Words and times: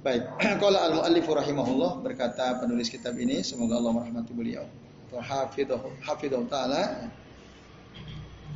Baik, 0.04 0.36
kalau 0.62 0.76
al-muallif 0.76 1.24
rahimahullah 1.24 2.04
berkata 2.04 2.60
penulis 2.60 2.92
kitab 2.92 3.16
ini 3.16 3.40
semoga 3.40 3.80
Allah 3.80 3.96
merahmati 3.96 4.36
beliau. 4.36 4.68
Hafidhahu 5.08 6.04
hafidhahu 6.04 6.44
taala. 6.52 7.08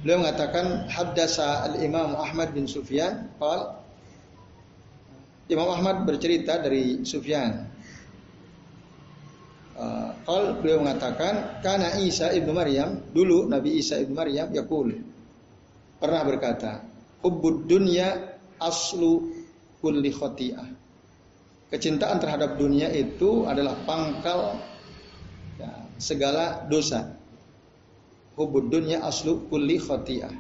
Beliau 0.04 0.20
mengatakan 0.20 0.84
haddasa 0.92 1.72
al-Imam 1.72 2.12
Ahmad 2.20 2.52
bin 2.52 2.68
Sufyan. 2.68 3.32
Qal 3.40 3.80
Imam 5.48 5.72
Ahmad 5.72 6.04
bercerita 6.04 6.60
dari 6.60 7.08
Sufyan. 7.08 7.64
Uh, 9.72 10.52
beliau 10.60 10.84
mengatakan 10.84 11.64
karena 11.64 11.96
Isa 11.96 12.28
ibnu 12.36 12.52
Maryam. 12.52 13.00
Dulu 13.08 13.48
Nabi 13.48 13.80
Isa 13.80 13.96
ibnu 13.96 14.12
Maryam 14.12 14.52
yaqul 14.52 15.00
pernah 15.96 16.22
berkata 16.22 16.84
hubbud 17.24 17.66
dunya 17.66 18.36
aslu 18.62 19.34
kulli 19.82 20.14
khati'ah 20.14 20.77
kecintaan 21.68 22.20
terhadap 22.20 22.56
dunia 22.56 22.88
itu 22.92 23.44
adalah 23.44 23.76
pangkal 23.84 24.56
segala 25.98 26.64
dosa. 26.70 27.18
Hubud 28.38 28.70
dunia 28.70 29.02
aslu 29.02 29.50
kulli 29.50 29.82
khotiah. 29.82 30.30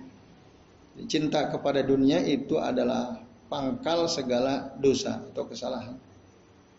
Cinta 1.10 1.50
kepada 1.50 1.82
dunia 1.82 2.22
itu 2.22 2.58
adalah 2.58 3.18
pangkal 3.50 4.06
segala 4.06 4.74
dosa 4.78 5.18
atau 5.30 5.46
kesalahan. 5.46 5.98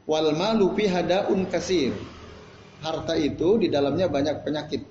Wal 0.08 0.32
malu 0.36 0.72
hadaun 0.76 1.48
kasir. 1.52 1.92
Harta 2.80 3.20
itu 3.20 3.60
di 3.60 3.68
dalamnya 3.68 4.08
banyak 4.08 4.48
penyakit. 4.48 4.82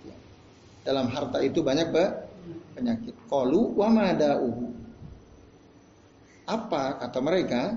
Dalam 0.84 1.08
harta 1.08 1.40
itu 1.40 1.64
banyak 1.64 1.88
penyakit. 2.76 3.16
Qalu 3.28 3.72
wa 3.72 3.88
madauhu. 3.88 4.68
Apa 6.44 7.00
kata 7.00 7.18
mereka? 7.20 7.76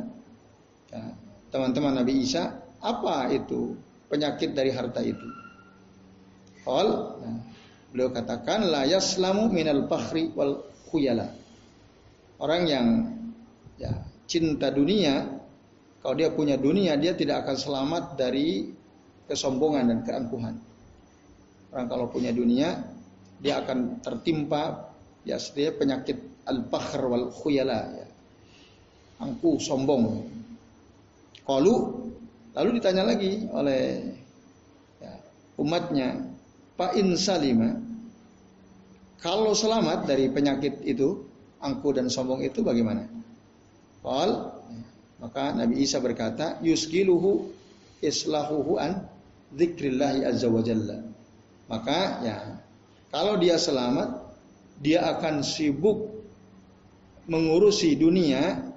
Ya, 0.92 1.16
teman-teman 1.52 2.00
Nabi 2.02 2.24
Isa, 2.24 2.56
apa 2.82 3.30
itu 3.30 3.76
penyakit 4.08 4.56
dari 4.56 4.72
harta 4.72 5.04
itu? 5.04 5.28
Qal 6.64 6.88
nah, 7.20 7.38
beliau 7.92 8.10
katakan 8.10 8.72
la 8.72 8.88
yaslamu 8.88 9.52
minal 9.52 9.86
fakhri 9.86 10.32
wal 10.34 10.64
khuyala. 10.90 11.30
Orang 12.42 12.66
yang 12.66 12.88
ya 13.78 13.92
cinta 14.26 14.74
dunia 14.74 15.28
kalau 16.02 16.16
dia 16.18 16.34
punya 16.34 16.58
dunia 16.58 16.98
dia 16.98 17.14
tidak 17.14 17.46
akan 17.46 17.58
selamat 17.60 18.04
dari 18.18 18.72
kesombongan 19.30 19.92
dan 19.92 20.00
keangkuhan. 20.02 20.56
Orang 21.72 21.88
kalau 21.92 22.10
punya 22.10 22.34
dunia 22.34 22.82
dia 23.42 23.62
akan 23.62 24.02
tertimpa 24.02 24.94
ya 25.26 25.38
penyakit 25.54 26.46
al-fakhr 26.46 27.02
wal 27.06 27.30
khuyala 27.30 27.80
ya. 27.94 28.08
Angkuh, 29.22 29.62
sombong. 29.62 30.41
Kalau 31.46 32.08
lalu 32.54 32.70
ditanya 32.78 33.04
lagi 33.08 33.48
oleh 33.50 34.14
ya, 35.02 35.14
umatnya 35.58 36.32
Pak 36.78 36.98
Salima 37.18 37.78
kalau 39.22 39.54
selamat 39.54 40.10
dari 40.10 40.34
penyakit 40.34 40.82
itu 40.82 41.30
angku 41.62 41.94
dan 41.94 42.10
sombong 42.10 42.42
itu 42.42 42.66
bagaimana? 42.66 43.06
Qal 44.02 44.50
maka 45.22 45.54
Nabi 45.54 45.86
Isa 45.86 46.02
berkata 46.02 46.58
yuskiluhu 46.66 47.54
islahuhu 48.02 48.82
an 48.82 49.06
dzikrillahi 49.54 50.26
azza 50.26 50.50
wa 50.50 50.62
jalla. 50.66 50.98
Maka 51.70 52.00
ya 52.26 52.38
kalau 53.14 53.38
dia 53.38 53.62
selamat 53.62 54.10
dia 54.82 55.06
akan 55.06 55.46
sibuk 55.46 56.10
mengurusi 57.30 57.94
dunia 57.94 58.74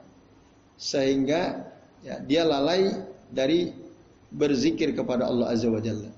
sehingga 0.76 1.63
ya, 2.04 2.20
dia 2.22 2.44
lalai 2.44 2.92
dari 3.32 3.72
berzikir 4.30 4.92
kepada 4.92 5.26
Allah 5.26 5.50
azza 5.50 5.72
wa 5.72 5.80
jalla. 5.80 6.10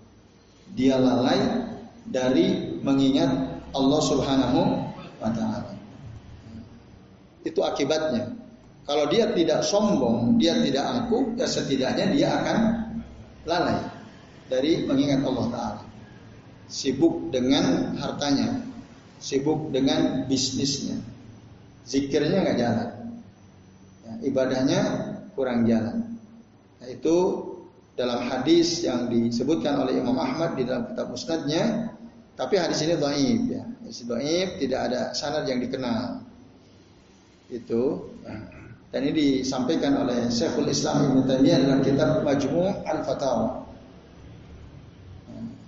Dia 0.74 0.98
lalai 0.98 1.38
dari 2.10 2.76
mengingat 2.82 3.62
Allah 3.70 4.00
Subhanahu 4.02 4.60
wa 5.22 5.30
taala. 5.30 5.72
Itu 7.46 7.62
akibatnya. 7.62 8.34
Kalau 8.86 9.10
dia 9.10 9.30
tidak 9.34 9.66
sombong, 9.66 10.38
dia 10.38 10.58
tidak 10.62 10.84
angkuh, 10.86 11.34
ya 11.38 11.46
setidaknya 11.46 12.06
dia 12.14 12.28
akan 12.38 12.58
lalai 13.46 13.78
dari 14.50 14.86
mengingat 14.86 15.22
Allah 15.22 15.46
taala. 15.50 15.82
Sibuk 16.66 17.30
dengan 17.30 17.94
hartanya, 17.98 18.62
sibuk 19.22 19.70
dengan 19.70 20.26
bisnisnya. 20.26 20.98
Zikirnya 21.86 22.42
nggak 22.42 22.58
jalan. 22.58 22.90
Ya, 24.02 24.12
ibadahnya 24.26 24.80
kurang 25.36 25.68
jalan. 25.68 26.16
Nah, 26.80 26.88
itu 26.88 27.16
dalam 27.96 28.24
hadis 28.28 28.84
yang 28.84 29.08
disebutkan 29.12 29.76
oleh 29.80 30.00
Imam 30.00 30.16
Ahmad 30.16 30.56
di 30.56 30.64
dalam 30.64 30.88
kitab 30.88 31.12
musnadnya 31.12 31.92
tapi 32.36 32.60
hadis 32.60 32.84
ini 32.84 33.00
dhaif 33.00 33.42
ya. 33.48 33.64
Hadis 33.84 34.04
dhaif 34.04 34.48
tidak 34.60 34.80
ada 34.92 35.00
sanad 35.16 35.48
yang 35.48 35.60
dikenal. 35.60 36.20
Itu 37.48 38.12
dan 38.92 39.00
ini 39.04 39.40
disampaikan 39.40 39.96
oleh 39.96 40.28
Syekhul 40.28 40.68
Islam 40.68 41.12
Ibnu 41.12 41.20
Taimiyah 41.24 41.58
dalam 41.64 41.80
kitab 41.80 42.20
Majmu' 42.24 42.84
Al-Fatawa. 42.84 43.64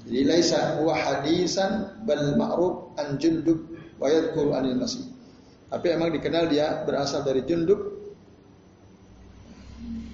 Jadi 0.09 0.25
laisa 0.25 0.81
huwa 0.81 0.97
hadisan 0.97 2.00
bal 2.09 2.37
ma'ruf 2.41 2.97
an 2.97 3.21
Jundub 3.21 3.69
wa 4.00 4.09
yadhkuru 4.09 4.56
anil 4.56 4.81
Masih. 4.81 5.05
Tapi 5.69 5.87
emang 5.93 6.09
dikenal 6.12 6.49
dia 6.49 6.85
berasal 6.88 7.25
dari 7.29 7.44
Jundub 7.44 7.88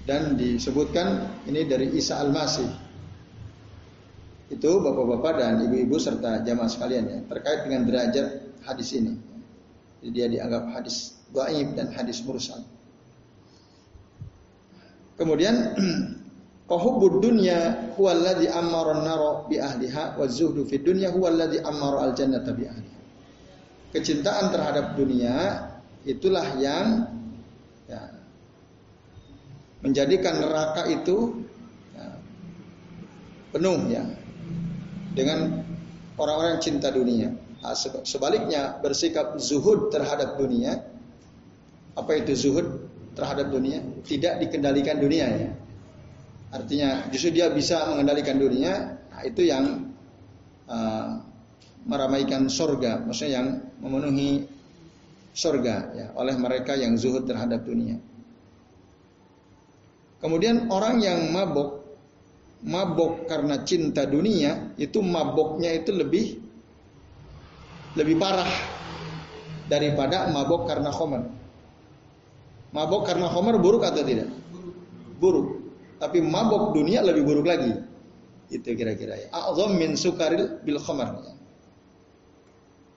dan 0.05 0.37
disebutkan 0.37 1.41
ini 1.49 1.65
dari 1.65 1.89
Isa 1.97 2.21
Al-Masih 2.21 2.69
itu 4.53 4.71
bapak-bapak 4.77 5.41
dan 5.41 5.57
ibu-ibu 5.65 5.97
serta 5.97 6.45
jamaah 6.45 6.69
sekalian 6.69 7.03
ya 7.09 7.19
terkait 7.25 7.65
dengan 7.65 7.81
derajat 7.89 8.27
hadis 8.61 8.93
ini. 8.93 9.17
Jadi 10.05 10.09
dia 10.13 10.27
dianggap 10.29 10.69
hadis 10.69 11.17
dhaif 11.33 11.73
dan 11.73 11.89
hadis 11.89 12.21
mursal. 12.21 12.61
Kemudian 15.17 15.73
Qahubbud 16.69 17.21
dunya 17.21 17.93
huwa 17.93 18.13
amara 18.53 18.97
an-nara 18.97 19.31
bi 19.45 19.61
ahliha 19.61 20.17
wa 20.17 20.25
zuhdu 20.25 20.65
fid 20.65 20.81
dunya 20.81 21.13
huwa 21.13 21.29
alladhi 21.29 21.61
al-jannata 21.61 22.53
bi 22.53 22.69
ahliha. 22.69 23.01
Kecintaan 23.93 24.53
terhadap 24.53 24.93
dunia 24.93 25.65
itulah 26.05 26.57
yang 26.61 27.09
ya, 27.89 28.01
menjadikan 29.85 30.41
neraka 30.41 30.89
itu 30.89 31.45
ya, 31.93 32.07
penuh 33.53 33.77
ya 33.85 34.03
dengan 35.13 35.61
orang-orang 36.17 36.57
cinta 36.57 36.89
dunia. 36.89 37.29
Nah, 37.61 37.77
sebaliknya 38.01 38.81
bersikap 38.81 39.37
zuhud 39.37 39.93
terhadap 39.93 40.41
dunia. 40.41 40.81
Apa 41.93 42.17
itu 42.17 42.33
zuhud 42.33 42.67
terhadap 43.13 43.53
dunia? 43.53 43.79
Tidak 44.03 44.41
dikendalikan 44.41 44.97
dunia 44.97 45.25
ya. 45.29 45.51
Artinya 46.51 47.07
justru 47.13 47.37
dia 47.37 47.53
bisa 47.53 47.85
mengendalikan 47.93 48.41
dunia. 48.41 48.97
Nah, 49.13 49.21
itu 49.23 49.47
yang 49.47 49.95
uh, 50.67 51.21
meramaikan 51.85 52.49
sorga, 52.49 52.99
maksudnya 53.05 53.39
yang 53.39 53.47
memenuhi 53.79 54.49
sorga 55.31 55.93
ya, 55.93 56.07
oleh 56.17 56.35
mereka 56.35 56.73
yang 56.73 56.97
zuhud 56.97 57.29
terhadap 57.29 57.63
dunia. 57.63 58.01
Kemudian 60.25 60.73
orang 60.73 61.05
yang 61.05 61.29
mabok, 61.29 61.85
mabok 62.65 63.29
karena 63.29 63.61
cinta 63.61 64.09
dunia, 64.09 64.73
itu 64.73 64.97
maboknya 64.97 65.69
itu 65.69 65.93
lebih 65.93 66.41
lebih 67.93 68.17
parah 68.17 68.49
daripada 69.69 70.25
mabok 70.33 70.65
karena 70.65 70.89
khomer. 70.89 71.29
Mabok 72.73 73.05
karena 73.05 73.29
khomer 73.29 73.61
buruk 73.61 73.85
atau 73.85 74.01
tidak? 74.01 74.25
Buruk. 75.21 75.61
Tapi 76.01 76.25
mabok 76.25 76.73
dunia 76.73 77.05
lebih 77.05 77.21
buruk 77.21 77.45
lagi. 77.45 77.85
Itu 78.49 78.73
kira-kira 78.73 79.21
ya. 79.21 79.27
A'zam 79.29 79.77
min 79.77 79.93
sukaril 79.93 80.57
bil 80.65 80.81
khomer. 80.81 81.21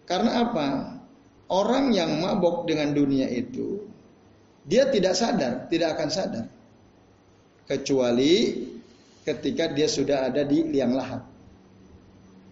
Karena 0.09 0.49
apa? 0.49 0.67
Orang 1.53 1.93
yang 1.93 2.25
mabok 2.25 2.65
dengan 2.65 2.97
dunia 2.97 3.29
itu, 3.29 3.85
dia 4.65 4.89
tidak 4.89 5.13
sadar, 5.13 5.69
tidak 5.69 5.93
akan 5.93 6.09
sadar 6.09 6.49
kecuali 7.69 8.65
ketika 9.29 9.69
dia 9.77 9.85
sudah 9.85 10.33
ada 10.33 10.43
di 10.43 10.65
liang 10.65 10.97
lahat. 10.97 11.21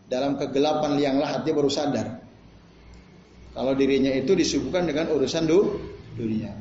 Dalam 0.06 0.36
kegelapan 0.36 1.00
liang 1.00 1.18
lahat 1.18 1.42
dia 1.42 1.56
baru 1.56 1.72
sadar. 1.72 2.20
Kalau 3.56 3.72
dirinya 3.72 4.12
itu 4.12 4.36
disibukkan 4.36 4.84
dengan 4.84 5.08
urusan 5.16 5.48
du, 5.48 5.80
dunia. 6.14 6.52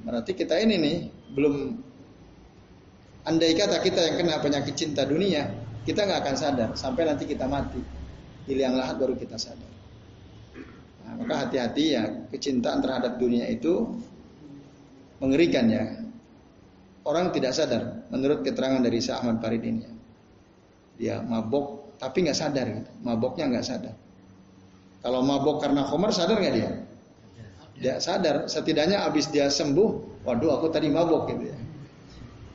Berarti 0.00 0.32
kita 0.32 0.56
ini 0.56 0.80
nih 0.80 0.96
belum 1.36 1.54
andai 3.28 3.52
kata 3.52 3.84
kita 3.84 4.00
yang 4.00 4.16
kena 4.24 4.40
penyakit 4.40 4.72
cinta 4.72 5.04
dunia, 5.04 5.52
kita 5.84 6.08
nggak 6.08 6.20
akan 6.24 6.36
sadar 6.40 6.70
sampai 6.72 7.04
nanti 7.04 7.28
kita 7.28 7.44
mati. 7.44 7.84
Di 8.48 8.56
liang 8.56 8.80
lahat 8.80 8.96
baru 8.96 9.14
kita 9.16 9.36
sadar. 9.36 9.72
Nah, 11.04 11.20
maka 11.20 11.48
hati-hati 11.48 11.84
ya 11.92 12.04
kecintaan 12.32 12.80
terhadap 12.80 13.20
dunia 13.20 13.44
itu 13.48 13.92
mengerikan 15.20 15.68
ya 15.68 15.84
orang 17.04 17.30
tidak 17.30 17.52
sadar 17.52 18.08
menurut 18.08 18.40
keterangan 18.42 18.80
dari 18.80 18.98
Syekh 18.98 19.16
Ahmad 19.20 19.38
Farid 19.44 19.62
ini. 19.62 19.84
Dia 20.96 21.20
mabok 21.20 21.96
tapi 22.00 22.24
nggak 22.24 22.36
sadar 22.36 22.66
gitu. 22.68 22.90
Maboknya 23.04 23.44
nggak 23.52 23.64
sadar. 23.64 23.94
Kalau 25.04 25.20
mabok 25.20 25.60
karena 25.60 25.84
Homer 25.84 26.10
sadar 26.10 26.40
nggak 26.40 26.54
dia? 26.56 26.70
Dia 27.76 27.94
sadar. 28.00 28.48
Setidaknya 28.48 29.04
abis 29.04 29.28
dia 29.28 29.52
sembuh, 29.52 30.24
waduh 30.24 30.56
aku 30.56 30.72
tadi 30.72 30.88
mabok 30.88 31.28
gitu 31.28 31.44
ya. 31.52 31.58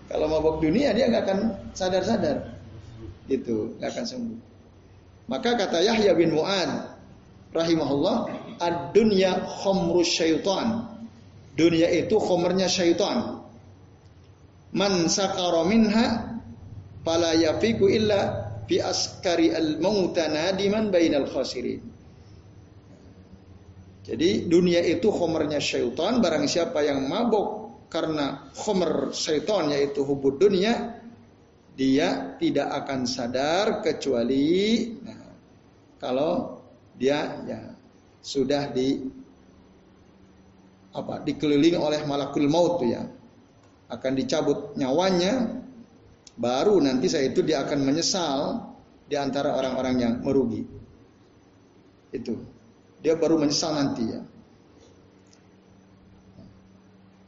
Kalau 0.10 0.26
mabok 0.26 0.58
dunia 0.66 0.90
dia 0.98 1.06
nggak 1.06 1.24
akan 1.30 1.40
sadar-sadar. 1.78 2.50
Itu 3.30 3.78
nggak 3.78 3.90
akan 3.94 4.06
sembuh. 4.10 4.40
Maka 5.30 5.54
kata 5.54 5.86
Yahya 5.86 6.18
bin 6.18 6.34
Mu'ad 6.34 6.98
rahimahullah, 7.54 8.34
ad-dunya 8.58 9.46
khomrus 9.46 10.10
syaitan. 10.10 10.90
Dunia 11.54 11.86
itu 11.94 12.18
khomernya 12.18 12.66
syaitan 12.66 13.39
man 14.74 15.10
sakara 15.10 15.66
minha 15.66 16.40
fala 17.02 17.34
yafiku 17.34 17.90
illa 17.90 18.52
fi 18.70 18.82
askari 18.84 19.50
al 19.54 19.82
mauta 19.82 20.30
nadiman 20.30 20.94
bainal 20.94 21.26
khasirin. 21.30 21.82
Jadi 24.10 24.50
dunia 24.50 24.82
itu 24.82 25.14
khomernya 25.14 25.62
syaitan, 25.62 26.18
barang 26.18 26.50
siapa 26.50 26.82
yang 26.82 27.06
mabuk 27.06 27.70
karena 27.94 28.50
khomer 28.58 29.14
syaitan 29.14 29.70
yaitu 29.70 30.02
hubud 30.02 30.42
dunia, 30.42 30.98
dia 31.80 32.36
tidak 32.36 32.68
akan 32.84 33.08
sadar 33.08 33.80
kecuali 33.80 34.92
nah, 35.00 35.32
kalau 35.96 36.60
dia 37.00 37.40
ya 37.48 37.72
sudah 38.20 38.68
di 38.76 39.00
apa 40.92 41.24
dikelilingi 41.24 41.80
oleh 41.80 42.04
malakul 42.04 42.44
maut 42.52 42.84
ya 42.84 43.08
akan 43.90 44.12
dicabut 44.14 44.78
nyawanya, 44.78 45.60
baru 46.38 46.78
nanti 46.80 47.10
saya 47.10 47.34
itu 47.34 47.42
dia 47.42 47.66
akan 47.66 47.82
menyesal 47.82 48.70
di 49.10 49.18
antara 49.18 49.58
orang-orang 49.58 49.96
yang 49.98 50.14
merugi. 50.22 50.64
Itu. 52.14 52.38
Dia 53.02 53.18
baru 53.18 53.42
menyesal 53.42 53.74
nanti 53.74 54.04
ya. 54.06 54.22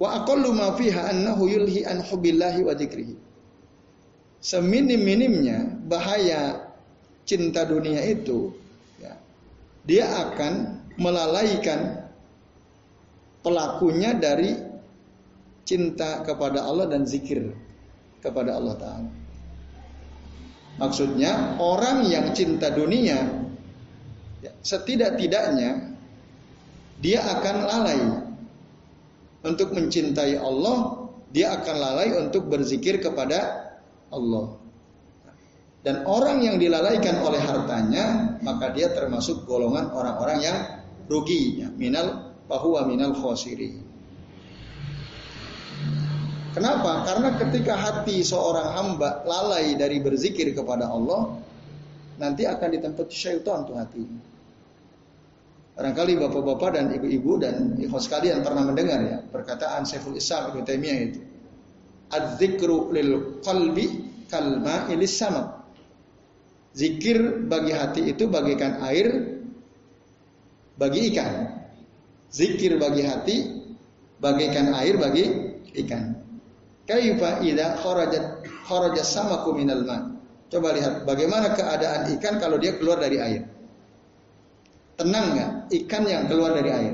Wa 0.02 0.22
aqallu 0.22 0.50
ma 0.54 0.74
fiha 0.78 1.14
annahu 1.14 1.46
yulhi 1.46 1.86
an 1.86 2.02
hubbillahi 2.02 2.66
wa 2.66 2.74
dzikrihi. 2.74 3.16
Seminim-minimnya 4.42 5.86
bahaya 5.86 6.74
cinta 7.30 7.62
dunia 7.62 8.02
itu 8.02 8.50
ya, 8.98 9.14
dia 9.86 10.10
akan 10.10 10.82
melalaikan 10.98 12.10
pelakunya 13.46 14.18
dari 14.18 14.58
cinta 15.68 16.26
kepada 16.26 16.66
Allah 16.66 16.90
dan 16.90 17.06
zikir 17.06 17.54
kepada 18.22 18.58
Allah 18.58 18.76
Ta'ala. 18.78 19.12
Maksudnya 20.80 21.62
orang 21.62 22.08
yang 22.08 22.32
cinta 22.34 22.74
dunia 22.74 23.22
ya, 24.42 24.52
setidak-tidaknya 24.66 25.94
dia 27.02 27.20
akan 27.22 27.56
lalai 27.66 28.00
untuk 29.42 29.74
mencintai 29.74 30.38
Allah, 30.38 31.10
dia 31.34 31.54
akan 31.58 31.76
lalai 31.76 32.10
untuk 32.18 32.46
berzikir 32.46 33.02
kepada 33.02 33.74
Allah. 34.14 34.62
Dan 35.82 36.06
orang 36.06 36.46
yang 36.46 36.62
dilalaikan 36.62 37.26
oleh 37.26 37.42
hartanya, 37.42 38.38
maka 38.46 38.70
dia 38.70 38.94
termasuk 38.94 39.50
golongan 39.50 39.90
orang-orang 39.90 40.40
yang 40.46 40.58
rugi, 41.10 41.66
ya, 41.66 41.74
minal 41.74 42.38
bahwa 42.46 42.86
minal 42.86 43.18
khosirin. 43.18 43.91
Kenapa? 46.52 47.08
Karena 47.08 47.30
ketika 47.40 47.80
hati 47.80 48.20
seorang 48.28 48.76
hamba 48.76 49.24
lalai 49.24 49.72
dari 49.80 50.04
berzikir 50.04 50.52
kepada 50.52 50.92
Allah, 50.92 51.40
nanti 52.20 52.44
akan 52.44 52.70
ditempat 52.76 53.08
syaitan 53.08 53.64
tuh 53.64 53.80
hati. 53.80 54.04
Barangkali 55.72 56.20
bapak-bapak 56.20 56.70
dan 56.76 56.86
ibu-ibu 56.92 57.40
dan 57.40 57.80
ikhwas 57.80 58.06
sekalian 58.06 58.44
pernah 58.44 58.68
mendengar 58.68 59.00
ya 59.02 59.18
perkataan 59.24 59.88
Syekhul 59.88 60.20
Islam 60.20 60.52
Ibnu 60.54 60.62
Taimiyah 60.68 60.98
itu. 61.00 61.20
Adzikru 62.12 62.92
lil 62.92 63.40
qalbi 63.40 64.12
kalma 64.28 64.92
ilis 64.92 65.16
sama. 65.16 65.64
Zikir 66.76 67.48
bagi 67.48 67.74
hati 67.74 68.12
itu 68.12 68.28
bagikan 68.28 68.84
air 68.84 69.40
bagi 70.76 71.16
ikan. 71.16 71.64
Zikir 72.28 72.76
bagi 72.76 73.04
hati 73.08 73.38
bagikan 74.20 74.76
air 74.76 75.00
bagi 75.00 75.26
ikan. 75.82 76.21
Kaifa 76.92 77.40
idza 77.40 77.80
kharajat 77.80 78.44
kharajat 78.68 79.08
samaku 79.08 79.56
minal 79.56 79.88
ma. 79.88 80.12
Coba 80.52 80.76
lihat 80.76 81.08
bagaimana 81.08 81.56
keadaan 81.56 82.12
ikan 82.20 82.36
kalau 82.36 82.60
dia 82.60 82.76
keluar 82.76 83.00
dari 83.00 83.16
air. 83.16 83.48
Tenang 85.00 85.26
nggak 85.32 85.52
ikan 85.72 86.04
yang 86.04 86.28
keluar 86.28 86.52
dari 86.52 86.68
air? 86.68 86.94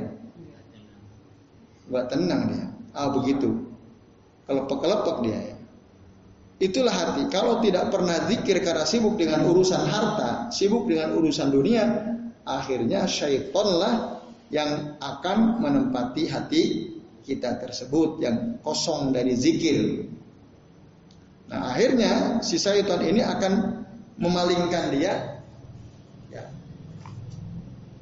Buat 1.90 2.14
tenang 2.14 2.54
dia. 2.54 2.66
Ah 2.94 3.10
begitu. 3.10 3.58
Kelepek-kelepek 4.46 5.18
dia 5.26 5.40
ya. 5.42 5.56
Itulah 6.62 6.94
hati. 6.94 7.26
Kalau 7.34 7.58
tidak 7.66 7.90
pernah 7.90 8.22
zikir 8.30 8.62
karena 8.62 8.86
sibuk 8.86 9.18
dengan 9.18 9.50
urusan 9.50 9.82
harta, 9.82 10.54
sibuk 10.54 10.86
dengan 10.86 11.18
urusan 11.18 11.50
dunia, 11.50 11.86
akhirnya 12.46 13.10
syaitanlah 13.10 14.22
yang 14.54 14.98
akan 15.02 15.58
menempati 15.62 16.24
hati 16.30 16.64
kita 17.28 17.60
tersebut 17.60 18.24
yang 18.24 18.64
kosong 18.64 19.12
dari 19.12 19.36
zikir. 19.36 20.08
Nah 21.52 21.76
akhirnya 21.76 22.40
si 22.40 22.56
syaitan 22.56 23.04
ini 23.04 23.20
akan 23.20 23.84
memalingkan 24.16 24.96
dia 24.96 25.44
ya, 26.32 26.44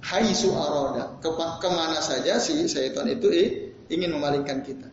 haisu 0.06 0.54
aroda 0.54 1.18
ke, 1.18 1.30
ke 1.34 1.70
mana 1.74 1.98
saja 2.06 2.38
si 2.38 2.70
syaitan 2.70 3.10
itu 3.10 3.28
eh, 3.34 3.50
ingin 3.90 4.14
memalingkan 4.14 4.62
kita. 4.62 4.86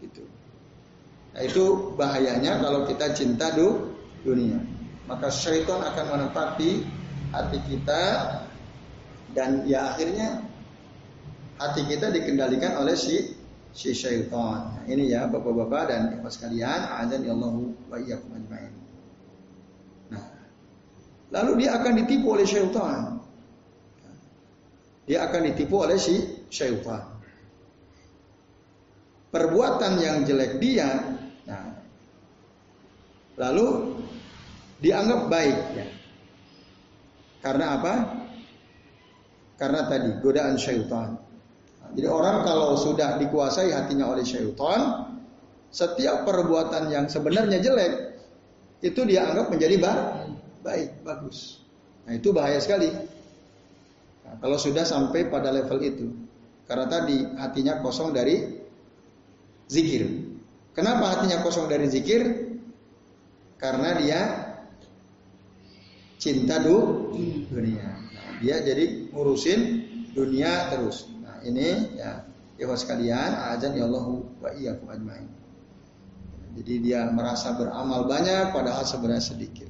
Itu. 0.00 0.24
Nah, 1.36 1.44
itu 1.44 1.92
bahayanya 2.00 2.64
kalau 2.64 2.88
kita 2.88 3.12
cinta 3.12 3.52
du, 3.52 3.92
dunia. 4.24 4.56
Maka 5.04 5.28
syaitan 5.28 5.84
akan 5.84 6.04
menempati 6.16 6.80
hati 7.30 7.58
kita 7.68 8.02
dan 9.36 9.68
ya 9.68 9.92
akhirnya 9.92 10.40
hati 11.60 11.84
kita 11.84 12.08
dikendalikan 12.12 12.80
oleh 12.80 12.96
si 12.96 13.36
si 13.76 13.92
syaitan. 13.92 14.72
Nah, 14.72 14.84
ini 14.88 15.12
ya 15.12 15.28
Bapak-bapak 15.28 15.82
dan 15.92 16.00
Ibu 16.16 16.32
sekalian, 16.32 16.80
azan 16.96 17.28
ya 17.28 17.36
Allah 17.36 17.52
wa 17.60 17.96
iyyakum 18.00 18.32
ajmain. 18.32 18.72
Nah, 20.08 20.24
lalu 21.28 21.60
dia 21.60 21.76
akan 21.76 21.92
ditipu 22.00 22.26
oleh 22.32 22.48
syaitan. 22.48 23.20
Dia 25.04 25.28
akan 25.28 25.40
ditipu 25.52 25.84
oleh 25.84 26.00
si 26.00 26.16
syaitan. 26.48 27.04
Perbuatan 29.28 30.00
yang 30.00 30.24
jelek 30.24 30.56
dia, 30.56 30.96
nah, 31.44 31.76
lalu 33.36 34.00
dianggap 34.80 35.28
baik. 35.28 35.58
Ya. 35.76 35.86
Karena 37.44 37.76
apa? 37.76 37.94
Karena 39.60 39.84
tadi 39.84 40.16
godaan 40.24 40.56
syaitan. 40.56 41.25
Jadi 41.94 42.08
orang 42.08 42.42
kalau 42.42 42.74
sudah 42.74 43.20
dikuasai 43.20 43.70
hatinya 43.70 44.10
oleh 44.10 44.26
syaitan, 44.26 45.12
setiap 45.70 46.24
perbuatan 46.24 46.88
yang 46.88 47.06
sebenarnya 47.06 47.60
jelek 47.60 48.16
itu 48.80 49.00
dia 49.04 49.28
anggap 49.28 49.52
menjadi 49.52 49.76
baik, 50.64 50.90
bagus. 51.04 51.60
Nah 52.08 52.16
itu 52.16 52.32
bahaya 52.32 52.60
sekali. 52.60 52.90
Nah, 54.26 54.34
kalau 54.42 54.58
sudah 54.58 54.82
sampai 54.82 55.30
pada 55.30 55.54
level 55.54 55.78
itu, 55.82 56.06
karena 56.66 56.86
tadi 56.90 57.22
hatinya 57.38 57.78
kosong 57.80 58.10
dari 58.10 58.58
zikir. 59.70 60.06
Kenapa 60.74 61.16
hatinya 61.16 61.40
kosong 61.40 61.70
dari 61.70 61.86
zikir? 61.88 62.52
Karena 63.56 63.96
dia 63.96 64.20
cinta 66.20 66.60
dunia. 66.60 67.88
Nah, 68.12 68.28
dia 68.44 68.60
jadi 68.60 69.08
ngurusin 69.08 69.60
dunia 70.12 70.72
terus 70.72 71.15
ini 71.46 71.98
ya 71.98 72.26
ya 72.56 72.66
sekalian 72.74 73.30
azan 73.54 73.76
ya 73.76 73.84
Allah 73.86 74.06
wa 74.42 74.48
iyyakum 74.50 74.88
ajmain. 74.90 75.28
Jadi 76.56 76.88
dia 76.88 77.04
merasa 77.12 77.52
beramal 77.52 78.08
banyak 78.08 78.50
padahal 78.56 78.84
sebenarnya 78.88 79.24
sedikit. 79.24 79.68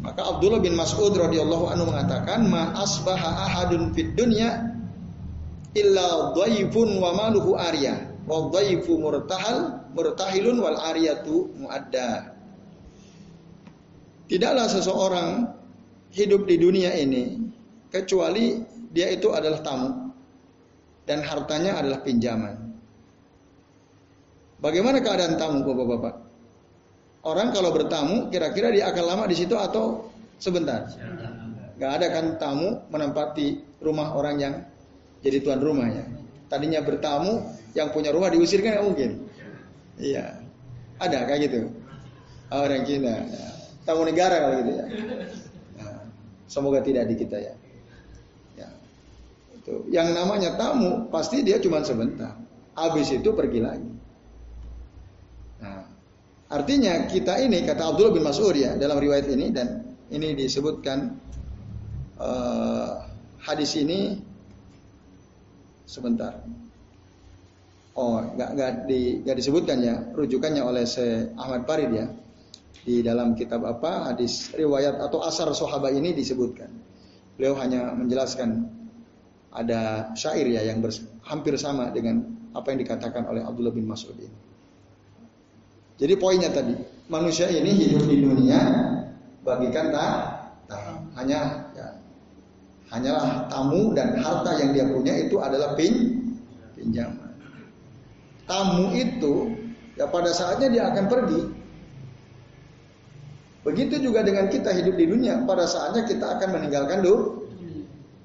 Maka 0.00 0.24
Abdullah 0.24 0.60
bin 0.60 0.72
Mas'ud 0.76 1.12
radhiyallahu 1.12 1.68
anhu 1.68 1.88
mengatakan 1.88 2.48
ma 2.48 2.72
asbaha 2.80 3.44
ahadun 3.44 3.92
fid 3.92 4.16
dunya 4.16 4.72
illa 5.76 6.32
dhaifun 6.32 7.00
wa 7.00 7.12
maluhu 7.12 7.56
arya 7.56 8.08
wa 8.24 8.48
dhaifu 8.52 8.96
murtahal 9.00 9.84
murtahilun 9.92 10.60
wal 10.60 10.76
aryatu 10.80 11.52
muadda. 11.60 12.36
Tidaklah 14.24 14.66
seseorang 14.72 15.28
hidup 16.08 16.48
di 16.48 16.56
dunia 16.56 16.96
ini 16.96 17.36
kecuali 17.92 18.64
dia 18.96 19.12
itu 19.12 19.28
adalah 19.28 19.60
tamu 19.60 20.03
dan 21.04 21.20
hartanya 21.24 21.80
adalah 21.80 22.00
pinjaman. 22.00 22.74
Bagaimana 24.60 25.04
keadaan 25.04 25.36
tamu 25.36 25.60
Bapak-bapak? 25.60 26.14
Orang 27.24 27.52
kalau 27.52 27.72
bertamu 27.72 28.28
kira-kira 28.28 28.72
dia 28.72 28.88
akan 28.92 29.04
lama 29.04 29.24
di 29.28 29.36
situ 29.36 29.56
atau 29.56 30.08
sebentar? 30.40 30.88
Gak 31.76 31.92
ada 32.00 32.06
kan 32.12 32.24
tamu 32.40 32.80
menempati 32.88 33.60
rumah 33.80 34.12
orang 34.16 34.36
yang 34.40 34.54
jadi 35.24 35.40
tuan 35.40 35.60
rumah 35.60 35.88
ya. 35.88 36.04
Tadinya 36.48 36.80
bertamu 36.84 37.44
yang 37.72 37.92
punya 37.92 38.12
rumah 38.12 38.28
diusir 38.28 38.60
kan 38.60 38.84
mungkin. 38.84 39.24
Iya. 39.96 40.40
Ada 41.00 41.28
kayak 41.28 41.40
gitu. 41.48 41.60
Orang 42.52 42.84
Cina. 42.84 43.24
Tamu 43.84 44.04
negara 44.08 44.36
kalau 44.48 44.54
gitu 44.64 44.72
ya. 44.80 44.86
Nah, 45.80 45.98
semoga 46.48 46.80
tidak 46.80 47.08
di 47.08 47.16
kita 47.20 47.36
ya. 47.36 47.54
Tuh. 49.64 49.88
Yang 49.88 50.12
namanya 50.12 50.60
tamu 50.60 51.08
pasti 51.08 51.40
dia 51.40 51.56
cuma 51.56 51.80
sebentar. 51.80 52.36
Habis 52.76 53.16
itu 53.16 53.32
pergi 53.32 53.60
lagi. 53.64 53.90
Nah, 55.64 55.80
artinya 56.52 57.08
kita 57.08 57.40
ini 57.40 57.64
kata 57.64 57.96
Abdullah 57.96 58.12
bin 58.12 58.28
Mas'ud 58.28 58.52
ya 58.52 58.76
dalam 58.76 59.00
riwayat 59.00 59.24
ini 59.32 59.48
dan 59.48 59.96
ini 60.12 60.36
disebutkan 60.36 61.16
uh, 62.20 63.08
hadis 63.40 63.72
ini 63.80 64.20
sebentar. 65.88 66.44
Oh, 67.94 68.20
nggak 68.20 68.50
nggak 68.58 68.70
di 68.90 69.22
nggak 69.24 69.36
disebutkan 69.38 69.78
ya 69.80 69.96
rujukannya 70.12 70.60
oleh 70.60 70.84
se 70.84 71.30
Ahmad 71.38 71.64
Farid 71.64 71.94
ya 71.94 72.10
di 72.84 73.00
dalam 73.00 73.32
kitab 73.32 73.64
apa 73.64 74.12
hadis 74.12 74.52
riwayat 74.52 75.00
atau 75.00 75.24
asar 75.24 75.48
sahabat 75.56 75.96
ini 75.96 76.12
disebutkan. 76.12 76.68
Beliau 77.38 77.56
hanya 77.56 77.96
menjelaskan 77.96 78.83
ada 79.54 80.10
syair 80.18 80.50
ya 80.50 80.66
yang 80.66 80.82
hampir 81.22 81.54
sama 81.54 81.94
dengan 81.94 82.26
apa 82.54 82.74
yang 82.74 82.82
dikatakan 82.82 83.22
oleh 83.30 83.42
Abdullah 83.46 83.70
bin 83.70 83.86
Mas'ud 83.86 84.18
ini. 84.18 84.34
Jadi 85.94 86.14
poinnya 86.18 86.50
tadi, 86.50 86.74
manusia 87.06 87.46
ini 87.46 87.70
hidup 87.70 88.02
di 88.10 88.18
dunia 88.18 88.58
bagikan 89.46 89.94
tak, 89.94 90.14
tak 90.66 90.82
hanya 91.14 91.70
ya, 91.78 91.86
hanyalah 92.90 93.46
tamu 93.46 93.94
dan 93.94 94.18
harta 94.18 94.58
yang 94.58 94.74
dia 94.74 94.90
punya 94.90 95.14
itu 95.22 95.38
adalah 95.38 95.78
pin, 95.78 96.18
pinjaman. 96.74 97.30
Tamu 98.50 98.90
itu 98.90 99.54
ya 99.94 100.10
pada 100.10 100.34
saatnya 100.34 100.66
dia 100.66 100.82
akan 100.90 101.04
pergi. 101.06 101.42
Begitu 103.64 104.02
juga 104.02 104.20
dengan 104.26 104.50
kita 104.50 104.74
hidup 104.74 104.98
di 104.98 105.08
dunia, 105.08 105.40
pada 105.46 105.64
saatnya 105.64 106.04
kita 106.04 106.36
akan 106.36 106.58
meninggalkan 106.58 107.00
dulu, 107.00 107.48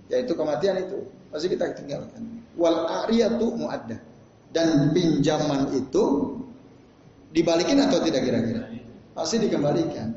yaitu 0.09 0.33
kematian 0.35 0.83
itu 0.83 0.99
pasti 1.29 1.47
kita 1.49 1.73
tinggalkan. 1.77 2.41
Wal 2.57 3.05
ariyatu 3.05 3.55
muadda. 3.55 3.97
Dan 4.49 4.91
pinjaman 4.97 5.69
itu 5.77 6.35
dibalikin 7.29 7.77
atau 7.85 8.01
tidak 8.01 8.25
kira-kira? 8.25 8.65
Pasti 9.13 9.37
dikembalikan. 9.37 10.09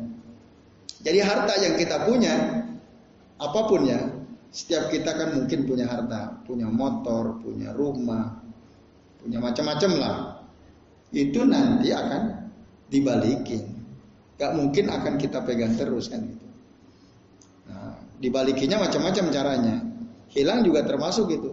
Jadi 1.02 1.18
harta 1.20 1.54
yang 1.60 1.74
kita 1.76 2.08
punya, 2.08 2.64
apa 3.36 3.60
pun 3.68 3.84
ya, 3.84 4.00
setiap 4.48 4.88
kita 4.88 5.12
kan 5.12 5.36
mungkin 5.36 5.68
punya 5.68 5.84
harta, 5.84 6.40
punya 6.48 6.64
motor, 6.70 7.42
punya 7.44 7.76
rumah, 7.76 8.40
punya 9.20 9.36
macam-macam 9.42 9.90
lah. 10.00 10.16
Itu 11.12 11.44
nanti 11.44 11.92
akan 11.92 12.48
dibalikin. 12.88 13.68
Gak 14.40 14.56
mungkin 14.56 14.88
akan 14.88 15.20
kita 15.20 15.44
pegang 15.44 15.76
terus 15.76 16.08
kan 16.08 16.24
gitu. 16.24 16.46
Nah, 17.68 18.00
dibalikinnya 18.16 18.80
macam-macam 18.80 19.24
caranya 19.28 19.91
hilang 20.32 20.64
juga 20.64 20.84
termasuk 20.84 21.28
itu. 21.32 21.50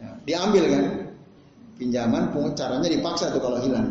Ya, 0.00 0.10
diambil 0.24 0.64
kan, 0.70 0.84
pinjaman 1.76 2.32
caranya 2.56 2.88
dipaksa 2.88 3.34
tuh 3.34 3.42
kalau 3.42 3.60
hilang. 3.60 3.90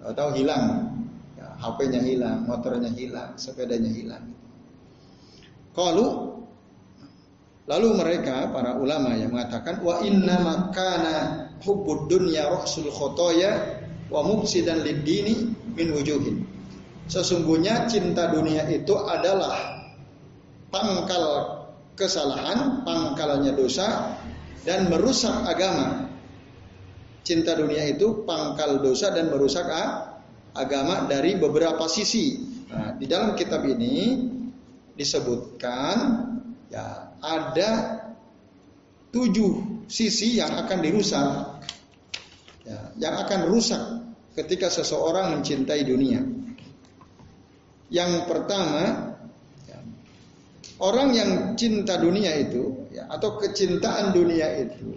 Ya, 0.00 0.12
tahu 0.14 0.30
hilang, 0.38 0.94
ya, 1.34 1.48
HP-nya 1.58 2.00
hilang, 2.04 2.46
motornya 2.46 2.92
hilang, 2.94 3.34
sepedanya 3.34 3.90
hilang. 3.90 4.24
Kalau 5.74 6.38
lalu 7.70 7.88
mereka 7.94 8.50
para 8.50 8.74
ulama 8.78 9.14
yang 9.14 9.30
mengatakan 9.30 9.78
wa 9.78 10.02
inna 10.02 10.36
makana 10.42 11.14
hubbud 11.62 12.10
dunya 12.10 12.50
rasul 12.50 12.90
khotoya 12.90 13.78
wa 14.10 14.26
mufsidan 14.26 14.82
lid-dini 14.82 15.54
min 15.78 15.94
wujuhin. 15.94 16.42
Sesungguhnya 17.10 17.86
cinta 17.90 18.30
dunia 18.30 18.66
itu 18.70 18.94
adalah 18.94 19.86
pangkal 20.70 21.59
kesalahan, 21.94 22.82
pangkalnya 22.86 23.54
dosa 23.54 24.18
dan 24.64 24.90
merusak 24.92 25.46
agama. 25.46 26.10
Cinta 27.20 27.54
dunia 27.54 27.84
itu 27.86 28.24
pangkal 28.24 28.80
dosa 28.80 29.12
dan 29.12 29.28
merusak 29.28 29.68
agama 30.56 31.06
dari 31.06 31.36
beberapa 31.36 31.86
sisi. 31.86 32.42
Nah, 32.70 32.94
di 32.96 33.06
dalam 33.06 33.34
kitab 33.34 33.66
ini 33.66 34.26
disebutkan 34.94 35.96
ya 36.70 37.12
ada 37.18 37.70
tujuh 39.10 39.84
sisi 39.90 40.38
yang 40.38 40.54
akan 40.54 40.78
dirusak, 40.80 41.28
ya, 42.62 42.78
yang 42.96 43.14
akan 43.26 43.40
rusak 43.50 43.82
ketika 44.38 44.70
seseorang 44.70 45.34
mencintai 45.38 45.82
dunia. 45.82 46.22
Yang 47.90 48.30
pertama 48.30 49.09
Orang 50.80 51.12
yang 51.12 51.60
cinta 51.60 52.00
dunia 52.00 52.40
itu 52.40 52.88
ya, 52.88 53.04
atau 53.12 53.36
kecintaan 53.36 54.16
dunia 54.16 54.64
itu 54.64 54.88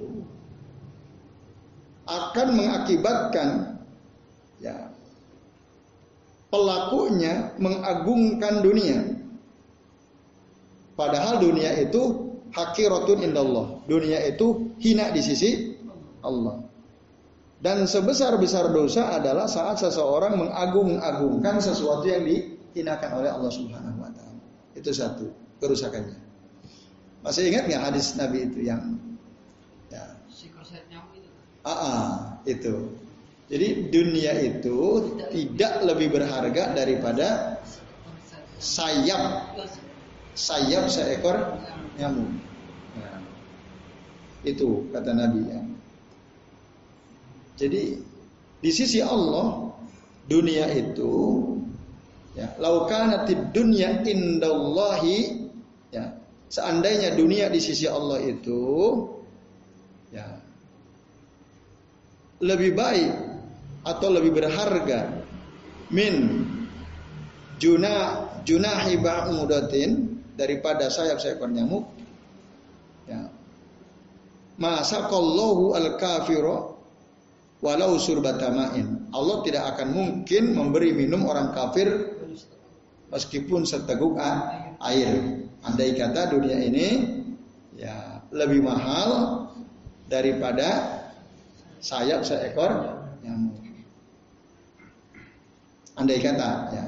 akan 2.07 2.47
mengakibatkan 2.55 3.79
ya 4.63 4.95
pelakunya 6.47 7.51
mengagungkan 7.59 8.63
dunia. 8.63 9.11
Padahal 10.95 11.43
dunia 11.43 11.75
itu 11.75 12.31
hakiratun 12.55 13.19
indallah. 13.27 13.83
Dunia 13.83 14.23
itu 14.23 14.71
hina 14.79 15.11
di 15.11 15.19
sisi 15.19 15.75
Allah. 16.23 16.63
Dan 17.59 17.83
sebesar-besar 17.87 18.71
dosa 18.71 19.19
adalah 19.19 19.51
saat 19.51 19.83
seseorang 19.83 20.39
mengagung-agungkan 20.39 21.59
sesuatu 21.59 22.07
yang 22.07 22.23
dihinakan 22.23 23.19
oleh 23.19 23.31
Allah 23.35 23.51
Subhanahu 23.51 23.99
wa 23.99 24.11
taala. 24.15 24.43
Itu 24.75 24.91
satu 24.91 25.42
kerusakannya. 25.63 26.19
Masih 27.23 27.47
ingat 27.47 27.71
nggak 27.71 27.83
hadis 27.87 28.19
Nabi 28.19 28.51
itu 28.51 28.67
yang 28.67 28.99
ya. 29.87 30.03
Ah, 31.63 31.71
ah, 31.71 32.07
itu. 32.43 32.91
Jadi 33.47 33.87
dunia 33.87 34.35
itu 34.43 34.79
tidak 35.31 35.87
lebih 35.87 36.11
berharga 36.19 36.75
daripada 36.75 37.59
sayap 38.59 39.55
sayap 40.35 40.91
seekor 40.91 41.59
nyamuk. 41.95 42.27
Nah, 42.99 43.19
itu 44.43 44.89
kata 44.91 45.11
Nabi 45.15 45.41
ya. 45.47 45.61
Jadi 47.55 47.81
di 48.59 48.71
sisi 48.71 48.99
Allah 48.99 49.71
dunia 50.27 50.71
itu 50.71 51.13
ya 52.33 52.49
laukanatid 52.57 53.53
dunya 53.53 54.01
indallahi 54.01 55.42
ya. 55.93 56.05
Seandainya 56.49 57.13
dunia 57.13 57.49
di 57.49 57.61
sisi 57.61 57.85
Allah 57.89 58.21
itu 58.21 58.61
ya 60.13 60.25
lebih 62.41 62.73
baik 62.77 63.13
atau 63.85 64.09
lebih 64.13 64.37
berharga 64.37 65.23
min 65.93 66.45
junah 67.57 68.29
junahi 68.43 68.99
ba'mudatin 68.99 70.19
daripada 70.33 70.89
sayap 70.89 71.21
seekor 71.21 71.49
nyamuk 71.49 71.85
ya. 73.05 73.29
Masa 74.53 75.09
kallahu 75.09 75.73
al 75.73 75.97
kafiro 75.97 76.77
walau 77.65 77.97
surbatamain. 77.97 79.09
Allah 79.09 79.41
tidak 79.41 79.63
akan 79.73 79.87
mungkin 79.89 80.53
memberi 80.53 80.93
minum 80.93 81.25
orang 81.25 81.49
kafir 81.55 81.89
meskipun 83.09 83.65
seteguk 83.65 84.19
air 84.81 85.43
andai 85.63 85.95
kata 85.95 86.31
dunia 86.31 86.59
ini 86.59 86.87
ya 87.79 88.21
lebih 88.29 88.63
mahal 88.63 89.43
daripada 90.07 91.01
sayap 91.79 92.23
seekor 92.27 92.71
nyamuk. 93.23 93.55
Andai 95.99 96.19
kata 96.19 96.49
ya. 96.73 96.85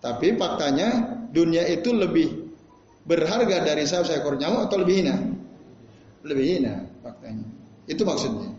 Tapi 0.00 0.32
faktanya 0.40 1.20
dunia 1.28 1.68
itu 1.68 1.92
lebih 1.92 2.50
berharga 3.04 3.64
dari 3.64 3.84
sayap 3.84 4.08
seekor 4.08 4.40
nyamuk 4.40 4.68
atau 4.68 4.80
lebih 4.80 5.04
hina? 5.04 5.16
Lebih 6.24 6.44
hina 6.44 6.74
faktanya. 7.04 7.46
Itu 7.88 8.04
maksudnya. 8.06 8.52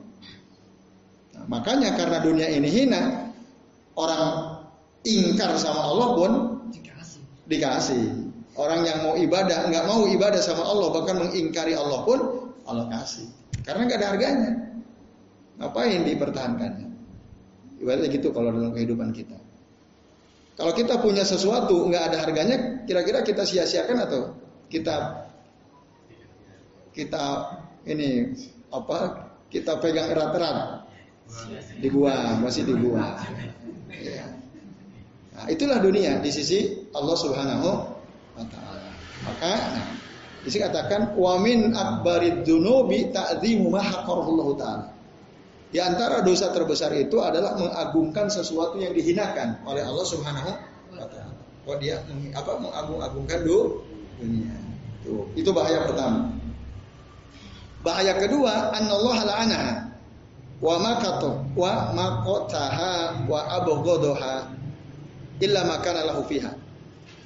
Nah, 1.38 1.46
makanya 1.48 1.96
karena 1.96 2.20
dunia 2.20 2.48
ini 2.52 2.68
hina, 2.68 3.32
orang 3.96 4.24
ingkar 5.08 5.56
sama 5.58 5.82
Allah 5.82 6.10
pun 6.18 6.32
dikasih. 6.74 7.22
dikasih. 7.48 8.31
Orang 8.60 8.84
yang 8.84 9.00
mau 9.08 9.16
ibadah 9.16 9.72
nggak 9.72 9.86
mau 9.88 10.04
ibadah 10.12 10.42
sama 10.44 10.68
Allah 10.68 10.92
bahkan 10.92 11.16
mengingkari 11.24 11.72
Allah 11.72 12.04
pun 12.04 12.20
Allah 12.68 12.86
kasih. 12.92 13.32
Karena 13.64 13.88
nggak 13.88 14.00
ada 14.04 14.08
harganya. 14.12 14.52
Ngapain 15.62 16.02
dipertahankannya? 16.04 16.90
Ibaratnya 17.80 18.10
gitu 18.12 18.30
kalau 18.36 18.52
dalam 18.52 18.76
kehidupan 18.76 19.16
kita. 19.16 19.38
Kalau 20.60 20.74
kita 20.76 21.00
punya 21.00 21.24
sesuatu 21.24 21.88
nggak 21.88 22.12
ada 22.12 22.18
harganya, 22.28 22.86
kira-kira 22.86 23.24
kita 23.24 23.48
sia-siakan 23.48 23.98
atau 24.04 24.22
kita 24.68 25.26
kita 26.92 27.24
ini 27.88 28.36
apa? 28.70 29.32
Kita 29.52 29.80
pegang 29.84 30.12
erat-erat 30.12 30.88
dibuang, 31.80 32.44
masih 32.44 32.64
dibuang. 32.68 33.16
Ya. 33.92 34.28
Nah, 35.36 35.46
itulah 35.52 35.80
dunia 35.80 36.20
di 36.20 36.32
sisi 36.32 36.88
Allah 36.96 37.16
Subhanahu 37.20 37.70
wa 38.42 38.48
taala. 38.50 38.90
Maka 39.22 39.54
nah, 39.54 39.88
katakan 40.50 41.02
wa 41.14 41.38
min 41.38 41.72
akbarid 41.74 42.42
dzunubi 42.42 43.14
ta'dzimu 43.14 43.70
ma 43.70 43.86
taala. 44.58 44.90
Di 45.72 45.80
antara 45.80 46.20
dosa 46.20 46.52
terbesar 46.52 46.92
itu 46.98 47.22
adalah 47.24 47.56
mengagungkan 47.56 48.28
sesuatu 48.28 48.76
yang 48.76 48.92
dihinakan 48.92 49.64
oleh 49.64 49.86
Allah 49.86 50.06
Subhanahu 50.06 50.52
wa 50.98 51.08
taala. 51.08 51.38
Oh 51.70 51.78
dia 51.78 52.02
apa 52.34 52.58
mengagung-agungkan 52.58 53.40
dunia. 53.46 54.58
Itu, 55.02 55.14
itu 55.38 55.50
bahaya 55.54 55.86
pertama. 55.86 56.34
Bahaya 57.82 58.14
kedua, 58.18 58.74
anallahu 58.78 59.26
la'anaha 59.26 59.90
wa 60.62 60.76
makato 60.78 61.42
wa 61.58 61.90
makotaha 61.90 63.26
wa 63.26 63.40
abogodoha 63.58 64.54
illa 65.42 65.62
makana 65.66 66.06
lahu 66.06 66.22
fiha. 66.30 66.54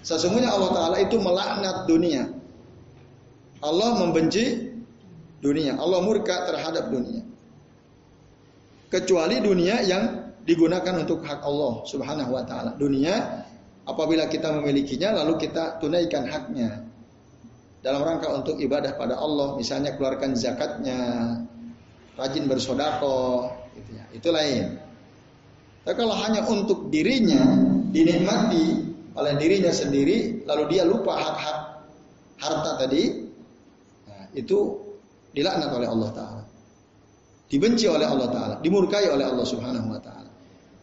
Sesungguhnya 0.05 0.53
Allah 0.53 0.69
Ta'ala 0.69 0.97
itu 1.01 1.17
melaknat 1.17 1.89
dunia. 1.89 2.29
Allah 3.65 3.97
membenci 3.97 4.69
dunia. 5.41 5.81
Allah 5.81 6.05
murka 6.05 6.45
terhadap 6.45 6.93
dunia. 6.93 7.25
Kecuali 8.93 9.41
dunia 9.41 9.81
yang 9.81 10.03
digunakan 10.45 10.93
untuk 11.01 11.25
hak 11.25 11.41
Allah 11.41 11.81
Subhanahu 11.89 12.31
wa 12.31 12.45
taala. 12.45 12.77
Dunia 12.77 13.43
apabila 13.83 14.29
kita 14.29 14.53
memilikinya 14.53 15.25
lalu 15.25 15.41
kita 15.41 15.81
tunaikan 15.81 16.29
haknya 16.29 16.85
dalam 17.81 18.01
rangka 18.01 18.29
untuk 18.33 18.57
ibadah 18.57 18.97
pada 18.97 19.17
Allah, 19.17 19.53
misalnya 19.57 19.93
keluarkan 19.93 20.33
zakatnya, 20.33 20.97
rajin 22.17 22.49
bersodako, 22.49 23.49
gitu 23.77 23.91
ya. 23.93 24.05
itu 24.09 24.29
lain. 24.33 24.81
Tapi 25.85 25.93
kalau 25.93 26.17
hanya 26.17 26.41
untuk 26.49 26.89
dirinya 26.89 27.45
dinikmati 27.93 28.94
oleh 29.15 29.33
dirinya 29.39 29.71
sendiri, 29.71 30.43
lalu 30.43 30.75
dia 30.75 30.83
lupa 30.83 31.15
hak-hak 31.15 31.59
harta 32.35 32.71
tadi, 32.83 33.23
nah, 34.07 34.27
itu 34.35 34.75
dilaknat 35.31 35.71
oleh 35.71 35.87
Allah 35.87 36.09
Taala, 36.11 36.43
dibenci 37.47 37.87
oleh 37.87 38.03
Allah 38.03 38.27
Taala, 38.27 38.55
dimurkai 38.59 39.07
oleh 39.07 39.23
Allah 39.23 39.45
Subhanahu 39.47 39.87
Wa 39.95 40.01
Taala. 40.03 40.31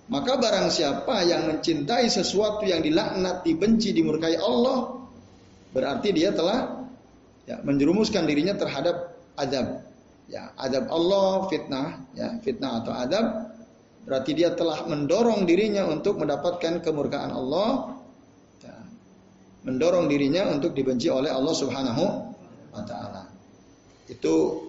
Maka 0.09 0.33
barang 0.37 0.69
siapa 0.69 1.25
yang 1.25 1.49
mencintai 1.49 2.09
sesuatu 2.09 2.65
yang 2.65 2.81
dilaknat, 2.81 3.45
dibenci, 3.45 3.93
dimurkai 3.93 4.41
Allah, 4.41 4.97
berarti 5.73 6.09
dia 6.13 6.33
telah 6.33 6.89
ya, 7.49 7.61
menjerumuskan 7.65 8.25
dirinya 8.25 8.57
terhadap 8.57 9.17
azab. 9.37 9.85
Ya 10.31 10.49
adab 10.57 10.89
Allah 10.89 11.45
fitnah 11.51 12.09
ya 12.17 12.41
fitnah 12.41 12.81
atau 12.81 12.95
adab 12.95 13.53
berarti 14.09 14.33
dia 14.33 14.55
telah 14.57 14.87
mendorong 14.89 15.45
dirinya 15.45 15.85
untuk 15.85 16.17
mendapatkan 16.17 16.81
kemurkaan 16.81 17.29
Allah 17.35 18.01
mendorong 19.63 20.11
dirinya 20.11 20.51
untuk 20.51 20.75
dibenci 20.75 21.07
oleh 21.07 21.31
Allah 21.31 21.55
Subhanahu 21.55 22.05
wa 22.75 22.83
taala. 22.83 23.31
Itu 24.11 24.67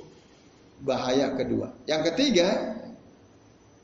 bahaya 0.84 1.34
kedua. 1.34 1.74
Yang 1.90 2.14
ketiga 2.14 2.78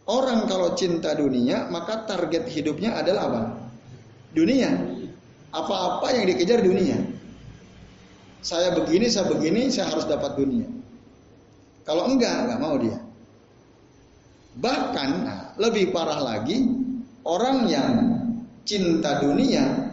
orang 0.06 0.46
kalau 0.46 0.74
cinta 0.78 1.18
dunia 1.18 1.70
maka 1.70 2.06
target 2.06 2.46
hidupnya 2.50 2.98
adalah 2.98 3.22
apa? 3.30 3.42
Dunia. 4.34 4.70
Apa-apa 5.50 6.14
yang 6.14 6.30
dikejar 6.30 6.62
dunia. 6.62 6.98
Saya 8.46 8.72
begini 8.78 9.10
saya 9.10 9.26
begini 9.28 9.74
saya 9.74 9.90
harus 9.90 10.06
dapat 10.06 10.38
dunia. 10.38 10.70
Kalau 11.90 12.06
enggak, 12.06 12.46
enggak 12.46 12.62
mau 12.62 12.78
dia. 12.78 13.02
Bahkan 14.60 15.10
nah, 15.26 15.42
lebih 15.58 15.90
parah 15.90 16.22
lagi, 16.22 16.70
orang 17.26 17.66
yang 17.66 17.94
cinta 18.62 19.18
dunia, 19.26 19.89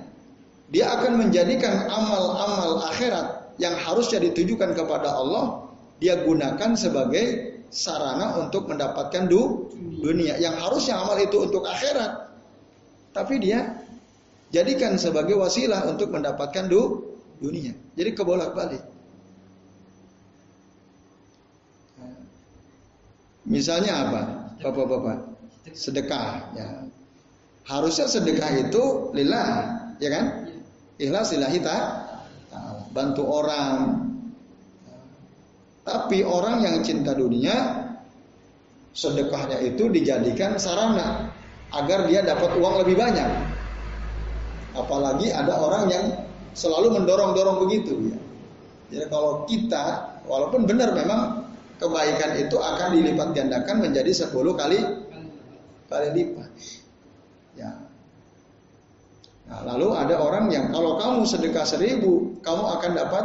dia 0.70 0.90
akan 0.90 1.22
menjadikan 1.22 1.86
amal-amal 1.86 2.82
akhirat 2.90 3.54
yang 3.62 3.74
harusnya 3.78 4.18
ditujukan 4.18 4.74
kepada 4.74 5.14
Allah, 5.14 5.70
dia 6.02 6.20
gunakan 6.26 6.74
sebagai 6.74 7.56
sarana 7.70 8.42
untuk 8.42 8.66
mendapatkan 8.66 9.30
du, 9.30 9.70
dunia. 10.02 10.36
Yang 10.42 10.54
harusnya 10.60 10.94
amal 10.98 11.16
itu 11.22 11.46
untuk 11.46 11.62
akhirat, 11.64 12.34
tapi 13.14 13.38
dia 13.38 13.78
jadikan 14.50 14.98
sebagai 14.98 15.38
wasilah 15.38 15.86
untuk 15.86 16.10
mendapatkan 16.10 16.66
du, 16.66 17.14
dunia. 17.38 17.72
Jadi 17.94 18.10
kebolak-balik. 18.12 18.82
Misalnya 23.46 23.92
apa? 24.02 24.22
Bapak-bapak, 24.58 25.18
sedekah 25.70 26.50
ya. 26.58 26.66
Harusnya 27.66 28.10
sedekah 28.10 28.50
itu 28.58 29.14
lillah, 29.14 29.48
ya 30.02 30.10
kan? 30.10 30.45
Ikhlas 30.96 31.36
lillahi 31.36 31.58
ta'ala. 31.60 31.88
Bantu 32.92 33.22
orang. 33.28 33.74
Tapi 35.86 36.24
orang 36.24 36.64
yang 36.64 36.76
cinta 36.82 37.12
dunia 37.14 37.84
sedekahnya 38.96 39.60
itu 39.60 39.92
dijadikan 39.92 40.56
sarana 40.56 41.30
agar 41.70 42.08
dia 42.08 42.24
dapat 42.24 42.56
uang 42.56 42.80
lebih 42.82 42.96
banyak. 42.96 43.28
Apalagi 44.72 45.30
ada 45.30 45.52
orang 45.60 45.84
yang 45.92 46.04
selalu 46.56 46.96
mendorong-dorong 46.96 47.68
begitu 47.68 47.92
ya. 48.08 48.18
Jadi 48.86 49.06
kalau 49.12 49.44
kita 49.44 50.16
walaupun 50.24 50.64
benar 50.64 50.96
memang 50.96 51.44
kebaikan 51.76 52.40
itu 52.40 52.56
akan 52.56 52.88
dilipat 52.96 53.28
gandakan 53.36 53.84
menjadi 53.84 54.12
10 54.26 54.32
kali 54.32 54.78
kali 55.86 56.08
lipat. 56.16 56.50
Nah, 59.46 59.62
lalu 59.62 59.94
ada 59.94 60.18
orang 60.18 60.50
yang 60.50 60.74
kalau 60.74 60.98
kamu 60.98 61.22
sedekah 61.22 61.62
seribu, 61.62 62.34
kamu 62.42 62.64
akan 62.78 62.90
dapat 62.98 63.24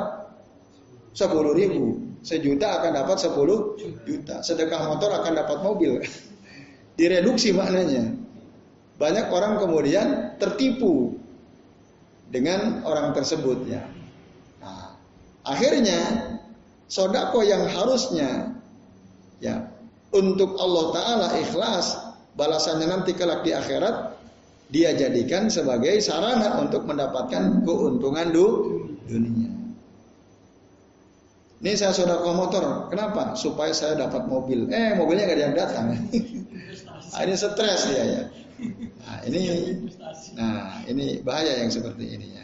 sepuluh 1.18 1.58
ribu. 1.58 1.98
Sejuta 2.22 2.78
akan 2.78 2.92
dapat 2.94 3.18
sepuluh 3.18 3.74
juta. 4.06 4.46
Sedekah 4.46 4.94
motor 4.94 5.10
akan 5.10 5.34
dapat 5.34 5.58
mobil. 5.66 5.98
Direduksi 7.00 7.50
maknanya. 7.50 8.14
Banyak 9.02 9.34
orang 9.34 9.58
kemudian 9.58 10.38
tertipu. 10.38 11.18
dengan 12.32 12.80
orang 12.88 13.12
tersebut 13.12 13.68
ya. 13.68 13.84
Nah, 14.64 14.96
akhirnya 15.44 16.00
sodako 16.88 17.44
yang 17.44 17.68
harusnya 17.68 18.56
ya 19.44 19.68
untuk 20.16 20.56
Allah 20.56 20.86
Taala 20.96 21.28
ikhlas 21.44 22.00
balasannya 22.40 22.88
nanti 22.88 23.12
kelak 23.12 23.44
di 23.44 23.52
akhirat 23.52 24.16
dia 24.72 24.96
jadikan 24.96 25.52
sebagai 25.52 26.00
sarana 26.00 26.64
untuk 26.64 26.88
mendapatkan 26.88 27.68
keuntungan 27.68 28.32
du 28.32 28.48
dunia. 29.04 29.52
Ini 31.62 31.78
saya 31.78 31.94
sodako 31.94 32.34
motor, 32.34 32.90
kenapa? 32.90 33.38
Supaya 33.38 33.70
saya 33.70 33.94
dapat 33.94 34.26
mobil. 34.26 34.66
Eh 34.74 34.98
mobilnya 34.98 35.30
gak 35.30 35.38
ada 35.38 35.44
yang 35.46 35.56
datang. 35.60 35.86
ini 37.22 37.34
stres 37.38 37.82
dia 37.92 38.02
ya. 38.02 38.24
Nah 39.04 39.18
ini, 39.28 39.42
nah 40.34 40.82
ini 40.90 41.22
bahaya 41.22 41.62
yang 41.62 41.70
seperti 41.70 42.18
ini 42.18 42.28
ya. 42.34 42.44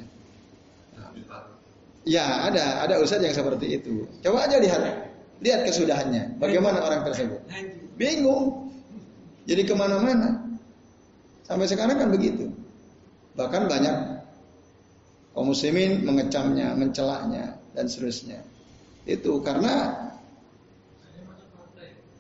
Nah, 1.00 1.10
ya 2.06 2.26
ada, 2.46 2.86
ada 2.86 3.02
ustadz 3.02 3.26
yang 3.26 3.34
seperti 3.34 3.82
itu. 3.82 4.06
Coba 4.22 4.46
aja 4.46 4.62
lihat, 4.62 4.82
lihat 5.42 5.66
kesudahannya. 5.66 6.38
Bagaimana 6.38 6.84
orang 6.84 7.02
tersebut? 7.08 7.42
Bingung. 7.98 8.70
Jadi 9.50 9.64
ke 9.66 9.74
mana-mana. 9.74 10.47
Sampai 11.48 11.66
sekarang 11.72 11.96
kan 11.96 12.12
begitu. 12.12 12.52
Bahkan 13.40 13.72
banyak 13.72 13.96
kaum 15.32 15.48
muslimin 15.48 16.04
mengecamnya, 16.04 16.76
mencelaknya, 16.76 17.56
dan 17.72 17.88
seterusnya. 17.88 18.44
Itu 19.08 19.40
karena 19.40 19.96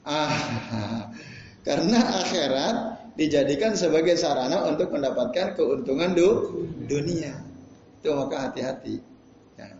ah, 0.07 0.31
karena 1.67 1.99
akhirat 2.23 2.75
dijadikan 3.19 3.75
sebagai 3.75 4.15
sarana 4.15 4.63
untuk 4.71 4.95
mendapatkan 4.95 5.59
keuntungan 5.59 6.15
du, 6.15 6.29
dunia. 6.87 7.35
Itu 7.99 8.15
maka 8.15 8.47
hati-hati. 8.47 9.03
Ya. 9.59 9.75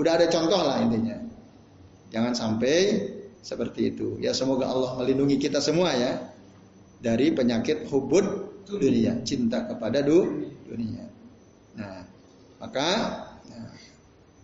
Udah 0.00 0.16
ada 0.16 0.32
contoh 0.32 0.62
lah 0.64 0.80
intinya. 0.80 1.20
Jangan 2.08 2.32
sampai 2.32 3.04
seperti 3.44 3.92
itu. 3.92 4.16
Ya 4.22 4.32
semoga 4.32 4.64
Allah 4.70 4.96
melindungi 4.96 5.36
kita 5.36 5.60
semua 5.60 5.92
ya 5.92 6.32
dari 7.04 7.34
penyakit 7.36 7.84
hubud 7.92 8.47
dunia, 8.76 9.24
cinta 9.24 9.64
kepada 9.64 10.04
du, 10.04 10.52
dunia. 10.68 11.08
Nah, 11.78 12.04
maka 12.60 12.90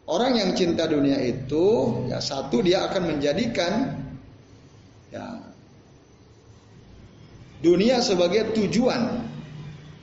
Orang 0.05 0.37
yang 0.37 0.53
cinta 0.53 0.85
dunia 0.85 1.17
itu 1.17 1.65
ya 2.13 2.21
satu 2.21 2.61
dia 2.61 2.85
akan 2.85 3.17
menjadikan 3.17 4.05
ya 5.09 5.41
dunia 7.65 8.05
sebagai 8.05 8.53
tujuan 8.53 9.25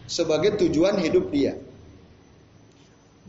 sebagai 0.10 0.58
tujuan 0.58 0.98
hidup 0.98 1.30
dia. 1.30 1.54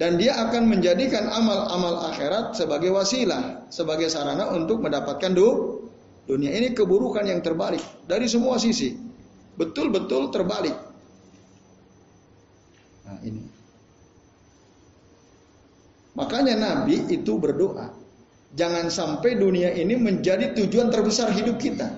Dan 0.00 0.16
dia 0.16 0.32
akan 0.48 0.72
menjadikan 0.72 1.28
amal-amal 1.28 2.08
akhirat 2.10 2.56
sebagai 2.56 2.88
wasilah, 2.90 3.68
sebagai 3.68 4.08
sarana 4.08 4.48
untuk 4.56 4.80
mendapatkan 4.80 5.30
du, 5.36 5.78
dunia. 6.24 6.48
Ini 6.56 6.72
keburukan 6.72 7.28
yang 7.28 7.44
terbalik 7.44 7.84
dari 8.08 8.24
semua 8.24 8.56
sisi. 8.56 8.96
Betul-betul 9.56 10.32
terbalik. 10.32 10.76
Nah, 13.04 13.18
ini. 13.24 13.42
Makanya 16.16 16.54
Nabi 16.56 17.08
itu 17.08 17.36
berdoa. 17.40 17.92
Jangan 18.52 18.92
sampai 18.92 19.40
dunia 19.40 19.72
ini 19.72 19.96
menjadi 19.96 20.52
tujuan 20.52 20.92
terbesar 20.92 21.32
hidup 21.32 21.56
kita. 21.56 21.88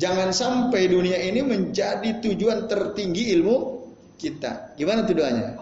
Jangan 0.00 0.34
sampai 0.34 0.90
dunia 0.90 1.20
ini 1.20 1.44
menjadi 1.46 2.18
tujuan 2.24 2.66
tertinggi 2.66 3.36
ilmu 3.38 3.86
kita. 4.18 4.74
Gimana 4.74 5.06
tuh 5.06 5.14
doanya? 5.14 5.54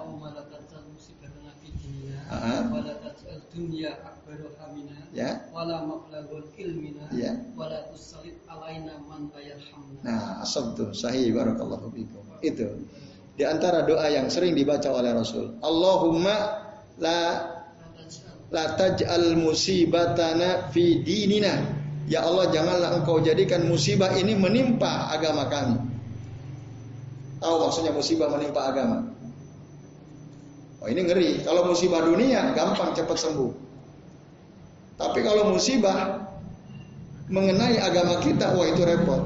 Ya. 5.10 5.48
Ya. 7.16 7.32
Nah, 10.04 10.44
asabtu 10.44 10.92
sahih 10.92 11.32
barakallahu 11.32 11.88
fikum. 11.90 12.22
Itu. 12.44 12.68
Di 13.38 13.46
antara 13.46 13.86
doa 13.86 14.06
yang 14.10 14.28
sering 14.28 14.54
dibaca 14.54 14.90
oleh 14.90 15.14
Rasul. 15.14 15.58
Allahumma 15.62 16.36
la 16.98 17.20
la 18.50 18.64
taj'al 18.74 19.38
musibatana 19.38 20.68
fi 20.74 21.00
dinina. 21.02 21.78
Ya 22.08 22.24
Allah 22.24 22.48
janganlah 22.48 22.96
engkau 22.98 23.20
jadikan 23.20 23.68
musibah 23.68 24.10
ini 24.16 24.32
menimpa 24.32 25.12
agama 25.12 25.44
kami. 25.46 25.76
Tahu 27.38 27.54
maksudnya 27.62 27.92
musibah 27.94 28.32
menimpa 28.32 28.74
agama? 28.74 29.17
Oh 30.78 30.86
ini 30.86 31.02
ngeri. 31.02 31.42
Kalau 31.42 31.66
musibah 31.66 32.06
dunia 32.06 32.54
gampang 32.54 32.94
cepat 32.94 33.18
sembuh. 33.18 33.52
Tapi 34.98 35.18
kalau 35.22 35.54
musibah 35.54 36.26
mengenai 37.30 37.78
agama 37.78 38.18
kita, 38.18 38.54
wah 38.54 38.66
itu 38.66 38.82
repot. 38.82 39.22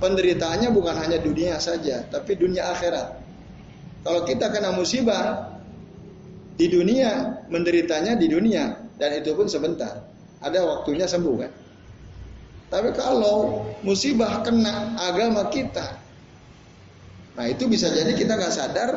Penderitaannya 0.00 0.72
bukan 0.72 0.96
hanya 0.96 1.20
dunia 1.20 1.60
saja, 1.60 2.08
tapi 2.08 2.36
dunia 2.36 2.72
akhirat. 2.72 3.20
Kalau 4.00 4.24
kita 4.24 4.48
kena 4.48 4.72
musibah, 4.72 5.50
di 6.56 6.68
dunia 6.68 7.40
menderitanya 7.48 8.16
di 8.16 8.28
dunia 8.28 8.76
dan 9.00 9.16
itu 9.16 9.32
pun 9.32 9.48
sebentar. 9.48 10.04
Ada 10.40 10.60
waktunya 10.64 11.08
sembuh 11.08 11.36
kan. 11.40 11.52
Tapi 12.68 12.96
kalau 12.96 13.64
musibah 13.84 14.40
kena 14.44 14.96
agama 14.96 15.48
kita, 15.52 16.00
nah 17.34 17.44
itu 17.44 17.66
bisa 17.66 17.90
jadi 17.92 18.14
kita 18.14 18.36
nggak 18.36 18.54
sadar, 18.54 18.90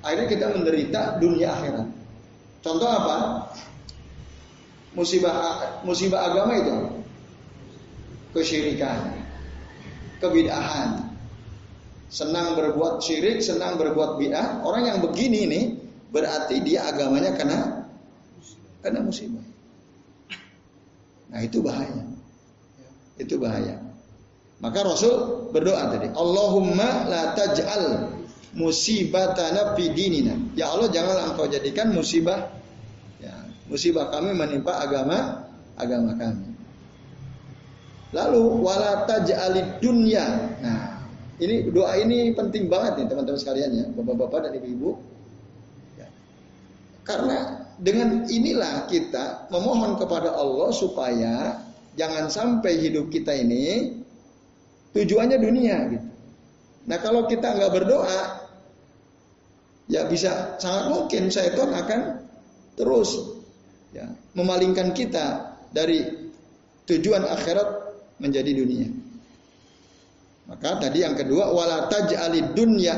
akhirnya 0.00 0.28
kita 0.28 0.46
menderita 0.52 1.20
dunia 1.20 1.52
akhirat. 1.52 1.88
Contoh 2.60 2.88
apa? 2.88 3.16
Musibah 4.92 5.34
musibah 5.86 6.26
agama 6.26 6.58
itu 6.58 6.76
kesyirikan, 8.34 9.22
kebidahan, 10.18 11.14
senang 12.10 12.58
berbuat 12.58 12.98
syirik, 12.98 13.38
senang 13.38 13.78
berbuat 13.78 14.18
bid'ah. 14.18 14.66
Orang 14.66 14.90
yang 14.90 14.98
begini 14.98 15.46
nih 15.46 15.64
berarti 16.10 16.58
dia 16.66 16.90
agamanya 16.90 17.38
kena 17.38 17.86
kena 18.82 18.98
musibah. 19.00 19.46
Nah 21.30 21.40
itu 21.46 21.62
bahaya. 21.62 22.02
Itu 23.14 23.38
bahaya. 23.38 23.78
Maka 24.60 24.84
Rasul 24.84 25.48
berdoa 25.54 25.88
tadi, 25.88 26.12
Allahumma 26.12 27.08
la 27.08 27.32
taj'al 27.32 28.12
musibatana 28.56 29.74
fi 29.78 29.90
dinina. 29.94 30.34
Ya 30.58 30.70
Allah 30.70 30.90
janganlah 30.90 31.34
engkau 31.34 31.46
jadikan 31.46 31.94
musibah 31.94 32.50
ya, 33.22 33.34
musibah 33.70 34.10
kami 34.10 34.34
menimpa 34.34 34.80
agama 34.82 35.46
agama 35.78 36.14
kami. 36.18 36.50
Lalu 38.10 38.42
wala 38.58 39.06
taj'alid 39.06 39.78
dunya. 39.78 40.26
Nah, 40.58 41.06
ini 41.38 41.70
doa 41.70 41.94
ini 41.94 42.34
penting 42.34 42.66
banget 42.66 42.98
nih 42.98 43.06
teman-teman 43.06 43.38
sekalian 43.38 43.70
ya, 43.70 43.86
Bapak-bapak 43.94 44.50
dan 44.50 44.52
Ibu-ibu. 44.58 45.10
Karena 47.10 47.66
dengan 47.80 48.28
inilah 48.28 48.86
kita 48.86 49.50
memohon 49.50 49.98
kepada 49.98 50.30
Allah 50.36 50.70
supaya 50.70 51.58
jangan 51.98 52.30
sampai 52.30 52.78
hidup 52.78 53.10
kita 53.10 53.34
ini 53.34 53.98
tujuannya 54.94 55.38
dunia 55.42 55.76
gitu. 55.90 56.08
Nah 56.86 56.98
kalau 57.02 57.26
kita 57.26 57.50
nggak 57.56 57.72
berdoa, 57.72 58.39
ya 59.90 60.06
bisa 60.06 60.56
sangat 60.62 60.94
mungkin 60.94 61.28
syaitan 61.28 61.74
akan 61.74 62.00
terus 62.78 63.18
ya, 63.90 64.06
memalingkan 64.38 64.94
kita 64.94 65.58
dari 65.74 66.30
tujuan 66.86 67.26
akhirat 67.26 67.68
menjadi 68.22 68.54
dunia. 68.54 68.88
Maka 70.50 70.82
tadi 70.82 71.06
yang 71.06 71.14
kedua 71.14 71.50
wala 71.54 71.86
dunya 72.54 72.94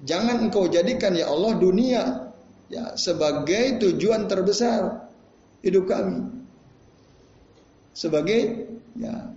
Jangan 0.00 0.48
engkau 0.48 0.64
jadikan 0.64 1.12
ya 1.12 1.28
Allah 1.28 1.60
dunia 1.60 2.32
ya 2.72 2.96
sebagai 2.96 3.76
tujuan 3.84 4.24
terbesar 4.24 5.12
hidup 5.60 5.84
kami. 5.84 6.24
Sebagai 7.92 8.70
ya 8.96 9.28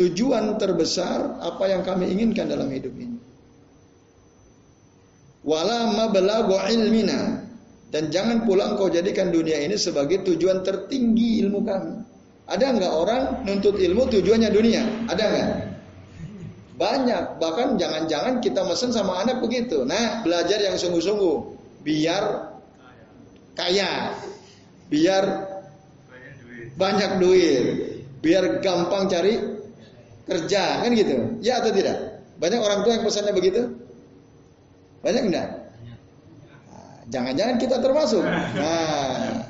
tujuan 0.00 0.56
terbesar 0.56 1.36
apa 1.44 1.68
yang 1.68 1.84
kami 1.84 2.08
inginkan 2.08 2.48
dalam 2.48 2.72
hidup 2.72 2.96
ini. 2.96 3.17
Wala 5.48 5.88
mablagu 5.96 6.60
ilmina 6.68 7.40
dan 7.88 8.12
jangan 8.12 8.44
pula 8.44 8.76
engkau 8.76 8.92
jadikan 8.92 9.32
dunia 9.32 9.64
ini 9.64 9.80
sebagai 9.80 10.20
tujuan 10.28 10.60
tertinggi 10.60 11.40
ilmu 11.40 11.64
kami. 11.64 12.04
Ada 12.48 12.76
enggak 12.76 12.92
orang 12.92 13.22
nuntut 13.48 13.80
ilmu 13.80 14.12
tujuannya 14.12 14.52
dunia? 14.52 14.84
Ada 15.08 15.24
enggak? 15.24 15.48
Banyak, 16.78 17.22
bahkan 17.40 17.80
jangan-jangan 17.80 18.44
kita 18.44 18.60
mesen 18.68 18.92
sama 18.92 19.24
anak 19.24 19.40
begitu. 19.40 19.82
Nah, 19.88 20.20
belajar 20.22 20.62
yang 20.62 20.76
sungguh-sungguh, 20.78 21.36
biar 21.82 22.54
kaya, 23.58 24.14
biar 24.86 25.24
banyak 26.78 27.18
duit, 27.18 27.64
biar 28.22 28.62
gampang 28.62 29.10
cari 29.10 29.42
kerja, 30.28 30.84
kan 30.84 30.90
gitu. 30.92 31.40
Ya 31.42 31.58
atau 31.58 31.72
tidak? 31.74 32.22
Banyak 32.38 32.60
orang 32.62 32.80
tua 32.86 32.92
yang 33.00 33.04
pesannya 33.08 33.34
begitu? 33.34 33.74
Banyak 35.02 35.22
enggak? 35.30 35.48
Nah, 36.68 36.96
jangan-jangan 37.10 37.56
kita 37.60 37.76
termasuk. 37.78 38.24
Nah. 38.58 39.48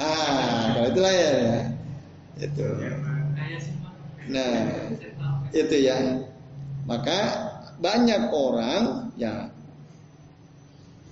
Ah, 0.00 0.72
kalau 0.72 0.88
itulah 0.88 1.12
ya. 1.12 1.32
Itu. 2.40 2.66
Nah, 4.32 4.54
itu 5.52 5.76
ya. 5.76 6.24
Maka 6.88 7.18
banyak 7.80 8.32
orang 8.32 9.12
ya 9.20 9.52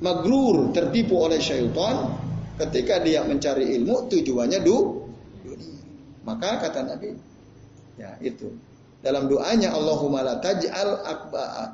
magrur 0.00 0.70
tertipu 0.72 1.26
oleh 1.26 1.36
syaitan 1.42 2.16
ketika 2.58 3.02
dia 3.02 3.24
mencari 3.26 3.76
ilmu 3.76 4.08
tujuannya 4.08 4.60
du 4.62 5.08
dunia. 5.42 5.76
Maka 6.24 6.60
kata 6.60 6.80
Nabi 6.88 7.16
ya 7.98 8.14
itu 8.22 8.54
dalam 8.98 9.30
doanya 9.30 9.70
Allahumma 9.72 10.26
la 10.26 10.34
taj'al 10.42 10.88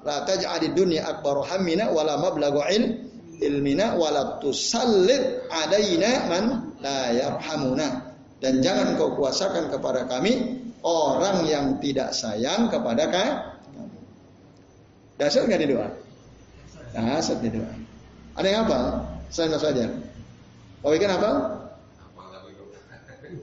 la 0.05 0.17
taj'al 0.29 0.63
dunya 0.77 1.05
akbar 1.09 1.41
hammina 1.49 1.89
wala 1.89 2.21
mablaghu 2.21 2.61
ilmina 3.41 3.97
wala 3.97 4.39
tusallit 4.39 5.49
alaina 5.49 6.29
man 6.29 6.45
la 6.85 7.11
yarhamuna 7.17 8.13
dan 8.45 8.61
jangan 8.61 9.01
kau 9.01 9.17
kuasakan 9.17 9.73
kepada 9.73 10.05
kami 10.05 10.61
orang 10.85 11.49
yang 11.49 11.67
tidak 11.81 12.13
sayang 12.13 12.69
kepada 12.69 13.09
kami. 13.09 13.33
Dasar 15.17 15.49
nggak 15.49 15.61
di 15.65 15.69
doa? 15.73 15.89
Dasar 16.93 17.41
di 17.41 17.49
doa. 17.49 17.73
Ada 18.37 18.49
yang 18.53 18.63
apa? 18.69 18.79
Saya 19.33 19.57
saja. 19.57 19.89
Oh 20.85 20.93
ikan 20.93 21.09
apa? 21.17 21.31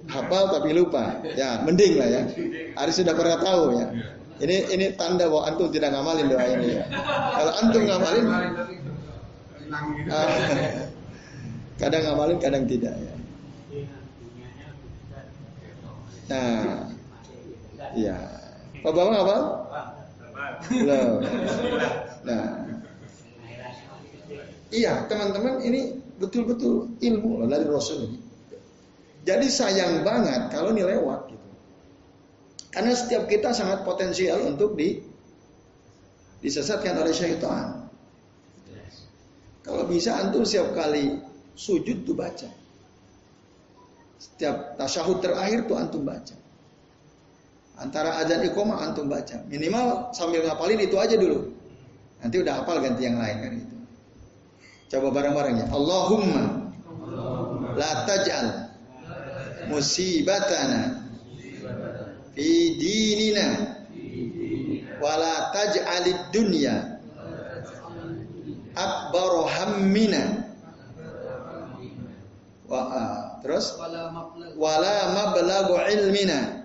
Hafal 0.10 0.44
tapi 0.54 0.70
lupa. 0.76 1.20
Ya, 1.36 1.62
mending 1.64 2.00
lah 2.00 2.10
ya. 2.10 2.24
Hari 2.78 2.92
sudah 2.92 3.14
pernah 3.16 3.38
tahu 3.40 3.80
ya. 3.80 3.88
Ini 4.42 4.74
ini 4.74 4.86
tanda 4.98 5.30
bahwa 5.30 5.46
antum 5.46 5.70
tidak 5.70 5.94
ngamalin 5.94 6.26
doa 6.26 6.46
ini 6.50 6.82
ya. 6.82 6.84
Kalau 7.38 7.52
antum 7.62 7.82
ngamalin, 7.86 8.26
ah, 10.10 10.30
kadang 11.78 12.02
ngamalin, 12.10 12.38
kadang 12.42 12.66
tidak 12.66 12.94
ya. 12.98 13.14
Nah, 16.32 16.90
iya. 17.94 18.18
Pak 18.82 18.92
Bambang 18.98 19.18
apa? 19.22 19.38
Belum. 20.74 21.22
Nah, 22.26 22.46
iya 24.74 25.06
teman-teman 25.06 25.62
ini 25.62 26.02
betul-betul 26.18 26.90
ilmu 26.98 27.46
dari 27.46 27.66
Rasul 27.70 28.10
ini. 28.10 28.20
Jadi 29.22 29.48
sayang 29.48 30.02
banget 30.02 30.50
kalau 30.50 30.74
ini 30.74 30.82
lewat 30.82 31.30
gitu. 31.30 31.50
Karena 32.74 32.96
setiap 32.98 33.30
kita 33.30 33.54
sangat 33.54 33.86
potensial 33.86 34.42
untuk 34.48 34.74
di 34.74 34.98
disesatkan 36.42 36.98
oleh 36.98 37.14
syaitan. 37.14 37.86
Kalau 39.62 39.86
bisa 39.86 40.18
antum 40.18 40.42
setiap 40.42 40.74
kali 40.74 41.22
sujud 41.54 42.02
tuh 42.02 42.18
baca. 42.18 42.50
Setiap 44.18 44.74
tasyahud 44.78 45.22
terakhir 45.22 45.70
tuh 45.70 45.78
antum 45.78 46.02
baca. 46.02 46.34
Antara 47.78 48.18
azan 48.22 48.42
iqomah 48.46 48.82
antum 48.90 49.06
baca. 49.06 49.46
Minimal 49.46 50.14
sambil 50.18 50.42
ngapalin 50.46 50.82
itu 50.82 50.98
aja 50.98 51.14
dulu. 51.14 51.54
Nanti 52.22 52.42
udah 52.42 52.62
hafal 52.62 52.82
ganti 52.82 53.06
yang 53.06 53.22
lain 53.22 53.38
kan 53.38 53.52
itu. 53.54 53.78
Coba 54.94 55.14
bareng-bareng 55.14 55.56
ya. 55.62 55.68
Allahumma 55.70 56.74
la 57.78 57.92
taj'al 58.06 58.61
musibatana 59.70 61.04
fi 62.34 62.50
dinina 62.80 63.48
wala 65.02 65.52
taj'alid 65.54 66.32
dunya 66.32 66.92
akbaru 68.76 69.44
hammina. 69.48 70.24
Wa 72.72 72.80
uh, 72.88 73.20
terus? 73.44 73.76
Wala 74.56 74.96
mablagu 75.12 75.76
ilmina. 75.92 76.64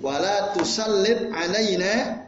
Wala 0.00 0.54
tusallit 0.56 1.28
alaina 1.34 2.24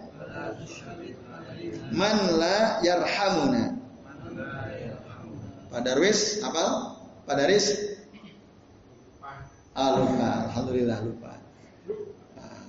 man 1.95 2.17
la 2.37 2.83
yarhamuna. 2.85 3.79
Padarwis 5.73 6.45
apa? 6.45 6.99
Padaris 7.25 7.92
Ah, 9.73 9.97
lupa. 9.97 10.53
Alhamdulillah 10.53 11.01
lupa. 11.01 11.33
Nah. 12.37 12.65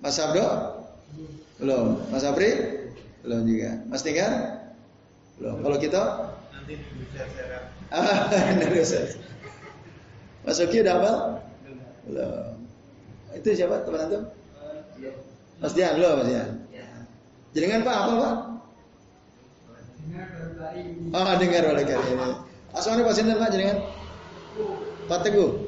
Mas 0.00 0.16
Abdo? 0.16 0.46
Belum. 1.60 2.00
Mas 2.08 2.24
Apri? 2.24 2.50
Belum 3.24 3.44
juga. 3.44 3.84
Mas 3.88 4.04
Tinggal? 4.04 4.60
Belum. 5.36 5.60
Kalau 5.60 5.76
kita? 5.76 6.32
Nanti 6.52 6.74
Ah, 7.92 8.26
Mas 10.46 10.62
Oki 10.62 10.78
udah 10.78 10.94
apa? 11.02 11.12
Belum. 12.06 12.54
Itu 13.34 13.50
siapa 13.50 13.82
teman 13.82 14.06
antum? 14.06 14.22
Mas 15.58 15.74
Dian, 15.74 15.98
belum 15.98 16.22
Mas 16.22 16.28
Dian. 16.30 16.50
Jaringan 17.56 17.82
Pak 17.82 17.96
apa 17.96 18.12
Pak? 18.20 18.34
Oh, 21.16 21.34
dengar 21.40 21.64
oleh 21.66 21.84
kali 21.88 22.08
ini. 22.14 22.28
Asal 22.76 23.00
Pak 23.00 23.14
Sinten 23.16 23.40
Pak 23.40 23.50
jaringan? 23.50 23.80
Pak 25.08 25.24
Teguh. 25.26 25.65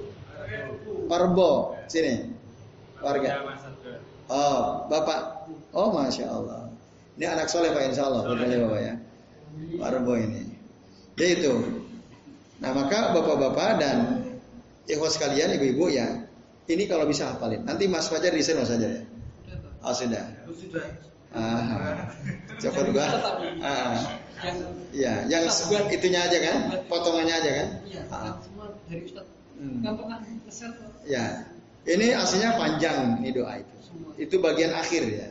Parbo 1.08 1.74
sini 1.88 2.28
warga. 3.00 3.42
Oh, 4.28 4.84
Bapak. 4.92 5.48
Oh, 5.72 5.88
masya 5.90 6.28
Allah. 6.28 6.68
Ini 7.18 7.26
anak 7.34 7.50
soleh 7.50 7.72
Pak 7.74 7.82
Insya 7.90 8.06
Allah. 8.06 8.28
Bapak 8.28 8.80
ya. 8.84 8.94
Parbo 9.80 10.12
ini. 10.14 10.54
Ya 11.18 11.26
itu. 11.34 11.52
Nah 12.58 12.70
maka 12.74 13.14
bapak-bapak 13.14 13.78
dan 13.78 13.98
ikhwas 14.86 15.18
sekalian, 15.18 15.54
ibu-ibu 15.58 15.90
ya, 15.90 16.26
ini 16.70 16.86
kalau 16.90 17.06
bisa 17.06 17.34
hafalin. 17.34 17.62
Nanti 17.66 17.86
Mas 17.86 18.10
Fajar 18.10 18.34
di 18.34 18.42
sana 18.42 18.62
saja 18.66 18.86
ya. 18.86 19.02
Oh 19.82 19.94
sudah. 19.94 20.26
Ah, 21.34 22.08
coba 22.62 22.80
juga. 22.86 23.04
Ah, 23.62 23.94
ya, 24.90 25.28
yang 25.28 25.44
itunya 25.92 26.20
aja 26.24 26.38
kan, 26.40 26.56
potongannya 26.88 27.34
aja 27.36 27.50
kan. 27.62 27.68
Iya. 27.84 28.02
Ah. 28.10 28.34
Dari 28.88 29.02
Ustaz. 29.04 29.38
Hmm. 29.58 29.82
Ya, 31.02 31.50
ini 31.82 32.14
aslinya 32.14 32.54
panjang 32.54 33.18
nih 33.18 33.34
doa 33.34 33.58
itu. 33.58 33.74
Itu 34.18 34.38
bagian 34.38 34.70
akhir 34.70 35.02
ya. 35.10 35.28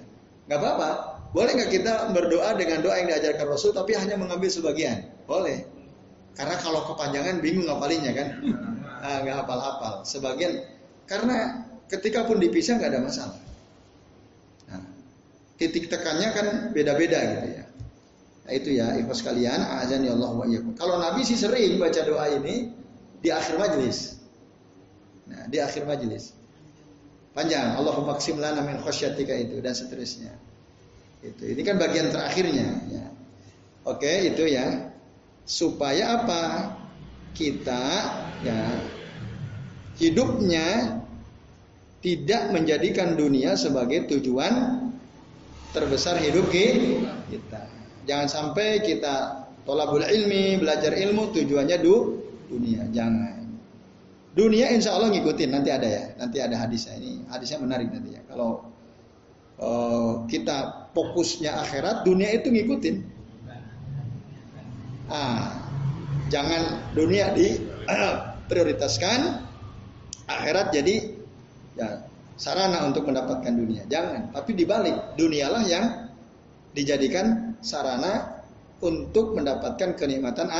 Gak 0.51 0.59
apa-apa. 0.59 0.89
Boleh 1.35 1.59
nggak 1.59 1.71
kita 1.71 1.93
berdoa 2.15 2.55
dengan 2.55 2.79
doa 2.79 2.95
yang 3.03 3.11
diajarkan 3.11 3.47
Rasul 3.51 3.75
tapi 3.75 3.95
hanya 3.95 4.15
mengambil 4.15 4.47
sebagian? 4.47 5.11
Boleh. 5.27 5.67
Karena 6.35 6.55
kalau 6.59 6.87
kepanjangan 6.87 7.43
bingung 7.43 7.67
ngapalinnya 7.67 8.11
kan. 8.15 8.27
Nah, 8.97 9.17
nggak 9.23 9.35
hafal-hafal. 9.43 9.93
Sebagian 10.07 10.63
karena 11.07 11.67
ketika 11.91 12.23
pun 12.27 12.39
dipisah 12.39 12.79
nggak 12.79 12.91
ada 12.95 13.01
masalah. 13.03 13.39
Nah, 14.71 14.81
titik 15.59 15.91
tekannya 15.91 16.29
kan 16.31 16.47
beda-beda 16.71 17.19
gitu 17.21 17.47
ya. 17.59 17.65
Nah, 18.47 18.51
itu 18.55 18.69
ya 18.79 18.87
ikhlas 18.95 19.21
kalian 19.21 19.59
azan 19.83 20.07
ya 20.07 20.15
Allah 20.15 20.31
wa 20.31 20.45
Kalau 20.79 20.95
Nabi 20.97 21.27
sih 21.27 21.35
sering 21.35 21.75
baca 21.77 22.01
doa 22.07 22.25
ini 22.31 22.71
di 23.19 23.29
akhir 23.29 23.59
majelis. 23.59 24.16
Nah, 25.27 25.43
di 25.47 25.57
akhir 25.59 25.83
majelis. 25.83 26.31
Panjang, 27.37 27.77
Allahumma 27.77 28.17
qsim 28.17 28.41
lana 28.41 28.65
min 28.65 28.81
khasyatika 28.81 29.35
itu 29.37 29.61
dan 29.61 29.77
seterusnya. 29.77 30.33
Itu. 31.21 31.45
Ini 31.45 31.61
kan 31.61 31.77
bagian 31.77 32.09
terakhirnya 32.09 32.67
ya. 32.89 33.05
Oke, 33.85 34.09
itu 34.25 34.47
ya. 34.49 34.89
Supaya 35.45 36.23
apa? 36.23 36.73
Kita 37.37 37.83
ya 38.41 38.61
hidupnya 40.01 40.97
tidak 42.01 42.49
menjadikan 42.53 43.13
dunia 43.13 43.53
sebagai 43.53 44.09
tujuan 44.09 44.81
terbesar 45.73 46.17
hidup 46.17 46.49
kita. 46.49 47.69
Jangan 48.09 48.27
sampai 48.31 48.81
kita 48.81 49.45
tolabul 49.67 50.01
ilmi, 50.01 50.57
belajar 50.57 50.97
ilmu 50.97 51.29
tujuannya 51.35 51.77
du, 51.83 52.23
dunia. 52.49 52.89
Jangan. 52.89 53.36
Dunia 54.37 54.69
insya 54.69 54.93
Allah 54.93 55.09
ngikutin 55.09 55.49
nanti 55.49 55.73
ada 55.73 55.87
ya, 55.89 56.03
nanti 56.13 56.37
ada 56.37 56.61
hadisnya 56.61 56.93
ini 57.01 57.25
hadisnya 57.25 57.57
menarik 57.57 57.89
nanti 57.89 58.13
ya. 58.13 58.21
Kalau 58.29 58.69
uh, 59.57 60.29
kita 60.29 60.87
fokusnya 60.93 61.57
akhirat, 61.65 62.05
dunia 62.05 62.29
itu 62.37 62.53
ngikutin. 62.53 63.17
Ah, 65.09 65.57
jangan 66.29 66.93
dunia 66.93 67.33
di 67.33 67.57
uh, 67.89 68.13
prioritaskan, 68.49 69.41
akhirat 70.29 70.69
jadi 70.69 71.17
ya 71.73 72.05
sarana 72.37 72.85
untuk 72.85 73.09
mendapatkan 73.09 73.49
dunia. 73.49 73.89
Jangan, 73.89 74.37
tapi 74.37 74.53
dibalik 74.53 75.17
dunialah 75.17 75.65
yang 75.65 76.13
dijadikan 76.77 77.57
sarana 77.65 78.45
untuk 78.85 79.33
mendapatkan 79.33 79.97
kenikmatan 79.97 80.53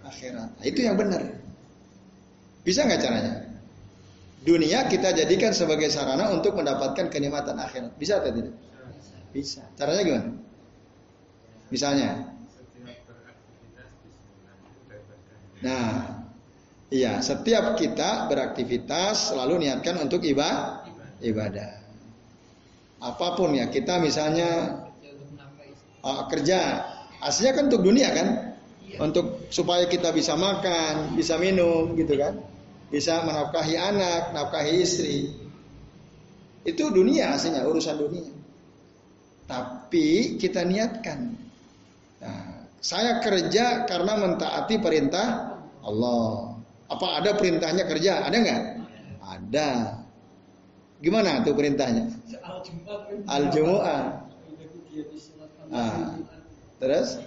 akhirat. 0.00 0.56
Nah, 0.56 0.64
itu 0.64 0.80
yang 0.88 0.96
benar. 0.96 1.41
Bisa 2.62 2.86
nggak 2.86 3.00
caranya? 3.02 3.32
Dunia 4.42 4.90
kita 4.90 5.14
jadikan 5.14 5.54
sebagai 5.54 5.86
sarana 5.86 6.30
untuk 6.34 6.58
mendapatkan 6.58 7.10
kenikmatan 7.10 7.58
akhirat. 7.58 7.94
Bisa 7.98 8.18
atau 8.18 8.34
tidak? 8.34 8.54
Bisa. 9.30 9.62
Caranya 9.78 10.02
gimana? 10.02 10.28
Misalnya. 11.70 12.10
Nah, 15.62 15.90
iya, 16.90 17.22
setiap 17.22 17.78
kita 17.78 18.26
beraktivitas 18.26 19.30
selalu 19.30 19.62
niatkan 19.62 19.94
untuk 20.02 20.26
ibadah. 20.26 20.82
Ibadah. 21.22 21.70
Apa 22.98 23.38
pun 23.38 23.54
ya, 23.54 23.70
kita 23.70 24.02
misalnya 24.02 24.82
uh, 26.02 26.26
kerja, 26.26 26.82
aslinya 27.22 27.62
kan 27.62 27.64
untuk 27.70 27.86
dunia 27.86 28.10
kan, 28.10 28.51
untuk 29.00 29.48
supaya 29.48 29.88
kita 29.88 30.12
bisa 30.12 30.36
makan, 30.36 31.16
bisa 31.16 31.40
minum, 31.40 31.96
gitu 31.96 32.16
kan, 32.18 32.36
bisa 32.92 33.24
menafkahi 33.24 33.76
anak, 33.78 34.36
nafkahi 34.36 34.72
istri. 34.84 35.32
Itu 36.62 36.92
dunia 36.92 37.32
aslinya, 37.32 37.64
urusan 37.64 37.96
dunia. 37.96 38.28
Tapi 39.48 40.36
kita 40.36 40.62
niatkan. 40.62 41.34
Nah, 42.22 42.68
saya 42.78 43.18
kerja 43.18 43.88
karena 43.88 44.12
mentaati 44.20 44.76
perintah 44.78 45.58
Allah. 45.82 46.56
Apa 46.86 47.24
ada 47.24 47.32
perintahnya 47.34 47.88
kerja? 47.88 48.22
Ada 48.28 48.36
nggak? 48.36 48.62
Ada. 49.22 49.70
Gimana 51.02 51.42
tuh 51.42 51.56
perintahnya? 51.56 52.06
Al-Jumu'ah. 53.26 54.02
Nah, 55.72 56.20
terus 56.78 57.18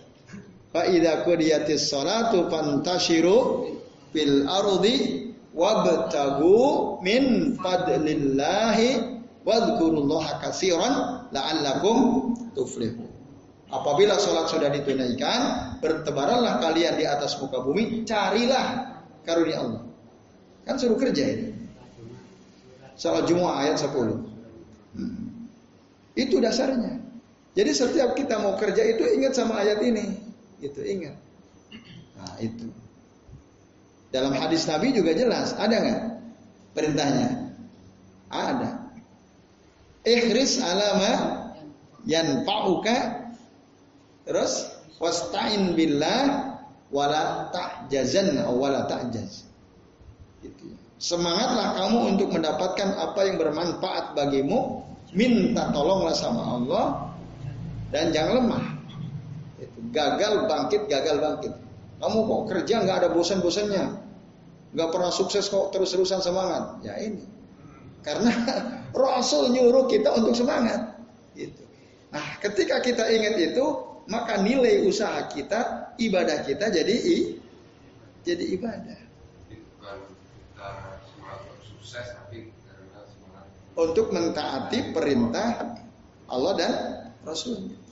fa 0.75 0.83
idza 0.91 1.23
qudiyatis 1.23 1.88
salatu 1.88 2.51
fantashiru 2.51 3.71
fil 4.11 4.43
ardi 4.43 5.31
wabtagu 5.55 6.99
min 6.99 7.55
fadlillahi 7.55 9.15
wadhkurullaha 9.47 10.43
katsiran 10.43 11.23
la'allakum 11.31 12.35
tuflihun. 12.51 13.07
Apabila 13.71 14.19
sholat 14.19 14.51
sudah 14.51 14.67
ditunaikan, 14.67 15.73
bertebaranlah 15.79 16.59
kalian 16.59 16.99
di 16.99 17.07
atas 17.07 17.39
muka 17.39 17.63
bumi, 17.63 18.03
carilah 18.03 18.99
karunia 19.23 19.63
Allah. 19.63 19.83
Kan 20.67 20.75
suruh 20.75 20.99
kerja 20.99 21.23
ini. 21.23 21.49
Salat 22.99 23.25
Jumat 23.27 23.63
ayat 23.63 23.79
10. 23.79 23.91
Hmm. 24.95 25.49
Itu 26.15 26.39
dasarnya. 26.39 26.99
Jadi 27.55 27.71
setiap 27.71 28.15
kita 28.15 28.39
mau 28.39 28.55
kerja 28.55 28.83
itu 28.85 29.03
ingat 29.17 29.35
sama 29.35 29.59
ayat 29.63 29.81
ini. 29.83 30.35
Itu 30.65 30.82
ingat. 30.82 31.15
Nah 32.17 32.34
itu. 32.41 32.65
Dalam 34.10 34.34
hadis 34.34 34.65
Nabi 34.65 34.95
juga 34.97 35.13
jelas. 35.13 35.54
Ada 35.54 35.75
nggak 35.78 36.01
perintahnya? 36.73 37.30
Ada. 38.34 38.71
Ihris 40.06 40.62
alama 40.62 41.13
yanfa'uka 42.06 43.25
terus 44.25 44.69
wasta'in 45.01 45.73
billah 45.78 46.58
wala 46.89 47.49
ta'jazan 47.54 48.41
wala 48.49 48.86
ta'jaz. 48.89 49.45
Gitu. 50.41 50.73
Semangatlah 51.01 51.75
kamu 51.75 51.99
untuk 52.15 52.30
mendapatkan 52.32 52.89
apa 52.95 53.19
yang 53.28 53.36
bermanfaat 53.41 54.15
bagimu, 54.15 54.86
minta 55.12 55.69
tolonglah 55.75 56.15
sama 56.15 56.56
Allah 56.56 56.86
dan 57.91 58.15
jangan 58.15 58.34
lemah. 58.41 58.74
Gagal 59.95 60.45
bangkit, 60.51 60.91
gagal 60.91 61.17
bangkit. 61.23 61.53
Kamu 62.03 62.17
kok 62.27 62.41
kerja 62.51 62.84
nggak 62.84 62.97
ada 63.08 63.10
bosan-bosannya, 63.15 63.86
nggak 64.75 64.89
pernah 64.91 65.12
sukses 65.15 65.47
kok 65.47 65.71
terus-terusan 65.71 66.19
semangat. 66.19 66.84
Ya 66.84 66.99
ini 66.99 67.23
karena 68.05 68.31
Rasul 68.93 69.49
nyuruh 69.49 69.89
kita 69.89 70.13
untuk 70.13 70.38
semangat. 70.38 70.93
Gitu. 71.34 71.65
Nah, 72.13 72.38
ketika 72.39 72.79
kita 72.79 73.10
ingat 73.10 73.36
itu, 73.41 73.65
maka 74.08 74.39
nilai 74.39 74.86
usaha 74.86 75.25
kita, 75.27 75.91
ibadah 75.97 76.45
kita 76.45 76.69
jadi 76.69 76.95
i, 76.95 77.17
jadi 78.21 78.45
ibadah. 78.55 78.99
Untuk 83.75 84.08
mentaati 84.15 84.95
perintah 84.95 85.75
Allah 86.31 86.53
dan 86.55 86.71
Rasul. 87.27 87.85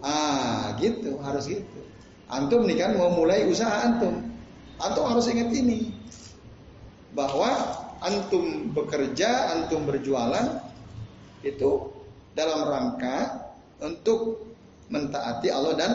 Ah, 0.00 0.74
gitu, 0.78 1.18
harus 1.22 1.50
gitu. 1.50 1.80
Antum 2.28 2.68
nih 2.68 2.76
kan 2.78 2.94
mau 2.94 3.10
mulai 3.10 3.48
usaha 3.48 3.88
antum. 3.88 4.20
Antum 4.78 5.04
harus 5.08 5.26
ingat 5.32 5.50
ini. 5.50 5.90
Bahwa 7.16 7.50
antum 8.04 8.70
bekerja, 8.70 9.58
antum 9.58 9.88
berjualan 9.88 10.62
itu 11.42 11.70
dalam 12.36 12.68
rangka 12.68 13.48
untuk 13.82 14.44
mentaati 14.92 15.48
Allah 15.50 15.74
dan 15.74 15.92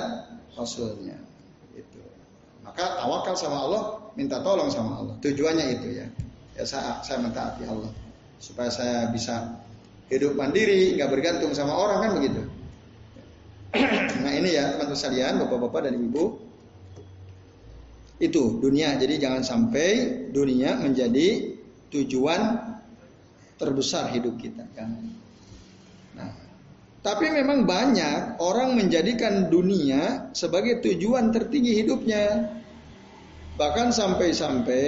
Rasulnya. 0.58 1.16
Itu. 1.78 2.02
Maka 2.66 3.00
tawakal 3.00 3.36
sama 3.40 3.58
Allah, 3.64 3.84
minta 4.20 4.44
tolong 4.44 4.68
sama 4.68 5.00
Allah. 5.00 5.16
Tujuannya 5.24 5.66
itu 5.80 5.88
ya. 6.02 6.08
Ya 6.54 6.64
saya, 6.68 7.02
saya 7.02 7.18
mentaati 7.24 7.66
Allah 7.66 7.90
supaya 8.38 8.68
saya 8.68 9.08
bisa 9.10 9.64
hidup 10.12 10.36
mandiri, 10.36 11.00
nggak 11.00 11.10
bergantung 11.10 11.56
sama 11.56 11.74
orang 11.74 12.00
kan 12.04 12.12
begitu. 12.20 12.44
Nah 14.22 14.32
ini 14.32 14.54
ya 14.54 14.78
teman-teman 14.78 14.98
sekalian, 14.98 15.34
bapak-bapak 15.42 15.90
dan 15.90 15.98
ibu, 15.98 16.38
itu 18.22 18.62
dunia. 18.62 18.94
Jadi 19.02 19.18
jangan 19.18 19.42
sampai 19.42 19.88
dunia 20.30 20.78
menjadi 20.78 21.58
tujuan 21.90 22.42
terbesar 23.58 24.14
hidup 24.14 24.38
kita 24.38 24.66
kan. 24.78 24.94
Nah, 26.14 26.30
tapi 27.02 27.34
memang 27.34 27.66
banyak 27.66 28.38
orang 28.38 28.78
menjadikan 28.78 29.50
dunia 29.50 30.30
sebagai 30.38 30.84
tujuan 30.86 31.34
tertinggi 31.34 31.82
hidupnya. 31.82 32.54
Bahkan 33.54 33.94
sampai-sampai 33.94 34.86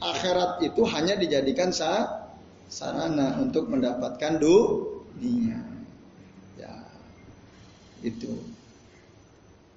akhirat 0.00 0.60
itu 0.64 0.84
hanya 0.84 1.16
dijadikan 1.16 1.72
sa 1.72 2.24
sarana 2.68 3.40
untuk 3.40 3.72
mendapatkan 3.72 4.36
dunia. 4.40 5.65
Itu. 8.04 8.32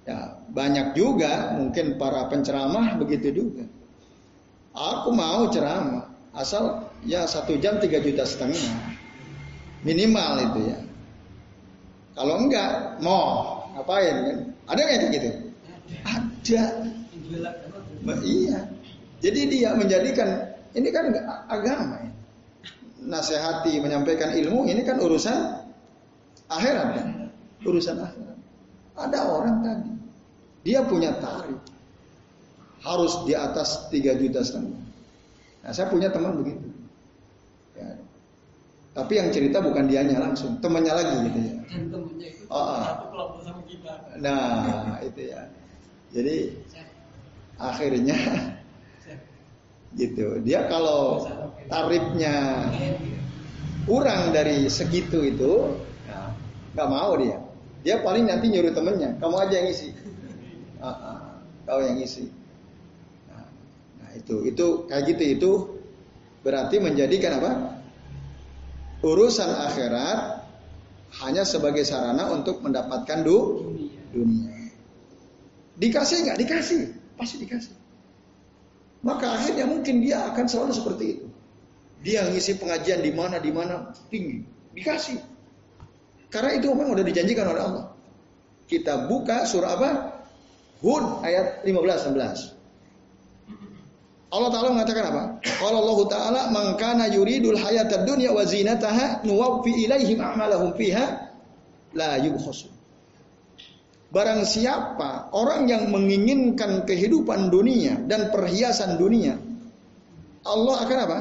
Ya, 0.08 0.40
banyak 0.50 0.96
juga 0.96 1.54
mungkin 1.54 2.00
para 2.00 2.26
penceramah 2.26 2.96
begitu 2.98 3.30
juga. 3.30 3.64
Aku 4.74 5.12
mau 5.12 5.50
ceramah, 5.52 6.10
Asal 6.30 6.86
ya 7.02 7.26
satu 7.26 7.58
jam 7.58 7.82
tiga 7.82 7.98
juta 7.98 8.22
setengah 8.22 8.94
minimal 9.82 10.38
itu 10.38 10.60
ya. 10.70 10.78
Kalau 12.14 12.46
enggak 12.46 13.02
mau 13.02 13.66
ngapain 13.74 14.16
kan? 14.22 14.38
Ada 14.70 14.80
nggak 14.80 14.98
kayak 15.02 15.12
gitu? 15.18 15.28
Ada. 16.06 16.62
Iya. 18.22 18.58
Jadi 19.20 19.40
dia 19.50 19.70
menjadikan 19.74 20.54
ini 20.78 20.88
kan 20.94 21.10
agama 21.50 22.06
ya. 22.06 22.10
Nasihati 23.00 23.80
menyampaikan 23.82 24.30
ilmu 24.36 24.70
ini 24.70 24.86
kan 24.86 25.02
urusan 25.02 25.66
akhirat 26.46 26.88
kan? 26.94 27.06
Urusan 27.64 27.96
akhirat. 28.00 28.38
Ada 28.96 29.18
orang 29.28 29.56
tadi 29.64 29.90
dia 30.60 30.84
punya 30.84 31.16
tarif 31.20 31.56
harus 32.80 33.12
di 33.28 33.36
atas 33.36 33.88
tiga 33.92 34.16
juta 34.16 34.40
setengah. 34.40 34.80
Nah, 35.60 35.72
saya 35.72 35.92
punya 35.92 36.08
teman 36.08 36.40
begitu. 36.40 36.68
Ya. 37.76 37.96
Tapi 38.96 39.12
yang 39.20 39.28
cerita 39.28 39.60
bukan 39.60 39.84
dianya 39.88 40.16
langsung, 40.20 40.56
temannya 40.64 40.92
lagi 40.92 41.14
gitu 41.28 41.38
ya. 41.44 41.54
Dan 41.68 41.82
temannya 41.92 42.28
itu 42.32 42.42
oh, 42.48 42.56
oh. 42.56 42.80
satu 42.80 43.04
kelompok 43.12 43.40
sama 43.44 43.62
kita. 43.68 43.92
Nah, 44.20 44.96
itu 45.04 45.20
ya. 45.28 45.40
Jadi 46.10 46.36
akhirnya 47.60 48.18
gitu. 50.00 50.40
Dia 50.40 50.64
kalau 50.72 51.28
tarifnya 51.68 52.66
kurang 53.84 54.32
dari 54.32 54.68
segitu 54.72 55.20
itu, 55.28 55.76
ya, 56.08 56.32
nggak 56.76 56.88
mau 56.88 57.12
dia. 57.20 57.38
Dia 57.80 58.04
paling 58.04 58.28
nanti 58.28 58.52
nyuruh 58.52 58.76
temennya, 58.76 59.16
kamu 59.16 59.36
aja 59.40 59.54
yang 59.56 59.68
isi. 59.72 59.88
Uh, 60.80 61.40
kau 61.64 61.80
yang 61.80 61.96
isi. 62.00 62.28
Nah, 64.00 64.10
itu 64.16 64.44
itu 64.48 64.66
kayak 64.88 65.02
gitu 65.14 65.22
itu 65.24 65.50
berarti 66.44 66.76
menjadikan 66.80 67.40
apa? 67.40 67.52
Urusan 69.00 69.48
akhirat 69.48 70.44
hanya 71.24 71.42
sebagai 71.48 71.88
sarana 71.88 72.28
untuk 72.28 72.60
mendapatkan 72.60 73.24
du 73.24 73.72
dunia. 74.12 74.52
Dikasih 75.80 76.28
nggak? 76.28 76.36
Dikasih, 76.36 76.80
pasti 77.16 77.36
dikasih. 77.40 77.74
Maka 79.00 79.32
akhirnya 79.40 79.64
mungkin 79.64 80.04
dia 80.04 80.28
akan 80.28 80.44
selalu 80.44 80.72
seperti 80.76 81.04
itu. 81.16 81.26
Dia 82.04 82.28
ngisi 82.28 82.60
pengajian 82.60 83.00
di 83.00 83.12
mana 83.12 83.40
di 83.40 83.48
mana 83.52 83.92
tinggi, 84.12 84.44
dikasih. 84.76 85.16
Karena 86.30 86.50
itu 86.54 86.70
memang 86.70 86.94
udah 86.94 87.04
dijanjikan 87.04 87.46
oleh 87.50 87.62
Allah. 87.62 87.84
Kita 88.70 89.10
buka 89.10 89.42
surah 89.44 89.70
apa? 89.74 89.90
Hud 90.80 91.26
ayat 91.26 91.66
15 91.66 91.74
16. 92.14 92.60
Allah 94.30 94.50
Ta'ala 94.54 94.70
mengatakan 94.70 95.04
apa? 95.10 95.22
Kalau 95.42 95.82
Allah 95.82 95.98
Ta'ala 96.06 96.42
mengkana 96.54 97.10
yuridul 97.10 97.58
hayatad 97.58 98.06
dunya 98.06 98.30
wa 98.30 98.46
zinataha 98.46 99.26
nuwaffi 99.26 99.90
ilaihim 99.90 100.22
a'malahum 100.22 100.70
fiha 100.78 101.34
la 101.98 102.14
yubkhasu. 102.22 102.70
Barang 104.14 104.46
siapa 104.46 105.34
orang 105.34 105.66
yang 105.66 105.90
menginginkan 105.90 106.86
kehidupan 106.86 107.50
dunia 107.50 107.98
dan 108.06 108.30
perhiasan 108.30 108.98
dunia, 109.02 109.34
Allah 110.46 110.76
akan 110.78 110.98
apa? 111.10 111.18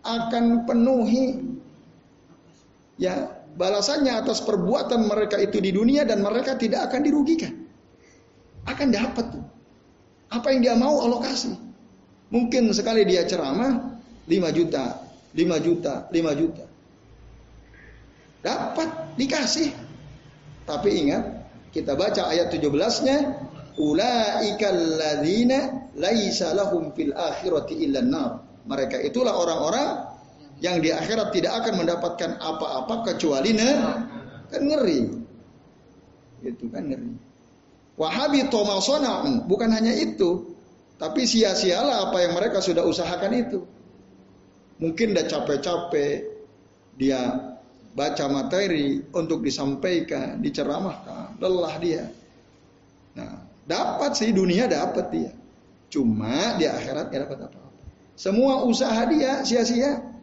Akan 0.00 0.64
penuhi 0.64 1.44
ya 2.96 3.35
balasannya 3.56 4.12
atas 4.12 4.44
perbuatan 4.44 5.08
mereka 5.08 5.40
itu 5.40 5.58
di 5.58 5.72
dunia 5.72 6.04
dan 6.04 6.20
mereka 6.20 6.54
tidak 6.54 6.92
akan 6.92 7.00
dirugikan. 7.02 7.52
Akan 8.68 8.92
dapat 8.92 9.32
tuh. 9.32 9.44
Apa 10.28 10.52
yang 10.52 10.60
dia 10.62 10.74
mau 10.76 11.00
Allah 11.00 11.24
kasih. 11.24 11.56
Mungkin 12.28 12.68
sekali 12.76 13.06
dia 13.06 13.24
ceramah 13.24 13.96
5 14.26 14.58
juta, 14.58 15.00
5 15.32 15.66
juta, 15.66 15.94
5 16.10 16.40
juta. 16.40 16.64
Dapat 18.42 19.18
dikasih. 19.18 19.70
Tapi 20.66 20.88
ingat, 21.06 21.24
kita 21.70 21.94
baca 21.94 22.26
ayat 22.26 22.50
17-nya, 22.50 23.18
ulaikal 23.78 24.82
ladzina 24.98 25.90
laisa 25.94 26.50
lahum 26.58 26.90
fil 26.90 27.14
akhirati 27.14 27.86
illa. 27.86 28.02
Mereka 28.66 28.98
itulah 29.06 29.38
orang-orang 29.38 30.15
yang 30.64 30.80
di 30.80 30.88
akhirat 30.88 31.36
tidak 31.36 31.52
akan 31.64 31.84
mendapatkan 31.84 32.30
apa-apa 32.40 33.12
kecuali 33.12 33.52
nar. 33.52 34.08
Kan 34.48 34.62
ngeri. 34.64 35.00
Itu 36.40 36.72
kan 36.72 36.88
ngeri. 36.88 37.12
Wahabi 38.00 38.48
tomasona'un. 38.48 39.44
Bukan 39.44 39.68
hanya 39.72 39.92
itu. 39.92 40.56
Tapi 40.96 41.28
sia-sialah 41.28 42.08
apa 42.08 42.24
yang 42.24 42.32
mereka 42.32 42.64
sudah 42.64 42.84
usahakan 42.88 43.32
itu. 43.36 43.60
Mungkin 44.80 45.12
udah 45.12 45.26
capek-capek. 45.28 46.16
Dia 46.96 47.20
baca 47.92 48.24
materi 48.32 49.04
untuk 49.12 49.44
disampaikan, 49.44 50.40
diceramahkan. 50.40 51.36
Lelah 51.36 51.76
dia. 51.76 52.04
Nah, 53.12 53.44
dapat 53.68 54.16
sih 54.16 54.32
dunia 54.32 54.64
dapat 54.68 55.12
dia. 55.12 55.32
Cuma 55.92 56.56
di 56.56 56.64
akhirat 56.64 57.12
gak 57.12 57.20
dapat 57.28 57.38
apa-apa. 57.44 57.82
Semua 58.16 58.64
usaha 58.64 59.04
dia 59.12 59.44
sia-sia. 59.44 60.15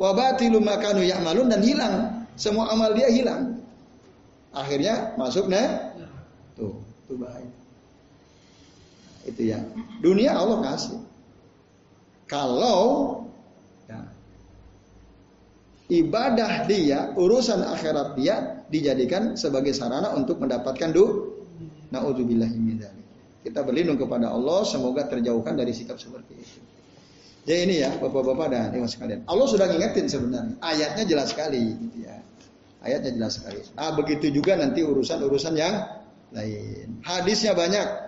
Wabatilu 0.00 0.64
makanu 0.64 1.04
ya'malun 1.04 1.52
dan 1.52 1.60
hilang. 1.60 2.24
Semua 2.40 2.72
amal 2.72 2.96
dia 2.96 3.12
hilang. 3.12 3.60
Akhirnya 4.48 5.12
masuk 5.20 5.52
nah. 5.52 5.92
Tuh, 6.56 6.72
tuh 7.04 7.20
bahaya. 7.20 7.52
Itu 9.28 9.44
ya. 9.44 9.60
Dunia 10.00 10.32
Allah 10.32 10.64
kasih. 10.64 11.04
Kalau 12.24 13.20
ya, 13.84 14.00
ibadah 15.92 16.64
dia, 16.64 17.12
urusan 17.20 17.60
akhirat 17.60 18.16
dia 18.16 18.64
dijadikan 18.72 19.36
sebagai 19.36 19.76
sarana 19.76 20.16
untuk 20.16 20.40
mendapatkan 20.40 20.96
du. 20.96 21.36
Nauzubillahimindzalik. 21.92 23.04
Kita 23.44 23.66
berlindung 23.66 24.00
kepada 24.00 24.32
Allah 24.32 24.64
semoga 24.64 25.04
terjauhkan 25.04 25.58
dari 25.58 25.76
sikap 25.76 26.00
seperti 26.00 26.32
itu. 26.38 26.60
Ya 27.50 27.66
ini 27.66 27.82
ya 27.82 27.90
bapak-bapak 27.98 28.46
dan 28.54 28.70
ibu 28.70 28.86
sekalian. 28.86 29.26
Allah 29.26 29.46
sudah 29.50 29.66
ngingetin 29.66 30.06
sebenarnya. 30.06 30.54
Ayatnya 30.62 31.02
jelas 31.02 31.34
sekali 31.34 31.74
gitu 31.82 32.06
ya. 32.06 32.22
Ayatnya 32.78 33.10
jelas 33.18 33.42
sekali. 33.42 33.58
Ah 33.74 33.90
begitu 33.90 34.30
juga 34.30 34.54
nanti 34.54 34.86
urusan-urusan 34.86 35.58
yang 35.58 35.74
lain. 36.30 37.02
Hadisnya 37.02 37.58
banyak. 37.58 38.06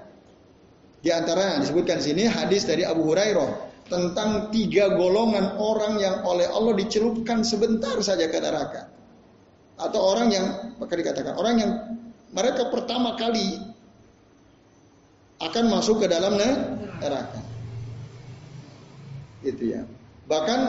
Di 1.03 1.11
antara 1.11 1.59
yang 1.59 1.67
disebutkan 1.67 1.99
sini 1.99 2.31
hadis 2.31 2.63
dari 2.71 2.87
Abu 2.87 3.03
Hurairah 3.03 3.75
tentang 3.91 4.55
tiga 4.55 4.95
golongan 4.95 5.59
orang 5.59 5.99
yang 5.99 6.23
oleh 6.23 6.47
Allah 6.47 6.79
dicelupkan 6.79 7.43
sebentar 7.43 7.99
saja 7.99 8.31
ke 8.31 8.39
neraka. 8.39 8.95
Atau 9.75 9.99
orang 9.99 10.31
yang, 10.31 10.47
maka 10.79 10.95
dikatakan, 10.95 11.35
orang 11.35 11.55
yang 11.59 11.73
mereka 12.31 12.71
pertama 12.71 13.19
kali 13.19 13.59
akan 15.43 15.65
masuk 15.67 15.99
ke 15.99 16.07
dalam 16.07 16.39
neraka. 17.03 17.52
Itu 19.43 19.63
ya. 19.75 19.83
Bahkan 20.27 20.61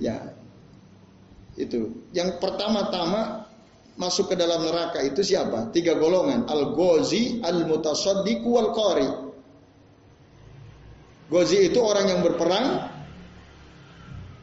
ya 0.00 0.34
itu 1.54 2.02
yang 2.10 2.42
pertama-tama 2.42 3.46
masuk 3.94 4.34
ke 4.34 4.36
dalam 4.36 4.66
neraka 4.66 4.98
itu 5.06 5.22
siapa? 5.22 5.70
Tiga 5.70 5.94
golongan. 5.94 6.50
Al-Ghazi, 6.50 7.44
Al-Mutasaddiq, 7.44 8.42
Wal-Qari. 8.42 9.10
Ghazi 11.30 11.58
itu 11.72 11.80
orang 11.80 12.06
yang 12.10 12.20
berperang 12.20 12.90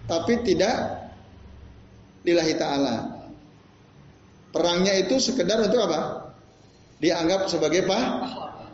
tapi 0.10 0.34
tidak 0.44 1.08
lillahi 2.28 2.54
ta'ala. 2.58 2.98
Perangnya 4.52 5.00
itu 5.00 5.16
sekedar 5.16 5.64
untuk 5.64 5.80
apa? 5.88 6.32
Dianggap 7.00 7.48
sebagai 7.48 7.88
apa? 7.88 8.00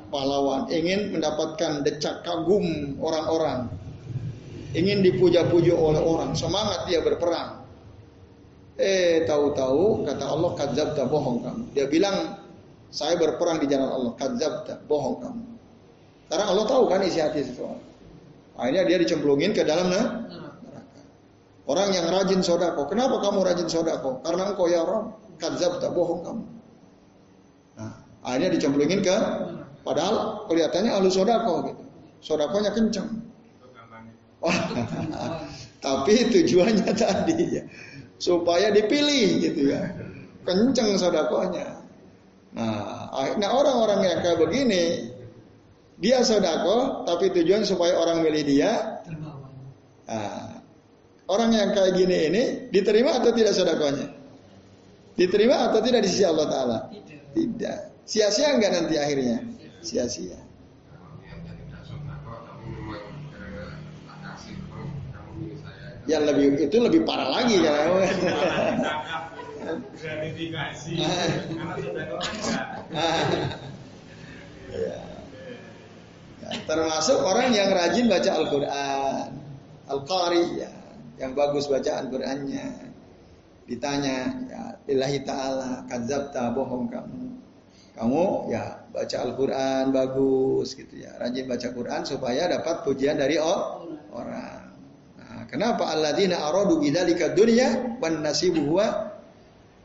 Pahlawan. 0.09 0.73
Ingin 0.73 1.13
mendapatkan 1.13 1.85
decak 1.85 2.25
kagum 2.25 2.97
orang-orang. 2.97 3.69
Ingin 4.75 4.99
dipuja-puja 4.99 5.71
oleh 5.71 6.01
orang. 6.01 6.35
Semangat 6.35 6.89
dia 6.91 6.99
berperang. 6.99 7.63
Eh 8.77 9.25
tahu-tahu 9.25 10.05
kata 10.05 10.25
Allah 10.27 10.51
kadzabta 10.53 11.03
bohong 11.07 11.41
kamu. 11.41 11.63
Dia 11.73 11.85
bilang 11.89 12.37
saya 12.91 13.17
berperang 13.17 13.63
di 13.63 13.67
jalan 13.71 13.89
Allah 13.89 14.13
kadzabta 14.19 14.85
bohong 14.85 15.17
kamu. 15.23 15.43
Karena 16.27 16.45
Allah 16.51 16.65
tahu 16.67 16.83
kan 16.91 16.99
isi 17.01 17.23
hati 17.23 17.41
seseorang. 17.41 17.81
Akhirnya 18.57 18.83
dia 18.85 18.97
dicemplungin 18.99 19.55
ke 19.55 19.63
dalam 19.63 19.87
neraka. 19.87 20.27
Orang 21.67 21.91
yang 21.95 22.07
rajin 22.11 22.43
sodako. 22.43 22.87
Kenapa 22.87 23.19
kamu 23.23 23.43
rajin 23.43 23.67
sodako? 23.67 24.19
Karena 24.23 24.51
engkau 24.51 24.67
ya 24.67 24.83
Rob. 24.83 25.15
Kadzabta 25.37 25.93
bohong 25.93 26.21
kamu. 26.25 26.45
Nah, 27.77 27.93
akhirnya 28.25 28.49
dicemplungin 28.57 29.05
ke 29.05 29.17
padahal 29.85 30.47
kelihatannya 30.49 30.91
ahlu 30.91 31.09
sodako 31.13 31.53
gitu. 31.69 31.83
Sodakonya 32.23 32.73
kenceng. 32.73 33.26
Tapi 35.85 36.13
tujuannya 36.33 36.91
tadi 36.93 37.39
ya 37.53 37.63
supaya 38.17 38.73
dipilih 38.73 39.41
gitu 39.41 39.61
ya. 39.71 39.81
Kenceng 40.43 40.97
sodakonya. 40.97 41.85
Nah, 42.57 43.11
nah 43.37 43.49
orang-orang 43.53 43.99
yang 44.01 44.19
kayak 44.23 44.39
begini, 44.41 45.13
dia 46.01 46.23
sodako, 46.25 47.05
tapi 47.05 47.29
tujuan 47.35 47.67
supaya 47.67 47.99
orang 47.99 48.25
milih 48.25 48.43
dia. 48.47 49.03
Nah, 50.07 50.63
orang 51.27 51.51
yang 51.51 51.69
kayak 51.75 51.93
gini 51.99 52.17
ini 52.31 52.43
diterima 52.71 53.19
atau 53.19 53.35
tidak 53.35 53.53
sodakonya? 53.53 54.07
Diterima 55.17 55.67
atau 55.69 55.81
tidak 55.83 56.05
di 56.05 56.09
sisi 56.09 56.23
Allah 56.23 56.47
Taala? 56.47 56.77
Tidak. 57.35 58.07
Sia-sia 58.07 58.55
enggak 58.55 58.71
nanti 58.71 58.95
akhirnya? 58.95 59.43
Sia-sia. 59.83 60.46
Yang 66.07 66.23
lebih 66.23 66.55
itu 66.67 66.77
lebih 66.79 67.03
parah 67.03 67.29
lagi 67.43 67.59
kan 67.59 67.87
gratifikasi. 69.97 70.93
Karena 70.95 71.75
sudah 71.75 72.05
ya. 74.71 74.99
ya, 76.43 76.49
termasuk 76.63 77.17
orang 77.19 77.51
yang 77.51 77.69
rajin 77.73 78.07
baca 78.07 78.31
Al-Quran. 78.31 79.27
Al-Qari 79.87 80.45
ya, 80.59 80.73
yang 81.19 81.31
bagus 81.35 81.67
baca 81.71 82.03
Al-Qurannya. 82.03 82.91
Ditanya 83.67 84.17
ya 84.47 84.63
ilahi 84.87 85.19
ta'ala 85.27 85.83
kadzabta 85.91 86.55
bohong 86.55 86.87
kamu. 86.87 87.27
Kamu 87.97 88.53
ya 88.53 88.87
baca 88.93 89.17
Al-Quran 89.25 89.91
bagus 89.91 90.77
gitu 90.77 91.03
ya. 91.03 91.11
Rajin 91.19 91.49
baca 91.49 91.67
Quran 91.75 92.01
supaya 92.07 92.47
dapat 92.47 92.85
pujian 92.87 93.19
dari 93.19 93.41
orang 93.41 94.56
Kenapa 95.47 95.87
alladzina 95.91 96.43
aradu 96.43 96.79
bidzalika 96.79 97.31
dunya 97.31 97.97
wan 98.03 98.19
nasibu 98.19 98.67
huwa 98.67 98.87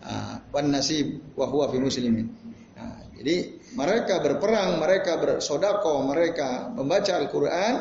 ah, 0.03 0.43
wan 0.51 0.75
nasib 0.75 1.23
wa 1.39 1.47
huwa 1.47 1.71
fi 1.71 1.79
muslimin. 1.79 2.27
Nah, 2.75 3.07
jadi 3.15 3.63
mereka 3.79 4.19
berperang, 4.19 4.83
mereka 4.83 5.23
bersodako, 5.23 6.03
mereka 6.05 6.69
membaca 6.75 7.15
Al-Quran 7.15 7.75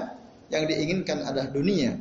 yang 0.53 0.63
diinginkan 0.69 1.25
adalah 1.25 1.49
dunia. 1.49 1.97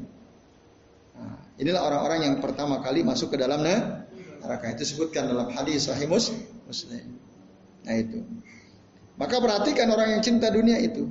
Nah, 1.17 1.37
inilah 1.57 1.81
orang-orang 1.81 2.21
yang 2.29 2.37
pertama 2.45 2.85
kali 2.85 3.01
masuk 3.01 3.35
ke 3.35 3.37
dalam 3.41 3.65
neraka. 3.65 4.77
Itu 4.77 4.85
disebutkan 4.85 5.33
dalam 5.33 5.49
hadis 5.53 5.89
Sahih 5.89 6.07
Muslim. 6.07 6.45
Nah 7.85 7.95
itu. 7.97 8.21
Maka 9.17 9.37
perhatikan 9.37 9.89
orang 9.93 10.17
yang 10.17 10.23
cinta 10.25 10.49
dunia 10.49 10.81
itu. 10.81 11.09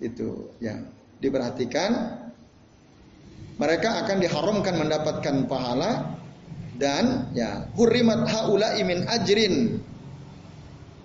Itu 0.00 0.52
yang 0.60 0.84
diperhatikan 1.20 2.20
mereka 3.56 4.04
akan 4.04 4.16
diharamkan 4.20 4.74
mendapatkan 4.76 5.36
pahala 5.48 6.16
dan 6.76 7.32
ya 7.32 7.64
hurrimat 7.72 8.28
haula 8.28 8.76
min 8.84 9.08
ajrin 9.08 9.80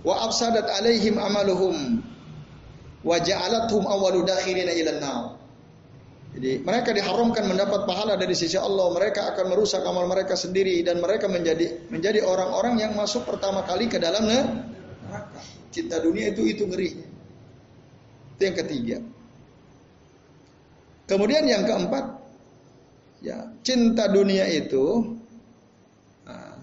wa 0.04 0.28
afsadat 0.28 0.68
alaihim 0.68 1.16
amaluhum 1.16 2.04
wa 3.02 3.16
ja'alathum 3.18 3.88
awwalu 3.88 4.28
ila 4.28 5.14
Jadi 6.32 6.64
mereka 6.64 6.96
diharamkan 6.96 7.44
mendapat 7.44 7.84
pahala 7.84 8.16
dari 8.16 8.32
sisi 8.32 8.56
Allah. 8.56 8.88
Mereka 8.96 9.36
akan 9.36 9.52
merusak 9.52 9.84
amal 9.84 10.08
mereka 10.08 10.40
sendiri 10.40 10.80
dan 10.80 11.04
mereka 11.04 11.28
menjadi 11.28 11.92
menjadi 11.92 12.24
orang-orang 12.24 12.80
yang 12.80 12.96
masuk 12.96 13.28
pertama 13.28 13.68
kali 13.68 13.92
ke 13.92 14.00
dalam 14.00 14.24
neraka. 14.24 15.44
Cinta 15.76 16.00
dunia 16.00 16.32
itu 16.32 16.48
itu 16.48 16.64
ngeri. 16.64 17.11
Itu 18.42 18.50
yang 18.50 18.58
ketiga. 18.58 18.98
Kemudian 21.06 21.46
yang 21.46 21.62
keempat, 21.62 22.10
ya 23.22 23.38
cinta 23.62 24.10
dunia 24.10 24.50
itu 24.50 25.14
nah, 26.26 26.58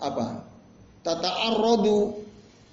apa? 0.00 0.40
Tata'arradu 1.04 2.24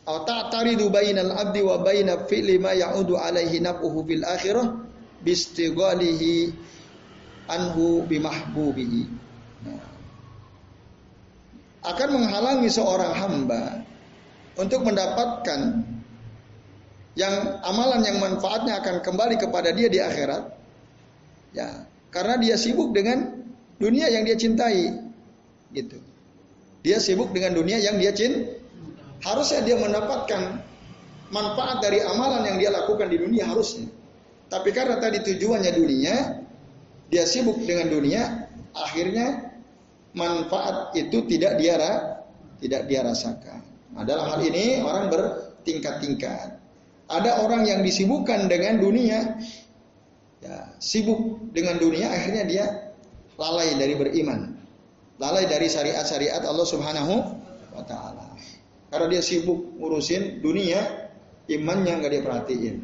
atau 0.07 0.23
ta'taridu 0.23 0.87
bainal 0.87 1.35
abdi 1.35 1.59
wa 1.59 1.75
baina 1.83 2.23
fi'li 2.23 2.55
ma 2.55 2.71
ya'udu 2.71 3.19
alaihi 3.19 3.59
naf'uhu 3.59 3.99
fil 4.07 4.23
akhirah 4.23 4.71
bistighalihi 5.19 6.55
anhu 7.51 8.07
bimahbubihi. 8.07 9.03
Akan 11.83 12.15
menghalangi 12.15 12.71
seorang 12.71 13.11
hamba 13.11 13.83
untuk 14.55 14.87
mendapatkan 14.87 15.90
yang 17.15 17.59
amalan 17.65 18.01
yang 18.07 18.17
manfaatnya 18.23 18.79
akan 18.79 19.03
kembali 19.03 19.35
kepada 19.39 19.75
dia 19.75 19.87
di 19.91 19.99
akhirat. 19.99 20.43
Ya, 21.51 21.83
karena 22.13 22.39
dia 22.39 22.55
sibuk 22.55 22.95
dengan 22.95 23.43
dunia 23.79 24.07
yang 24.07 24.23
dia 24.23 24.39
cintai. 24.39 24.95
Gitu. 25.75 25.99
Dia 26.81 26.97
sibuk 27.03 27.35
dengan 27.35 27.55
dunia 27.55 27.79
yang 27.79 27.99
dia 27.99 28.15
cintai. 28.15 28.59
Harusnya 29.21 29.61
dia 29.61 29.77
mendapatkan 29.77 30.65
manfaat 31.29 31.77
dari 31.79 32.01
amalan 32.01 32.41
yang 32.41 32.57
dia 32.57 32.69
lakukan 32.73 33.07
di 33.07 33.17
dunia 33.21 33.45
harusnya. 33.45 33.85
Tapi 34.51 34.73
karena 34.75 34.99
tadi 34.99 35.23
tujuannya 35.23 35.71
dunia, 35.77 36.15
dia 37.07 37.23
sibuk 37.23 37.61
dengan 37.63 37.87
dunia, 37.87 38.49
akhirnya 38.75 39.51
manfaat 40.11 40.91
itu 40.95 41.23
tidak 41.27 41.55
dia 41.61 41.75
tidak 42.59 42.81
dia 42.87 43.01
rasakan. 43.01 43.61
Nah, 43.95 44.03
dalam 44.03 44.27
hal 44.27 44.41
ini 44.43 44.79
orang 44.83 45.07
bertingkat-tingkat. 45.11 46.60
Ada 47.11 47.43
orang 47.43 47.67
yang 47.67 47.83
disibukkan 47.83 48.47
dengan 48.47 48.79
dunia, 48.79 49.35
ya, 50.39 50.71
sibuk 50.79 51.51
dengan 51.51 51.75
dunia, 51.75 52.07
akhirnya 52.07 52.43
dia 52.47 52.65
lalai 53.35 53.75
dari 53.75 53.99
beriman, 53.99 54.55
lalai 55.19 55.43
dari 55.43 55.67
syariat-syariat 55.67 56.47
Allah 56.47 56.63
Subhanahu 56.63 57.13
wa 57.75 57.83
Ta'ala. 57.83 58.31
Karena 58.87 59.07
dia 59.11 59.21
sibuk 59.23 59.75
ngurusin 59.75 60.39
dunia, 60.39 61.11
imannya 61.51 61.99
nggak 61.99 62.11
dia 62.15 62.23
perhatiin 62.23 62.75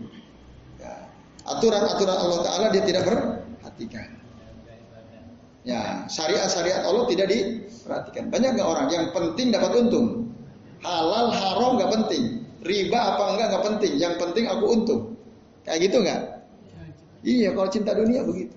aturan-aturan 1.48 2.18
Allah 2.20 2.40
Taala 2.44 2.66
dia 2.76 2.84
tidak 2.84 3.08
perhatikan. 3.08 4.08
Ya, 5.68 6.08
syariat-syariat 6.08 6.88
Allah 6.88 7.04
tidak 7.12 7.28
diperhatikan. 7.28 8.32
Banyak 8.32 8.56
nggak 8.56 8.68
orang 8.68 8.88
yang 8.88 9.06
penting 9.12 9.52
dapat 9.52 9.72
untung, 9.76 10.32
halal 10.80 11.28
haram 11.32 11.76
nggak 11.76 11.92
penting, 11.92 12.37
riba 12.64 13.00
apa 13.16 13.24
enggak 13.36 13.48
nggak 13.54 13.66
penting. 13.74 13.94
Yang 13.98 14.14
penting 14.22 14.46
aku 14.50 14.66
untung. 14.70 15.02
Kayak 15.68 15.80
gitu 15.92 15.98
nggak? 16.02 16.22
Iya, 17.28 17.50
kalau 17.52 17.70
cinta 17.70 17.92
dunia 17.92 18.22
begitu. 18.24 18.56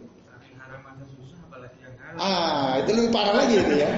Ah, 2.18 2.78
itu 2.82 2.90
lebih 2.90 3.10
parah 3.14 3.34
lagi 3.38 3.54
itu 3.58 3.74
ya. 3.80 3.90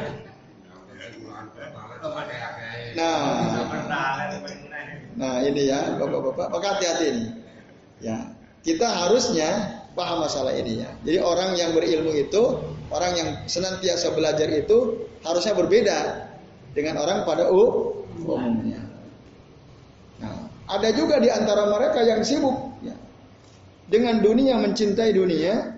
Nah, 2.93 3.65
nah 5.17 5.35
ini 5.41 5.71
ya, 5.71 5.97
bapak-bapak, 5.97 6.47
maka 6.53 6.67
hati-hati 6.77 7.05
ini. 7.09 7.27
Ya, 8.03 8.37
kita 8.67 8.85
harusnya 8.85 9.81
paham 9.95 10.27
masalah 10.27 10.53
ini 10.53 10.83
ya. 10.83 10.91
Jadi 11.07 11.19
orang 11.23 11.57
yang 11.57 11.73
berilmu 11.73 12.13
itu, 12.13 12.43
orang 12.91 13.13
yang 13.17 13.29
senantiasa 13.49 14.13
belajar 14.13 14.51
itu 14.51 15.09
harusnya 15.25 15.55
berbeda 15.57 15.99
dengan 16.77 17.01
orang 17.01 17.25
pada 17.25 17.49
umumnya. 17.49 18.82
Ada 20.73 20.89
juga 20.97 21.21
di 21.21 21.29
antara 21.29 21.69
mereka 21.69 22.01
yang 22.01 22.25
sibuk 22.25 22.57
ya, 22.81 22.97
dengan 23.93 24.25
dunia 24.25 24.57
mencintai 24.57 25.13
dunia, 25.13 25.77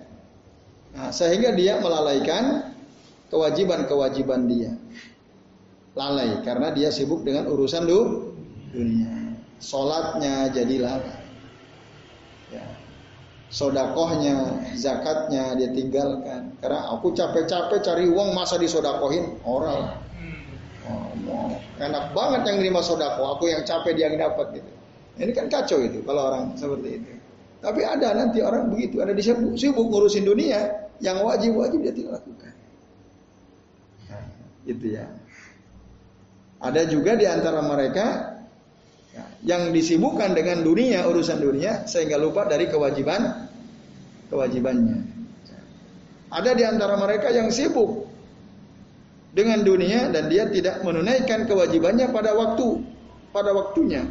nah, 0.95 1.11
sehingga 1.11 1.51
dia 1.51 1.77
melalaikan 1.83 2.71
kewajiban-kewajiban 3.27 4.47
dia. 4.47 4.71
Lalai 5.95 6.43
karena 6.43 6.71
dia 6.71 6.91
sibuk 6.91 7.27
dengan 7.27 7.51
urusan 7.51 7.83
dunia. 7.87 9.35
Solatnya 9.59 10.51
jadi 10.51 10.75
lalai 10.79 11.25
sodakohnya, 13.55 14.59
zakatnya 14.75 15.55
dia 15.55 15.71
tinggalkan. 15.71 16.51
Karena 16.59 16.91
aku 16.91 17.15
capek-capek 17.15 17.79
cari 17.79 18.05
uang 18.11 18.35
masa 18.35 18.59
disodakohin 18.59 19.39
orang. 19.47 20.03
Oh, 20.85 21.09
mau. 21.25 21.49
enak 21.81 22.13
banget 22.13 22.45
yang 22.45 22.57
nerima 22.61 22.77
sodako, 22.85 23.25
aku 23.25 23.49
yang 23.49 23.65
capek 23.65 23.97
dia 23.97 24.05
yang 24.11 24.21
dapat 24.21 24.61
gitu. 24.61 24.74
Ini 25.15 25.31
kan 25.31 25.47
kacau 25.47 25.79
itu 25.79 26.03
kalau 26.03 26.31
orang 26.31 26.55
seperti 26.59 26.99
itu. 26.99 27.11
Tapi 27.63 27.81
ada 27.81 28.13
nanti 28.13 28.43
orang 28.43 28.69
begitu, 28.69 29.01
ada 29.01 29.15
disebut 29.15 29.57
sibuk 29.57 29.89
ngurusin 29.89 30.27
dunia, 30.27 30.91
yang 31.01 31.23
wajib-wajib 31.23 31.81
dia 31.81 31.93
tidak 31.95 32.21
lakukan. 32.21 32.53
Gitu 34.67 34.85
ya. 34.97 35.05
Ada 36.61 36.89
juga 36.89 37.17
di 37.17 37.25
antara 37.25 37.61
mereka 37.61 38.35
Ya, 39.15 39.23
yang 39.55 39.71
disibukkan 39.71 40.35
dengan 40.35 40.59
dunia 40.59 41.07
urusan 41.07 41.39
dunia 41.39 41.87
sehingga 41.87 42.19
lupa 42.19 42.43
dari 42.51 42.67
kewajiban 42.67 43.47
kewajibannya. 44.27 45.07
Ada 46.35 46.51
di 46.51 46.67
antara 46.67 46.99
mereka 46.99 47.31
yang 47.31 47.47
sibuk 47.47 48.11
dengan 49.31 49.63
dunia 49.63 50.11
dan 50.11 50.27
dia 50.27 50.51
tidak 50.51 50.83
menunaikan 50.83 51.47
kewajibannya 51.47 52.11
pada 52.11 52.35
waktu 52.35 52.83
pada 53.31 53.55
waktunya. 53.55 54.03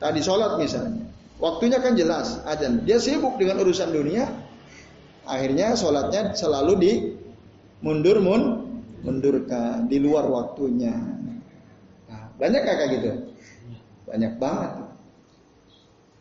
Tadi 0.00 0.20
sholat 0.24 0.56
misalnya, 0.56 1.04
waktunya 1.36 1.76
kan 1.76 1.92
jelas 1.92 2.40
ajan. 2.48 2.88
Dia 2.88 2.96
sibuk 2.96 3.36
dengan 3.36 3.60
urusan 3.60 3.92
dunia, 3.92 4.32
akhirnya 5.28 5.76
sholatnya 5.76 6.32
selalu 6.32 6.72
di 6.80 6.92
mundur 7.84 8.16
mun 8.24 8.64
mundurkan 9.04 9.88
di 9.92 10.00
luar 10.00 10.24
waktunya. 10.28 10.96
Banyak 12.40 12.62
kayak 12.64 12.88
gitu? 12.96 13.10
Banyak 14.08 14.40
banget. 14.40 14.72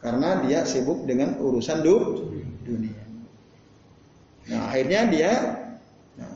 Karena 0.03 0.29
dia 0.43 0.67
sibuk 0.67 1.07
dengan 1.07 1.39
urusan 1.39 1.79
du 1.79 1.95
dunia. 2.67 2.99
Nah, 4.51 4.71
akhirnya 4.71 5.01
dia 5.07 5.31
nah, 6.19 6.35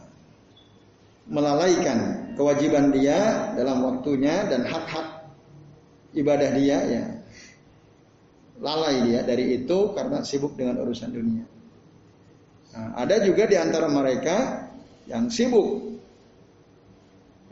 melalaikan 1.28 2.32
kewajiban 2.39 2.96
dia 2.96 3.52
dalam 3.56 3.84
waktunya 3.84 4.48
dan 4.48 4.64
hak-hak 4.64 5.28
ibadah 6.16 6.50
dia 6.56 6.78
ya. 6.88 7.04
Lalai 8.62 9.01
dia 9.10 9.26
dari 9.26 9.58
itu 9.58 9.93
karena 9.97 10.22
sibuk 10.22 10.54
dengan 10.54 10.78
urusan 10.84 11.10
dunia. 11.10 11.45
Nah, 12.74 12.89
ada 12.97 13.22
juga 13.22 13.45
di 13.49 13.58
antara 13.58 13.86
mereka 13.89 14.70
yang 15.10 15.30
sibuk 15.30 15.99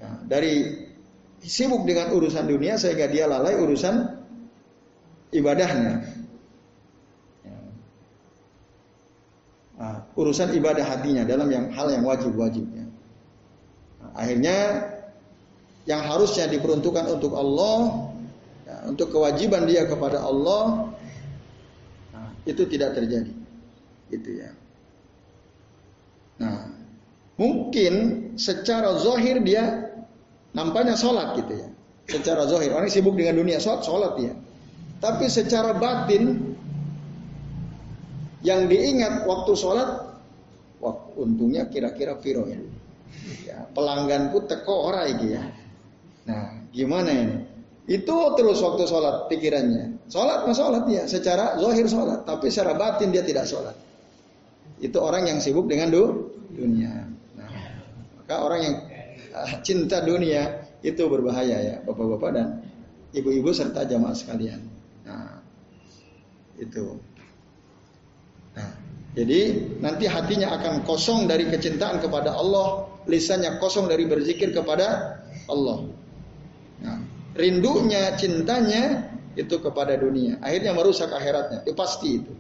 ya, 0.01 0.09
dari 0.25 0.85
sibuk 1.41 1.85
dengan 1.85 2.13
urusan 2.13 2.45
dunia 2.45 2.77
sehingga 2.77 3.09
dia 3.09 3.25
lalai 3.29 3.57
urusan 3.57 3.95
ibadahnya. 5.33 6.21
Nah, 9.81 10.05
urusan 10.13 10.53
ibadah 10.53 10.85
hatinya 10.85 11.25
dalam 11.25 11.49
yang 11.49 11.73
hal 11.73 11.89
yang 11.89 12.05
wajib-wajibnya. 12.05 12.85
Nah, 13.97 14.11
akhirnya 14.13 14.57
yang 15.89 16.05
harusnya 16.05 16.45
diperuntukkan 16.45 17.09
untuk 17.09 17.33
Allah, 17.33 18.10
ya, 18.10 18.10
untuk 18.91 19.07
kewajiban 19.15 19.63
dia 19.63 19.87
kepada 19.87 20.19
Allah, 20.19 20.91
nah, 22.11 22.29
itu 22.43 22.67
tidak 22.67 22.99
terjadi, 22.99 23.33
gitu 24.11 24.29
ya. 24.35 24.51
Nah, 26.41 26.67
mungkin 27.39 27.93
secara 28.35 28.97
zahir 28.99 29.39
dia 29.39 29.91
Nampaknya 30.51 30.99
sholat 30.99 31.39
gitu 31.39 31.53
ya. 31.55 31.67
Secara 32.11 32.43
zohir. 32.43 32.75
Orang 32.75 32.91
sibuk 32.91 33.15
dengan 33.15 33.39
dunia 33.39 33.57
sholat, 33.61 33.87
sholat 33.87 34.13
ya. 34.19 34.33
Tapi 34.99 35.31
secara 35.31 35.73
batin 35.73 36.53
yang 38.43 38.67
diingat 38.67 39.23
waktu 39.23 39.51
sholat, 39.55 39.89
wah 40.83 40.97
untungnya 41.15 41.71
kira-kira 41.71 42.19
viro 42.19 42.45
ya. 42.51 42.59
ya 43.47 43.57
pelangganku 43.71 44.43
teko 44.45 44.91
ora 44.91 45.07
iki 45.07 45.27
ya. 45.31 45.43
Nah, 46.27 46.67
gimana 46.75 47.09
ini? 47.15 47.37
Itu 47.89 48.15
terus 48.37 48.61
waktu 48.61 48.85
sholat 48.85 49.25
pikirannya. 49.31 50.05
Sholat 50.11 50.45
mah 50.45 50.55
sholat 50.55 50.83
ya, 50.85 51.03
secara 51.09 51.57
zohir 51.57 51.89
sholat, 51.89 52.23
tapi 52.25 52.51
secara 52.53 52.77
batin 52.77 53.09
dia 53.09 53.25
tidak 53.25 53.49
sholat. 53.49 53.73
Itu 54.81 55.01
orang 55.01 55.29
yang 55.29 55.37
sibuk 55.41 55.65
dengan 55.65 55.89
dunia. 56.53 57.09
Nah, 57.37 57.49
maka 58.21 58.35
orang 58.41 58.61
yang 58.61 58.75
Ah, 59.31 59.63
cinta 59.63 60.03
dunia 60.03 60.67
itu 60.83 60.99
berbahaya 61.07 61.57
ya 61.63 61.75
bapak-bapak 61.87 62.29
dan 62.35 62.47
ibu-ibu 63.15 63.55
serta 63.55 63.87
jamaah 63.87 64.11
sekalian. 64.11 64.59
Nah, 65.07 65.39
itu. 66.59 66.99
Jadi 69.15 69.41
nanti 69.79 70.07
hatinya 70.07 70.55
akan 70.59 70.83
kosong 70.83 71.31
dari 71.31 71.47
kecintaan 71.47 72.03
kepada 72.03 72.35
Allah, 72.35 72.91
lisannya 73.07 73.59
kosong 73.59 73.87
dari 73.87 74.03
berzikir 74.03 74.51
kepada 74.51 75.19
Allah. 75.47 75.87
Rindunya, 77.31 78.15
cintanya 78.19 79.07
itu 79.39 79.55
kepada 79.63 79.95
dunia. 79.95 80.39
Akhirnya 80.43 80.75
merusak 80.75 81.11
akhiratnya. 81.11 81.63
Itu 81.63 81.71
pasti 81.71 82.19
itu. 82.19 82.33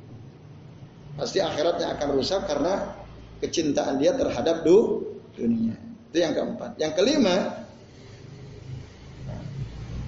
Pasti 1.15 1.39
akhiratnya 1.39 1.95
akan 1.95 2.07
rusak 2.15 2.43
karena 2.47 2.99
kecintaan 3.39 3.99
dia 3.99 4.15
terhadap 4.15 4.67
du, 4.67 5.07
dunia. 5.35 5.75
Itu 6.11 6.17
yang 6.19 6.35
keempat. 6.35 6.75
Yang 6.75 6.93
kelima, 6.99 7.35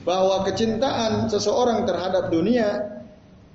bahwa 0.03 0.43
kecintaan 0.43 1.31
seseorang 1.31 1.87
terhadap 1.87 2.27
dunia 2.27 2.99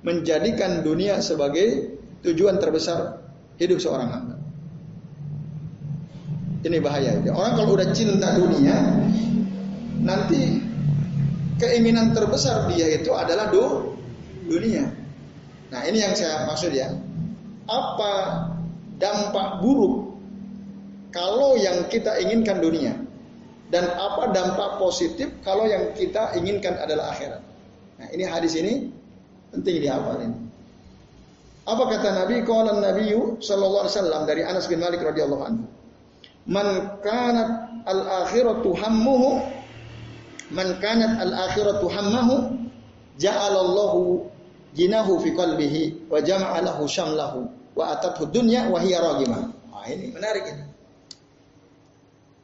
menjadikan 0.01 0.81
dunia 0.81 1.21
sebagai 1.21 1.93
tujuan 2.25 2.57
terbesar 2.57 3.21
hidup 3.61 3.77
seorang 3.77 4.09
hamba. 4.09 4.35
Ini 6.59 6.77
bahaya. 6.83 7.23
Orang 7.31 7.53
kalau 7.55 7.71
udah 7.79 7.89
cinta 7.95 8.35
dunia, 8.35 8.75
nanti 10.03 10.59
keinginan 11.59 12.15
terbesar 12.15 12.65
dia 12.71 12.87
itu 12.97 13.11
adalah 13.13 13.51
do, 13.51 13.93
dunia. 14.47 14.89
Nah 15.69 15.81
ini 15.85 16.01
yang 16.01 16.17
saya 16.17 16.47
maksud 16.49 16.73
ya. 16.73 16.89
Apa 17.69 18.13
dampak 18.97 19.61
buruk 19.61 20.17
kalau 21.13 21.53
yang 21.59 21.85
kita 21.91 22.17
inginkan 22.17 22.57
dunia? 22.63 22.97
Dan 23.69 23.85
apa 23.85 24.33
dampak 24.33 24.81
positif 24.81 25.29
kalau 25.45 25.69
yang 25.69 25.93
kita 25.93 26.33
inginkan 26.33 26.73
adalah 26.81 27.13
akhirat? 27.13 27.43
Nah 28.01 28.07
ini 28.09 28.25
hadis 28.25 28.57
ini 28.57 28.89
penting 29.53 29.85
dihafalin. 29.85 30.33
Apa 31.69 31.83
kata 31.85 32.25
Nabi? 32.25 32.41
Qala 32.41 32.81
Nabi 32.81 33.13
sallallahu 33.37 33.85
alaihi 33.85 33.93
wasallam 33.93 34.21
dari 34.25 34.41
Anas 34.41 34.65
bin 34.65 34.81
Malik 34.81 35.05
radhiyallahu 35.05 35.43
anhu. 35.45 35.65
Man 36.49 36.97
kanat 37.05 37.49
al-akhiratu 37.85 38.73
hammuhu 38.73 39.58
man 40.49 40.77
kanat 40.81 41.21
al-akhiratu 41.21 41.85
hammahu 41.89 42.57
ja'alallahu 43.21 44.25
jinahu 44.73 45.21
fi 45.21 45.29
qalbihi 45.33 46.09
wa 46.09 46.21
jama'a 46.21 46.61
lahu 46.65 46.85
syamlahu 46.85 47.49
wa 47.73 47.83
atathu 47.93 48.29
dunya 48.29 48.69
wa 48.69 48.81
hiya 48.81 49.01
ragimah. 49.01 49.49
Nah, 49.49 49.85
ini 49.87 50.11
menarik 50.11 50.45
ini. 50.45 50.65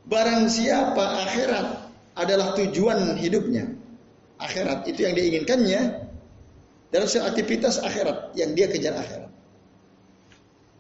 Barang 0.06 0.46
siapa 0.48 1.26
akhirat 1.26 1.68
adalah 2.16 2.54
tujuan 2.56 3.18
hidupnya. 3.18 3.68
Akhirat 4.38 4.86
itu 4.86 5.04
yang 5.04 5.16
diinginkannya, 5.18 5.82
dalam 6.94 7.08
aktivitas 7.08 7.82
akhirat 7.82 8.36
yang 8.40 8.56
dia 8.56 8.72
kejar 8.72 8.96
akhirat. 8.96 9.32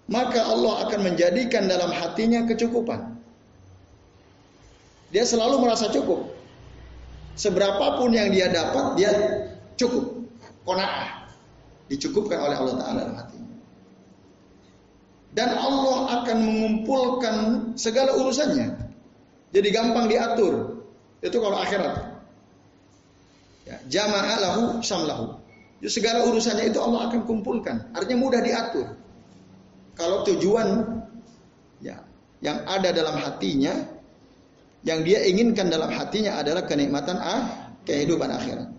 Maka 0.05 0.45
Allah 0.45 0.85
akan 0.85 0.99
menjadikan 1.01 1.65
dalam 1.65 1.89
hatinya 1.89 2.45
kecukupan. 2.45 3.17
Dia 5.09 5.25
selalu 5.25 5.65
merasa 5.65 5.89
cukup. 5.89 6.34
Seberapapun 7.35 8.15
yang 8.15 8.31
dia 8.31 8.47
dapat, 8.47 8.95
dia 8.95 9.11
cukup. 9.75 10.15
Kona'ah. 10.65 11.29
Dicukupkan 11.85 12.41
oleh 12.41 12.57
Allah 12.57 12.75
Ta'ala 12.81 12.99
dalam 13.05 13.17
hatinya. 13.21 13.55
Dan 15.35 15.49
Allah 15.53 16.23
akan 16.23 16.37
mengumpulkan 16.41 17.35
segala 17.75 18.15
urusannya. 18.17 18.71
Jadi 19.51 19.67
gampang 19.69 20.07
diatur. 20.09 20.81
Itu 21.21 21.37
kalau 21.43 21.59
akhirat. 21.59 22.15
Ya, 23.67 23.77
jama'alahu 23.85 24.79
samlahu. 24.79 25.37
Jadi 25.83 25.91
segala 25.91 26.25
urusannya 26.25 26.71
itu 26.71 26.79
Allah 26.79 27.11
akan 27.11 27.27
kumpulkan. 27.27 27.91
Artinya 27.91 28.19
mudah 28.25 28.41
diatur. 28.41 28.87
Kalau 29.95 30.23
tujuan 30.27 30.81
ya 31.83 31.99
yang 32.43 32.63
ada 32.67 32.91
dalam 32.95 33.15
hatinya, 33.19 33.75
yang 34.85 35.01
dia 35.01 35.25
inginkan 35.25 35.73
dalam 35.73 35.89
hatinya 35.89 36.37
adalah 36.37 36.61
kenikmatan 36.69 37.17
ah, 37.17 37.73
kehidupan 37.89 38.29
akhirat. 38.29 38.69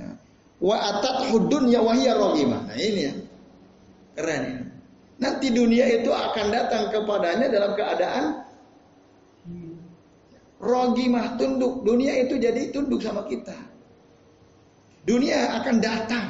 Ya. 0.00 0.10
Wa 0.56 0.76
atat 0.80 1.28
ya 1.68 1.80
wahia 1.84 2.16
rogima. 2.16 2.64
Nah 2.64 2.76
ini 2.80 3.00
ya. 3.04 3.14
Keren 4.16 4.42
ini. 4.48 4.64
Nanti 5.20 5.46
dunia 5.52 5.84
itu 6.00 6.10
akan 6.10 6.46
datang 6.48 6.90
kepadanya 6.90 7.46
dalam 7.52 7.76
keadaan 7.76 8.24
rogimah 10.58 11.36
tunduk. 11.36 11.84
Dunia 11.84 12.24
itu 12.24 12.40
jadi 12.40 12.72
tunduk 12.72 13.04
sama 13.04 13.28
kita. 13.28 13.54
Dunia 15.04 15.60
akan 15.60 15.76
datang. 15.78 16.26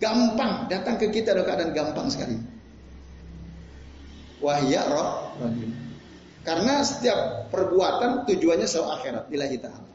Gampang 0.00 0.72
datang 0.72 0.96
ke 0.96 1.12
kita 1.12 1.36
dalam 1.36 1.44
keadaan 1.44 1.76
gampang 1.76 2.08
sekali. 2.08 2.40
Wahya 4.40 4.88
roh 4.88 5.36
Karena 6.40 6.80
setiap 6.80 7.52
perbuatan 7.52 8.24
tujuannya 8.24 8.64
selalu 8.64 8.88
akhirat, 8.96 9.24
lillahi 9.28 9.56
ta'ala. 9.60 9.88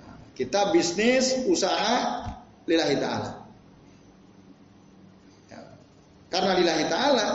Nah, 0.00 0.16
kita 0.32 0.72
bisnis, 0.72 1.44
usaha, 1.44 2.24
lillahi 2.64 2.96
ta'ala. 2.96 3.30
Ya. 5.52 5.60
Karena 6.32 6.52
lillahi 6.56 6.84
ta'ala, 6.88 7.28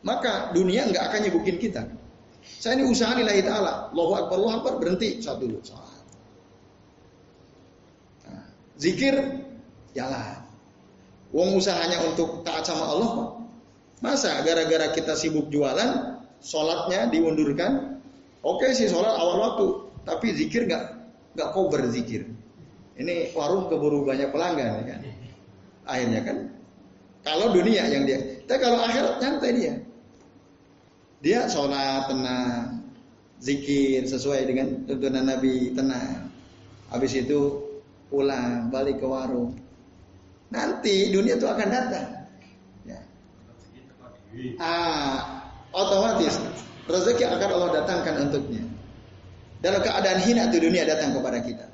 maka 0.00 0.56
dunia 0.56 0.88
nggak 0.88 1.04
akan 1.12 1.20
nyebukin 1.28 1.60
kita. 1.60 1.84
Saya 2.40 2.80
ini 2.80 2.88
usaha 2.88 3.12
lillahi 3.12 3.44
ta'ala. 3.44 3.92
Allahu 3.92 4.12
Akbar, 4.16 4.34
Allahu 4.40 4.54
Akbar, 4.64 4.72
berhenti. 4.80 5.20
Satu 5.20 5.44
dulu. 5.44 5.60
Salah. 5.60 5.92
Zikir 8.76 9.16
jalan. 9.96 10.40
Wong 11.32 11.56
usahanya 11.56 12.00
untuk 12.08 12.44
taat 12.44 12.64
sama 12.64 12.92
Allah. 12.92 13.12
Masa 14.04 14.40
gara-gara 14.44 14.92
kita 14.92 15.16
sibuk 15.16 15.48
jualan, 15.48 16.15
sholatnya 16.46 17.10
diundurkan? 17.10 17.98
Oke 18.46 18.70
sih 18.70 18.86
sholat 18.86 19.18
awal 19.18 19.42
waktu, 19.42 19.66
tapi 20.06 20.30
zikir 20.30 20.70
nggak 20.70 20.84
nggak 21.34 21.48
cover 21.50 21.82
zikir. 21.90 22.30
Ini 22.94 23.34
warung 23.34 23.66
keburu 23.66 24.06
banyak 24.06 24.30
pelanggan 24.30 24.70
ya 24.80 24.84
kan. 24.86 25.00
Akhirnya 25.86 26.20
kan, 26.22 26.36
kalau 27.26 27.50
dunia 27.50 27.82
yang 27.90 28.06
dia, 28.06 28.18
tapi 28.46 28.58
kalau 28.62 28.78
akhirat 28.86 29.18
nyantai 29.18 29.50
dia. 29.58 29.74
Dia 31.26 31.50
sholat 31.50 32.06
tenang, 32.06 32.86
zikir 33.42 34.06
sesuai 34.06 34.46
dengan 34.46 34.86
tuntunan 34.86 35.26
Nabi 35.26 35.74
tenang. 35.74 36.30
Habis 36.94 37.18
itu 37.18 37.66
pulang, 38.06 38.70
balik 38.70 39.02
ke 39.02 39.06
warung. 39.10 39.58
Nanti 40.54 41.10
dunia 41.10 41.34
itu 41.34 41.46
akan 41.50 41.68
datang. 41.68 42.08
Ya. 42.86 43.00
Ah, 44.62 45.35
otomatis 45.76 46.40
rezeki 46.88 47.28
akan 47.28 47.50
Allah 47.52 47.70
datangkan 47.84 48.14
untuknya. 48.26 48.64
Dalam 49.60 49.84
keadaan 49.84 50.24
hina 50.24 50.48
itu 50.48 50.58
dunia 50.64 50.88
datang 50.88 51.12
kepada 51.12 51.38
kita. 51.44 51.66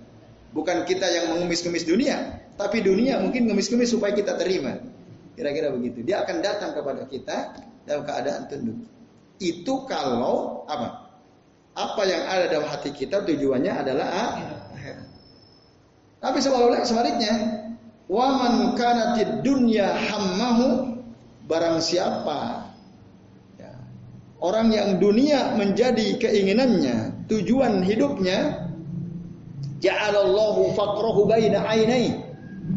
Bukan 0.53 0.85
kita 0.85 1.07
yang 1.09 1.33
mengemis-kemis 1.33 1.87
dunia, 1.89 2.43
tapi 2.61 2.85
dunia 2.85 3.23
mungkin 3.23 3.49
ngemis-kemis 3.49 3.95
supaya 3.95 4.13
kita 4.13 4.37
terima. 4.37 4.77
Kira-kira 5.33 5.73
begitu. 5.73 6.05
Dia 6.05 6.27
akan 6.27 6.45
datang 6.45 6.77
kepada 6.77 7.09
kita 7.09 7.57
dalam 7.89 8.03
keadaan 8.05 8.51
tunduk. 8.53 8.85
Itu 9.41 9.89
kalau 9.89 10.69
apa? 10.69 11.09
Apa 11.73 12.03
yang 12.05 12.23
ada 12.29 12.53
dalam 12.53 12.69
hati 12.69 12.93
kita 12.93 13.25
tujuannya 13.25 13.73
adalah 13.73 14.07
akhirat. 14.13 15.09
Tapi 16.21 16.39
sebaliknya, 16.39 17.35
waman 18.13 18.77
kanatid 18.77 19.41
dunya 19.41 19.89
hammahu 19.89 21.01
barang 21.49 21.81
siapa 21.83 22.72
orang 24.43 24.75
yang 24.75 24.99
dunia 24.99 25.55
menjadi 25.55 26.19
keinginannya, 26.19 27.27
tujuan 27.31 27.87
hidupnya, 27.87 28.69
ja'alallahu 29.79 30.75
faqrahu 30.75 31.31
baina 31.31 31.63
ainai. 31.71 32.19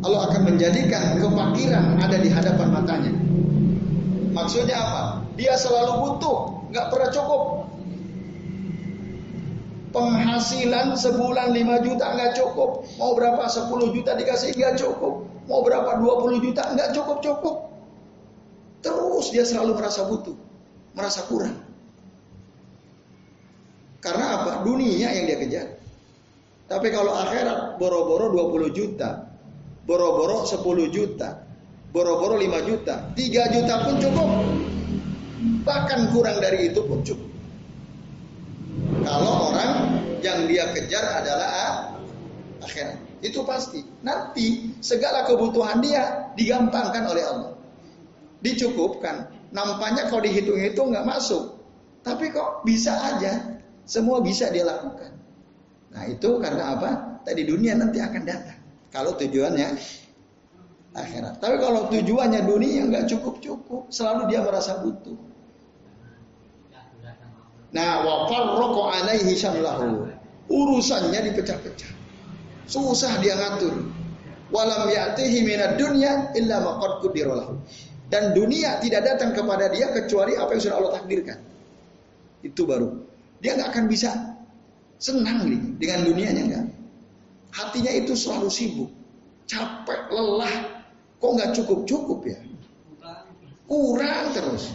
Allah 0.06 0.30
akan 0.30 0.54
menjadikan 0.54 1.18
kefakiran 1.18 1.98
ada 1.98 2.18
di 2.22 2.30
hadapan 2.30 2.68
matanya. 2.70 3.14
Maksudnya 4.34 4.78
apa? 4.78 5.02
Dia 5.36 5.58
selalu 5.58 5.94
butuh, 6.06 6.38
nggak 6.70 6.86
pernah 6.94 7.10
cukup 7.10 7.42
penghasilan 9.96 11.00
sebulan 11.00 11.56
5 11.56 11.88
juta 11.88 12.06
nggak 12.12 12.36
cukup. 12.36 12.84
Mau 13.00 13.16
berapa 13.16 13.48
10 13.48 13.96
juta 13.96 14.12
dikasih 14.20 14.52
nggak 14.52 14.76
cukup. 14.76 15.24
Mau 15.48 15.64
berapa 15.64 16.04
20 16.04 16.44
juta 16.44 16.68
nggak 16.76 16.92
cukup 16.92 17.24
cukup. 17.24 17.56
Terus 18.84 19.32
dia 19.32 19.48
selalu 19.48 19.80
merasa 19.80 20.06
butuh, 20.06 20.36
merasa 20.96 21.28
kurang. 21.28 21.60
Karena 24.00 24.26
apa? 24.42 24.52
Dunia 24.64 25.12
yang 25.12 25.26
dia 25.28 25.38
kejar. 25.38 25.68
Tapi 26.66 26.90
kalau 26.90 27.14
akhirat 27.14 27.78
boro-boro 27.78 28.34
20 28.34 28.74
juta, 28.74 29.30
boro-boro 29.86 30.48
10 30.50 30.90
juta, 30.90 31.46
boro-boro 31.94 32.42
5 32.42 32.70
juta, 32.70 33.14
3 33.14 33.54
juta 33.54 33.74
pun 33.86 33.96
cukup. 34.02 34.30
Bahkan 35.66 36.00
kurang 36.14 36.38
dari 36.42 36.74
itu 36.74 36.82
pun 36.86 37.06
cukup. 37.06 37.30
Kalau 39.06 39.54
orang 39.54 40.02
yang 40.26 40.50
dia 40.50 40.74
kejar 40.74 41.06
adalah 41.22 41.50
akhirat. 42.66 42.98
Itu 43.22 43.42
pasti. 43.46 43.82
Nanti 44.06 44.74
segala 44.82 45.26
kebutuhan 45.26 45.82
dia 45.82 46.34
digampangkan 46.38 47.04
oleh 47.10 47.24
Allah. 47.26 47.54
Dicukupkan. 48.42 49.34
Nampaknya 49.56 50.12
kalau 50.12 50.20
dihitung-hitung 50.20 50.92
nggak 50.92 51.08
masuk. 51.08 51.56
Tapi 52.04 52.36
kok 52.36 52.68
bisa 52.68 52.92
aja. 52.92 53.56
Semua 53.88 54.20
bisa 54.20 54.52
dia 54.52 54.68
lakukan. 54.68 55.16
Nah 55.96 56.04
itu 56.12 56.36
karena 56.44 56.76
apa? 56.76 56.90
Tadi 57.24 57.48
dunia 57.48 57.80
nanti 57.80 58.04
akan 58.04 58.24
datang. 58.28 58.60
Kalau 58.92 59.16
tujuannya 59.16 59.80
akhirat. 60.92 61.40
Tapi 61.40 61.56
kalau 61.64 61.88
tujuannya 61.88 62.44
dunia 62.44 62.84
nggak 62.92 63.08
cukup-cukup. 63.16 63.88
Selalu 63.88 64.28
dia 64.28 64.44
merasa 64.44 64.84
butuh. 64.84 65.16
Nah, 67.76 68.08
wafar 68.08 68.56
rokok 68.56 68.88
alaihi 68.88 69.36
syamlahu. 69.36 70.08
Urusannya 70.48 71.32
dipecah-pecah. 71.32 71.92
Susah 72.72 73.20
dia 73.20 73.36
ngatur. 73.36 73.84
Walam 74.48 74.88
ya'tihi 74.88 75.44
minad 75.44 75.76
dunya 75.76 76.32
illa 76.40 76.64
maqad 76.64 77.04
qudiralahu. 77.04 77.60
Dan 78.16 78.32
dunia 78.32 78.80
tidak 78.80 79.04
datang 79.04 79.36
kepada 79.36 79.68
dia 79.68 79.92
kecuali 79.92 80.40
apa 80.40 80.56
yang 80.56 80.62
sudah 80.64 80.78
Allah 80.80 80.94
takdirkan. 81.04 81.36
Itu 82.40 82.64
baru. 82.64 82.96
Dia 83.44 83.60
nggak 83.60 83.76
akan 83.76 83.86
bisa 83.92 84.40
senang 85.04 85.44
nih 85.44 85.60
dengan 85.76 86.08
dunianya 86.08 86.44
enggak. 86.48 86.66
Hatinya 87.52 87.92
itu 87.92 88.16
selalu 88.16 88.48
sibuk, 88.48 88.88
capek, 89.52 90.08
lelah. 90.16 90.80
Kok 91.20 91.32
nggak 91.36 91.52
cukup-cukup 91.60 92.24
ya? 92.24 92.40
Kurang 93.68 94.32
terus. 94.32 94.72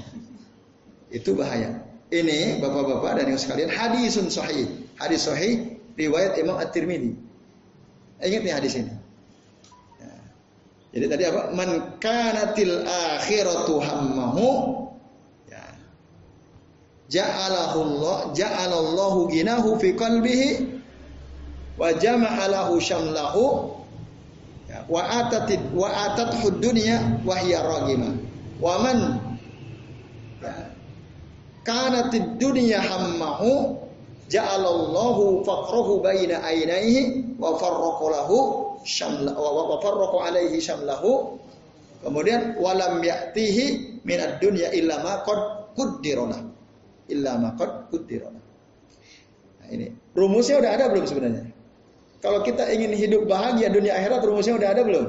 Itu 1.08 1.32
bahaya. 1.32 1.80
Ini 2.12 2.60
bapak-bapak 2.60 3.24
dan 3.24 3.26
yang 3.32 3.40
sekalian 3.40 3.72
hadisun 3.72 4.28
sahih. 4.28 4.68
Hadis 5.00 5.24
sahih 5.24 5.80
riwayat 5.96 6.36
Imam 6.36 6.60
At-Tirmidzi. 6.60 7.16
Ingat 8.20 8.42
nih 8.44 8.52
hadis 8.52 8.76
ini. 8.76 8.99
Ya. 10.90 10.98
Jadi 10.98 11.06
tadi 11.06 11.24
apa? 11.30 11.42
Man 11.54 11.70
kanatil 12.02 12.82
akhiratu 12.82 13.78
hammahu 13.78 14.46
ya. 15.46 15.62
Ja'alahu 17.10 17.78
Allah 17.78 18.18
ja'alallahu 18.34 19.30
ginahu 19.30 19.78
fi 19.78 19.94
qalbihi 19.94 20.66
wa 21.78 21.94
jama'alahu 21.94 22.82
syamlahu 22.82 23.70
ya. 24.66 24.82
wa 24.90 25.00
atatid 25.06 25.62
wa 25.70 25.86
atathu 26.10 26.58
dunya 26.58 27.22
wa 27.22 27.38
hiya 27.38 27.62
ragima. 27.62 28.10
Wa 28.58 28.82
man 28.82 28.98
kanatid 31.62 32.34
dunya 32.42 32.82
hammahu 32.82 33.78
ja'alallahu 34.26 35.46
faqrahu 35.46 36.02
baina 36.02 36.42
ainaihi 36.42 37.30
wa 37.38 37.54
syamla 38.84 39.36
wa 39.36 39.78
farraqa 39.80 40.18
alaihi 40.30 40.58
syamlahu. 40.60 41.40
Kemudian 42.00 42.56
walam 42.56 43.04
ya'tihi 43.04 44.00
minad 44.08 44.40
dunya 44.40 44.72
illa 44.72 45.04
ma 45.04 45.20
qad 45.20 45.68
quddirana 45.76 46.40
illa 47.10 47.36
ma 47.36 47.52
nah 49.60 49.66
ini. 49.68 49.92
Rumusnya 50.16 50.64
udah 50.64 50.70
ada 50.80 50.84
belum 50.88 51.04
sebenarnya? 51.04 51.44
Kalau 52.20 52.40
kita 52.44 52.68
ingin 52.72 52.92
hidup 52.96 53.28
bahagia 53.28 53.68
dunia 53.72 53.96
akhirat 53.96 54.20
rumusnya 54.24 54.56
udah 54.56 54.68
ada 54.72 54.82
belum? 54.84 55.06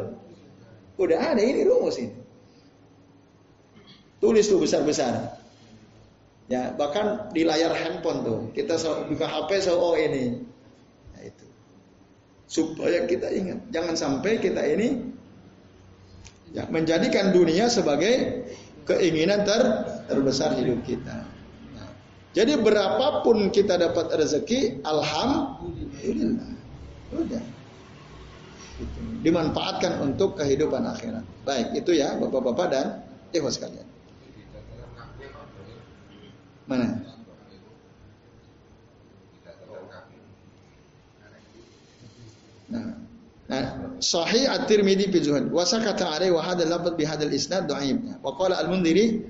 Udah 0.99 1.19
ada 1.35 1.41
ini 1.43 1.63
rumus 1.63 1.95
ini. 1.99 2.15
Tulis 4.21 4.45
tuh 4.47 4.61
besar-besar. 4.61 5.39
Ya, 6.51 6.75
bahkan 6.75 7.31
di 7.31 7.47
layar 7.47 7.71
handphone 7.71 8.27
tuh, 8.27 8.39
kita 8.51 8.75
buka 9.07 9.23
HP 9.23 9.63
so 9.63 9.79
oh 9.79 9.95
ini. 9.95 10.50
Supaya 12.51 13.07
kita 13.07 13.31
ingat, 13.31 13.63
jangan 13.71 13.95
sampai 13.95 14.35
kita 14.43 14.59
ini 14.59 14.99
ya, 16.51 16.67
menjadikan 16.67 17.31
dunia 17.31 17.71
sebagai 17.71 18.43
keinginan 18.83 19.47
ter 19.47 19.87
terbesar 20.11 20.59
hidup 20.59 20.83
kita. 20.83 21.23
Nah, 21.79 21.89
jadi 22.35 22.59
berapapun 22.59 23.47
kita 23.55 23.79
dapat 23.79 24.11
rezeki, 24.19 24.83
alhamdulillah. 24.83 26.51
Udah. 27.15 27.43
Gitu. 28.81 28.99
Dimanfaatkan 29.21 30.03
untuk 30.03 30.35
kehidupan 30.35 30.83
akhirat. 30.83 31.23
Baik, 31.45 31.71
itu 31.77 31.95
ya 32.01 32.17
Bapak-bapak 32.17 32.67
dan 32.67 32.85
ibu 33.31 33.47
sekalian. 33.47 33.87
Mana? 36.65 36.87
Nah, 36.87 36.99
nah 42.71 42.95
sahih 43.99 44.47
at-Tirmidzi 44.47 45.11
fi 45.11 45.19
zuhud 45.19 45.51
wa 45.51 45.67
sakata 45.67 46.07
alaihi 46.07 46.31
wa 46.31 46.41
hadal 46.41 46.71
lafz 46.71 46.95
bi 46.95 47.03
hadal 47.03 47.31
isnad 47.31 47.67
dhaif. 47.67 47.99
Wa 48.23 48.33
qala 48.39 48.57
al-Mundhiri 48.63 49.21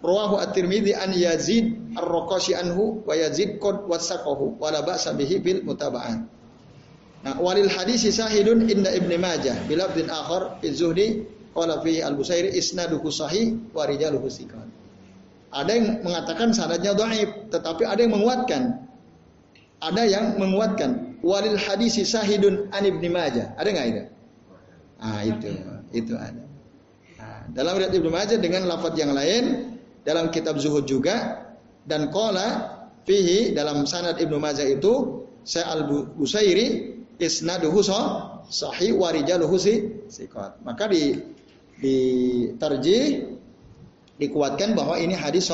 rawahu 0.00 0.38
at-Tirmidzi 0.38 0.94
an 0.94 1.10
Yazid 1.10 1.74
ar-Raqashi 1.98 2.54
anhu 2.54 3.02
wa 3.02 3.12
Yazid 3.18 3.58
qad 3.58 3.84
wasaqahu 3.84 4.62
wa 4.62 4.70
la 4.70 4.86
ba'sa 4.86 5.12
bihi 5.12 5.42
bil 5.42 5.60
mutaba'ah. 5.66 6.22
Nah, 7.24 7.40
walil 7.40 7.72
hadisi 7.72 8.12
sahidun 8.12 8.68
inda 8.68 8.92
Ibnu 8.92 9.16
Majah 9.16 9.56
bil 9.64 9.80
lafdin 9.80 10.12
akhar 10.12 10.60
fi 10.60 10.70
qala 11.54 11.80
al-Busairi 11.80 12.52
isnaduhu 12.52 13.08
sahih 13.08 13.58
wa 13.72 13.86
rijaluhu. 13.86 14.28
Ada 15.54 15.70
yang 15.70 16.02
mengatakan 16.02 16.50
sanadnya 16.50 16.98
dhaif, 16.98 17.30
tetapi 17.54 17.86
ada 17.86 18.02
yang 18.02 18.12
menguatkan. 18.18 18.62
Ada 19.78 20.02
yang 20.02 20.24
menguatkan. 20.34 21.03
Walil 21.24 21.56
hadisi 21.56 22.04
sahidun 22.04 22.68
an 22.68 22.84
Ibnu 22.84 23.08
Majah. 23.08 23.56
Ada 23.56 23.68
nggak 23.72 23.86
itu? 23.88 24.02
Ah 25.00 25.20
itu, 25.24 25.48
itu 25.96 26.14
ada. 26.20 26.44
Nah, 27.16 27.40
dalam 27.56 27.80
riwayat 27.80 27.96
Ibnu 27.96 28.10
Majah 28.12 28.36
dengan 28.36 28.68
lafaz 28.68 28.92
yang 29.00 29.16
lain 29.16 29.74
dalam 30.04 30.28
kitab 30.28 30.60
zuhud 30.60 30.84
juga 30.84 31.48
dan 31.88 32.12
qala 32.12 32.76
fihi 33.08 33.56
dalam 33.56 33.88
sanad 33.88 34.20
Ibnu 34.20 34.36
Majah 34.36 34.68
itu 34.68 35.24
saya 35.48 35.72
al 35.72 35.88
Busairi 35.88 37.00
isnaduhu 37.16 37.80
sahih 38.52 38.92
wa 38.92 39.08
rijaluhu 39.08 39.56
siqat. 40.12 40.60
Maka 40.60 40.92
di 40.92 41.16
di 41.80 41.96
tarjih 42.60 43.32
dikuatkan 44.20 44.76
bahwa 44.76 45.00
ini 45.00 45.16
hadis 45.16 45.48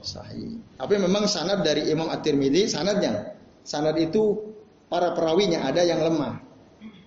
sahih. 0.00 0.56
Tapi 0.80 0.94
memang 0.96 1.28
sanad 1.28 1.60
dari 1.60 1.92
Imam 1.92 2.08
At-Tirmidzi 2.08 2.72
sanadnya 2.72 3.36
sanad 3.62 3.94
itu 3.98 4.51
para 4.92 5.16
perawinya 5.16 5.64
ada 5.64 5.80
yang 5.80 6.04
lemah. 6.04 6.36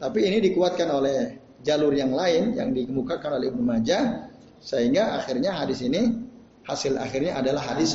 Tapi 0.01 0.25
ini 0.25 0.41
dikuatkan 0.41 0.89
oleh 0.89 1.37
jalur 1.61 1.93
yang 1.93 2.09
lain 2.17 2.57
yang 2.57 2.73
dikemukakan 2.73 3.37
oleh 3.37 3.53
Ibnu 3.53 3.61
Majah 3.61 4.25
sehingga 4.57 5.21
akhirnya 5.21 5.53
hadis 5.53 5.85
ini 5.85 6.25
hasil 6.65 6.97
akhirnya 6.97 7.37
adalah 7.37 7.61
hadis 7.61 7.93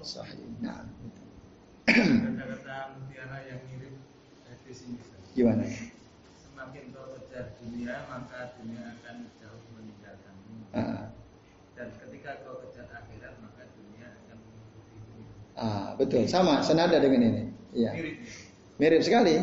sahih. 0.00 0.40
Nah. 0.64 0.88
Gimana? 5.36 5.68
Semakin 6.40 6.96
kau 6.96 7.12
kejar 7.12 7.52
dunia 7.60 8.08
maka 8.08 8.56
dunia 8.56 8.96
akan 8.96 9.16
jauh 9.36 9.62
meninggalkanmu. 9.76 10.72
Ah. 10.72 11.12
Ah, 15.56 15.96
betul, 15.96 16.24
sama 16.28 16.60
senada 16.60 17.00
dengan 17.00 17.32
ini. 17.32 17.42
Iya. 17.72 17.92
Mirip 17.96 18.45
sekali. 18.78 19.34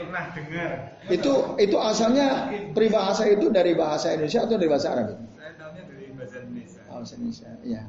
Pernah 0.00 0.24
dengar. 0.36 0.70
Itu 1.08 1.56
itu 1.56 1.76
asalnya 1.80 2.52
peribahasa 2.72 3.24
itu 3.28 3.48
dari 3.52 3.72
bahasa 3.76 4.12
Indonesia 4.12 4.44
atau 4.44 4.56
dari 4.56 4.68
bahasa 4.68 4.88
Arab? 4.92 5.06
Saya 5.36 5.52
tahunya 5.56 5.82
dari 5.88 6.04
bahasa 6.16 6.36
Indonesia. 6.44 6.80
Oh, 6.88 6.96
bahasa 7.00 7.14
Indonesia. 7.16 7.48
Iya. 7.64 7.82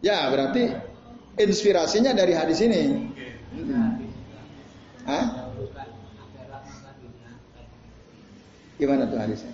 Ya, 0.00 0.18
berarti 0.30 0.62
inspirasinya 1.38 2.12
dari 2.14 2.32
hadis 2.34 2.58
ini. 2.62 2.82
Hmm. 3.50 4.06
Hah? 5.06 5.26
Gimana 8.80 9.04
tuh 9.10 9.18
hadisnya? 9.20 9.52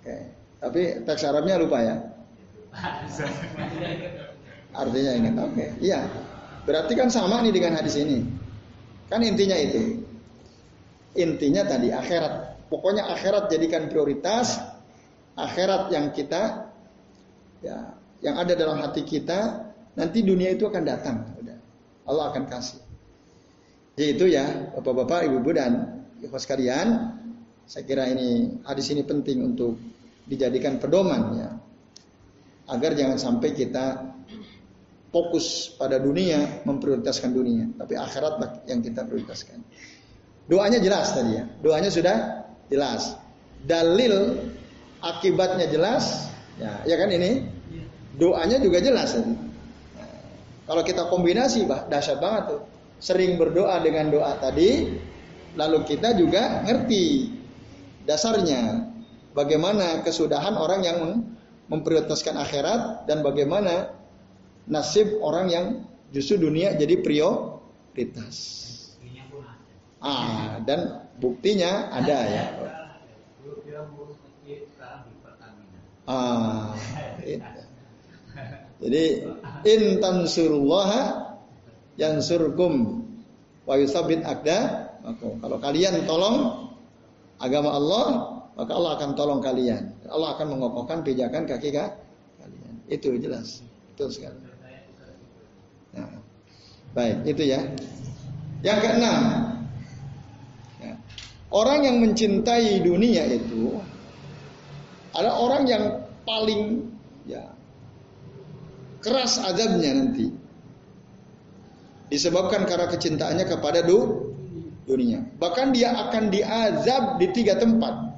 Oke. 0.00 0.39
Tapi 0.60 1.02
teks 1.08 1.24
Arabnya 1.24 1.56
lupa 1.56 1.80
ya. 1.80 1.96
Artinya 4.76 5.12
ingat. 5.16 5.34
Oke. 5.40 5.54
Okay. 5.56 5.68
Iya. 5.80 6.00
Berarti 6.68 6.92
kan 6.94 7.08
sama 7.08 7.40
nih 7.40 7.52
dengan 7.56 7.80
hadis 7.80 7.96
ini. 7.96 8.22
Kan 9.08 9.24
intinya 9.24 9.56
itu. 9.56 10.04
Intinya 11.16 11.64
tadi 11.66 11.90
akhirat. 11.90 12.68
Pokoknya 12.68 13.08
akhirat 13.08 13.48
jadikan 13.50 13.88
prioritas. 13.88 14.60
Akhirat 15.34 15.88
yang 15.90 16.12
kita 16.12 16.68
ya 17.64 17.96
yang 18.20 18.36
ada 18.36 18.52
dalam 18.52 18.76
hati 18.84 19.00
kita 19.00 19.72
nanti 19.96 20.20
dunia 20.20 20.52
itu 20.52 20.68
akan 20.68 20.84
datang. 20.84 21.16
Allah 22.04 22.34
akan 22.34 22.44
kasih. 22.50 22.82
Jadi 23.94 24.06
itu 24.16 24.24
ya 24.32 24.74
Bapak-bapak, 24.76 25.28
Ibu-ibu 25.28 25.50
dan 25.54 25.72
ibu 26.18 26.34
sekalian, 26.34 27.14
saya 27.68 27.84
kira 27.86 28.08
ini 28.10 28.60
hadis 28.66 28.90
ini 28.90 29.06
penting 29.06 29.44
untuk 29.44 29.78
dijadikan 30.30 30.78
pedoman 30.78 31.22
ya. 31.34 31.50
Agar 32.70 32.94
jangan 32.94 33.18
sampai 33.18 33.50
kita 33.50 34.14
fokus 35.10 35.74
pada 35.74 35.98
dunia, 35.98 36.62
memprioritaskan 36.62 37.34
dunia, 37.34 37.66
tapi 37.74 37.98
akhirat 37.98 38.62
yang 38.70 38.78
kita 38.78 39.02
prioritaskan. 39.02 39.58
Doanya 40.46 40.78
jelas 40.78 41.10
tadi 41.10 41.34
ya. 41.34 41.44
Doanya 41.58 41.90
sudah 41.90 42.46
jelas. 42.70 43.18
Dalil 43.66 44.38
akibatnya 45.02 45.66
jelas. 45.66 46.30
Ya, 46.62 46.78
ya 46.86 46.94
kan 46.94 47.10
ini? 47.10 47.42
Doanya 48.14 48.62
juga 48.62 48.78
jelas 48.78 49.18
tadi. 49.18 49.34
Kalau 50.70 50.86
kita 50.86 51.10
kombinasi, 51.10 51.66
bah, 51.66 51.90
dahsyat 51.90 52.22
banget 52.22 52.54
tuh. 52.54 52.62
Sering 53.02 53.34
berdoa 53.34 53.82
dengan 53.82 54.06
doa 54.14 54.38
tadi, 54.38 54.94
lalu 55.58 55.82
kita 55.88 56.14
juga 56.14 56.62
ngerti 56.62 57.32
dasarnya 58.06 58.90
bagaimana 59.34 60.02
kesudahan 60.02 60.54
orang 60.58 60.80
yang 60.82 60.98
memprioritaskan 61.70 62.34
akhirat 62.34 63.06
dan 63.06 63.22
bagaimana 63.22 63.94
nasib 64.66 65.22
orang 65.22 65.46
yang 65.50 65.66
justru 66.10 66.38
dunia 66.38 66.74
jadi 66.74 66.98
prioritas. 66.98 68.36
Ah, 70.00 70.58
dan 70.64 71.06
buktinya 71.20 71.92
ada 71.92 72.18
ya. 72.24 72.44
Ah, 76.08 76.74
itu. 77.22 77.60
Jadi 78.80 79.04
intan 79.68 80.24
surullah 80.24 80.90
yang 82.00 82.24
surkum 82.24 83.04
wa 83.68 83.74
yusabit 83.76 84.24
akda 84.24 84.88
kalau 85.20 85.60
kalian 85.60 86.08
tolong 86.08 86.72
agama 87.36 87.76
Allah 87.76 88.06
maka 88.54 88.72
Allah 88.74 88.92
akan 88.98 89.10
tolong 89.14 89.40
kalian. 89.42 89.94
Allah 90.10 90.34
akan 90.38 90.46
mengokohkan 90.58 91.06
pijakan 91.06 91.46
kaki 91.46 91.70
kalian. 91.70 92.74
Itu 92.90 93.14
jelas. 93.18 93.62
Betul 93.94 94.10
sekali. 94.10 94.40
Nah, 95.94 96.10
baik, 96.94 97.26
itu 97.26 97.42
ya. 97.50 97.60
Yang 98.60 98.78
keenam, 98.84 99.22
ya, 100.84 100.92
orang 101.48 101.80
yang 101.88 101.96
mencintai 102.04 102.84
dunia 102.84 103.24
itu 103.32 103.80
ada 105.16 105.32
orang 105.32 105.64
yang 105.64 105.84
paling 106.28 106.92
ya 107.24 107.50
keras 109.00 109.40
azabnya 109.40 109.96
nanti. 109.96 110.28
Disebabkan 112.10 112.66
karena 112.66 112.90
kecintaannya 112.90 113.46
kepada 113.46 113.86
du, 113.86 114.34
dunia. 114.82 115.22
Bahkan 115.38 115.70
dia 115.70 115.94
akan 115.94 116.26
diazab 116.28 117.22
di 117.22 117.30
tiga 117.30 117.54
tempat. 117.54 118.09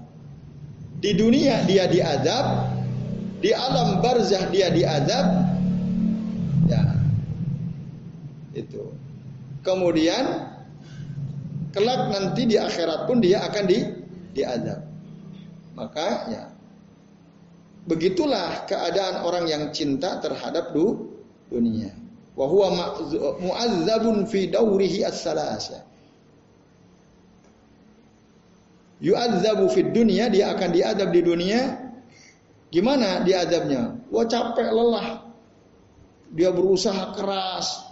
Di 1.02 1.18
dunia 1.18 1.66
dia 1.66 1.90
diazab, 1.90 2.70
di 3.42 3.50
alam 3.50 3.98
barzah 3.98 4.46
dia 4.54 4.70
diazab, 4.70 5.52
Itu. 8.52 8.92
Kemudian 9.64 10.24
kelak 11.72 12.12
nanti 12.12 12.44
di 12.44 12.56
akhirat 12.60 13.08
pun 13.08 13.24
dia 13.24 13.40
akan 13.48 13.64
di 13.64 13.78
diadab. 14.36 14.80
Maka 15.72 16.08
ya 16.28 16.42
begitulah 17.88 18.68
keadaan 18.68 19.24
orang 19.24 19.48
yang 19.48 19.64
cinta 19.72 20.20
terhadap 20.20 20.76
du, 20.76 21.16
dunia. 21.48 21.96
Wa 22.36 22.48
mu'azzabun 23.40 24.28
fi 24.28 24.52
daurihi 24.52 25.04
as-salasa. 25.08 25.84
Yu'adzabu 29.02 29.66
fid 29.74 29.90
dunia, 29.90 30.30
dia 30.30 30.54
akan 30.54 30.70
diadab 30.70 31.10
di 31.10 31.20
dunia. 31.26 31.60
Gimana 32.70 33.26
diadabnya? 33.26 33.98
Wah 34.08 34.24
capek 34.24 34.70
lelah. 34.70 35.26
Dia 36.32 36.48
berusaha 36.48 37.12
keras, 37.12 37.82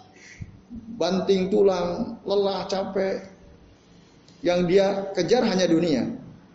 banting 0.96 1.52
tulang, 1.52 2.16
lelah, 2.24 2.64
capek. 2.70 3.26
Yang 4.40 4.60
dia 4.72 4.86
kejar 5.12 5.44
hanya 5.44 5.68
dunia. 5.68 6.08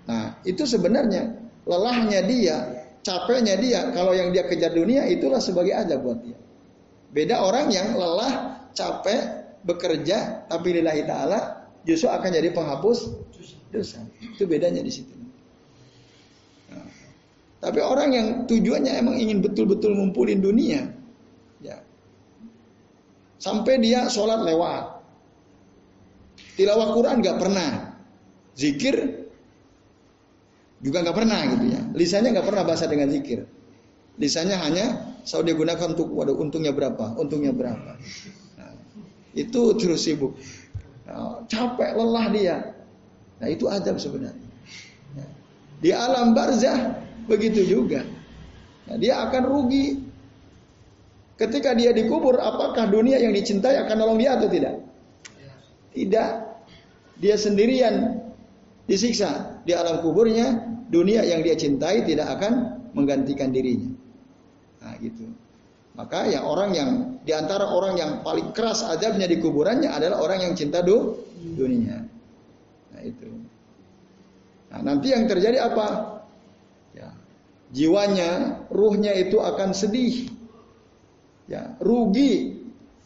Nah, 0.09 0.41
itu 0.41 0.65
sebenarnya 0.65 1.37
lelahnya 1.69 2.25
dia, 2.25 2.57
capeknya 3.05 3.59
dia, 3.61 3.93
kalau 3.93 4.17
yang 4.17 4.33
dia 4.33 4.49
kejar 4.49 4.73
dunia 4.73 5.05
itulah 5.05 5.37
sebagai 5.37 5.77
azab 5.77 6.01
buat 6.01 6.17
dia. 6.25 6.39
Beda 7.13 7.45
orang 7.45 7.69
yang 7.69 7.93
lelah, 7.93 8.65
capek, 8.73 9.45
bekerja, 9.61 10.49
tapi 10.49 10.81
lillahi 10.81 11.05
ta'ala 11.05 11.64
justru 11.85 12.09
akan 12.09 12.29
jadi 12.33 12.49
penghapus 12.51 13.13
dosa. 13.69 14.01
Itu 14.19 14.49
bedanya 14.49 14.81
di 14.81 14.91
situ. 14.91 15.13
Nah, 16.73 16.89
tapi 17.61 17.79
orang 17.79 18.09
yang 18.11 18.27
tujuannya 18.49 18.93
emang 18.99 19.15
ingin 19.15 19.39
betul-betul 19.45 19.93
ngumpulin 19.95 20.41
dunia, 20.41 20.89
ya 21.61 21.79
Sampai 23.45 23.77
dia 23.77 24.09
sholat 24.09 24.41
lewat. 24.41 25.05
Tilawah 26.57 26.97
Quran 26.97 27.21
nggak 27.21 27.37
pernah. 27.37 27.69
Zikir 28.55 28.95
juga 30.79 31.03
nggak 31.03 31.17
pernah 31.17 31.39
gitu 31.53 31.65
ya. 31.69 31.81
Lisannya 31.93 32.29
nggak 32.33 32.47
pernah 32.47 32.63
bahasa 32.63 32.87
dengan 32.87 33.11
zikir. 33.11 33.45
Lisannya 34.15 34.57
hanya 34.57 34.85
saya 35.27 35.43
dia 35.43 35.53
gunakan 35.53 35.91
untuk 35.91 36.09
waduh 36.15 36.39
untungnya 36.39 36.71
berapa, 36.71 37.19
untungnya 37.19 37.51
berapa. 37.51 37.99
Nah, 38.55 38.73
itu 39.35 39.61
terus 39.75 40.07
sibuk. 40.07 40.39
Nah, 41.05 41.45
capek 41.45 41.91
lelah 41.93 42.25
dia. 42.33 42.57
Nah 43.41 43.47
itu 43.51 43.69
adab 43.69 44.01
sebenarnya. 44.01 44.47
Nah, 45.13 45.29
di 45.79 45.91
alam 45.93 46.33
barzah 46.33 46.97
begitu 47.29 47.61
juga. 47.65 48.01
Nah, 48.89 48.97
dia 48.97 49.21
akan 49.25 49.43
rugi 49.45 50.05
Ketika 51.35 51.75
dia 51.75 51.91
dikubur, 51.91 52.39
apakah 52.39 52.87
dunia 52.87 53.19
yang 53.19 53.35
dicintai 53.35 53.75
akan 53.83 53.95
nolong 53.99 54.19
dia 54.23 54.39
atau 54.39 54.47
tidak? 54.47 54.79
Tidak. 55.91 56.29
Dia 57.19 57.35
sendirian 57.35 58.23
disiksa 58.87 59.59
di 59.67 59.75
alam 59.75 59.99
kuburnya, 59.99 60.63
dunia 60.87 61.27
yang 61.27 61.43
dia 61.43 61.59
cintai 61.59 62.07
tidak 62.07 62.39
akan 62.39 62.79
menggantikan 62.95 63.51
dirinya. 63.51 63.91
Nah, 64.79 64.95
gitu. 65.03 65.27
Maka 65.95 66.27
ya 66.27 66.43
orang 66.43 66.71
yang 66.75 66.89
di 67.23 67.31
antara 67.31 67.71
orang 67.71 67.95
yang 67.95 68.11
paling 68.19 68.51
keras 68.51 68.83
azabnya 68.83 69.31
di 69.31 69.39
kuburannya 69.39 69.87
adalah 69.87 70.19
orang 70.19 70.43
yang 70.43 70.53
cinta 70.53 70.83
du, 70.83 71.23
dunia. 71.55 72.03
Nah, 72.91 73.01
itu. 73.01 73.31
Nah, 74.75 74.79
nanti 74.83 75.15
yang 75.15 75.23
terjadi 75.23 75.71
apa? 75.71 76.19
Ya, 76.91 77.15
jiwanya, 77.71 78.59
ruhnya 78.67 79.15
itu 79.15 79.39
akan 79.39 79.71
sedih 79.71 80.35
ya 81.45 81.77
rugi 81.77 82.57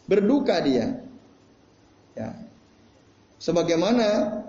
berduka 0.07 0.63
dia 0.63 1.03
ya 2.15 2.29
sebagaimana 3.39 4.39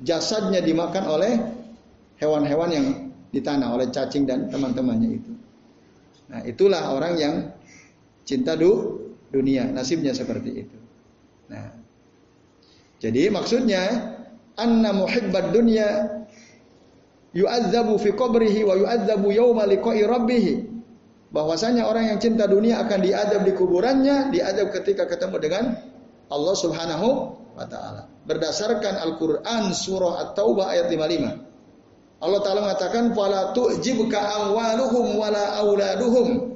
jasadnya 0.00 0.64
dimakan 0.64 1.04
oleh 1.06 1.32
hewan-hewan 2.18 2.70
yang 2.72 2.86
di 3.32 3.40
tanah 3.40 3.72
oleh 3.72 3.88
cacing 3.92 4.24
dan 4.24 4.48
teman-temannya 4.48 5.10
itu 5.20 5.31
nah 6.30 6.40
itulah 6.46 6.94
orang 6.94 7.14
yang 7.18 7.34
cinta 8.22 8.54
du 8.54 9.00
dunia 9.32 9.66
nasibnya 9.70 10.14
seperti 10.14 10.50
itu 10.66 10.78
nah 11.50 11.72
jadi 13.02 13.34
maksudnya 13.34 13.82
anna 14.54 14.94
muhibbad 14.94 15.50
dunya 15.50 15.88
yu'adzabu 17.34 17.98
fi 17.98 18.14
qabrihi 18.14 18.62
wa 18.62 18.76
yu'adzabu 18.78 19.32
yawma 19.32 19.66
liqa'i 19.66 20.04
rabbih 20.04 20.72
bahwasanya 21.32 21.88
orang 21.88 22.12
yang 22.14 22.18
cinta 22.20 22.44
dunia 22.44 22.78
akan 22.84 23.00
diadab 23.00 23.42
di 23.42 23.52
kuburannya, 23.56 24.28
diadab 24.30 24.68
ketika 24.70 25.08
ketemu 25.08 25.36
dengan 25.40 25.64
Allah 26.28 26.54
Subhanahu 26.54 27.08
wa 27.56 27.64
taala. 27.66 28.06
Berdasarkan 28.28 29.00
Al-Qur'an 29.00 29.72
surah 29.72 30.28
At-Taubah 30.28 30.76
ayat 30.76 30.86
55. 30.92 31.51
Allah 32.22 32.38
taala 32.38 32.62
mengatakan 32.62 33.10
fala 33.18 33.50
tu'jibka 33.50 34.14
amwaluhum 34.14 35.18
wala 35.18 35.58
auladuhum. 35.58 36.54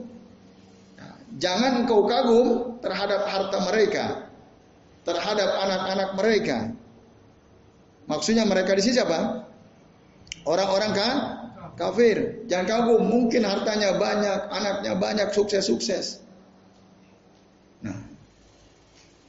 Nah, 0.94 1.14
jangan 1.42 1.82
engkau 1.82 2.06
kagum 2.06 2.78
terhadap 2.78 3.26
harta 3.26 3.58
mereka, 3.66 4.04
terhadap 5.02 5.50
anak-anak 5.66 6.10
mereka. 6.14 6.58
Maksudnya 8.06 8.46
mereka 8.46 8.78
di 8.78 8.82
sini 8.86 8.94
siapa? 8.94 9.42
Orang-orang 10.46 10.92
kan 10.94 11.14
kafir. 11.74 12.46
Jangan 12.46 12.66
kagum, 12.70 13.02
mungkin 13.02 13.42
hartanya 13.42 13.98
banyak, 13.98 14.38
anaknya 14.46 14.92
banyak, 14.94 15.28
sukses-sukses. 15.34 16.22
Nah, 17.82 18.06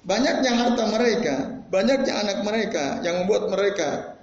banyaknya 0.06 0.54
harta 0.54 0.84
mereka, 0.86 1.36
banyaknya 1.74 2.14
anak 2.14 2.46
mereka 2.46 3.02
yang 3.02 3.26
membuat 3.26 3.50
mereka 3.50 4.14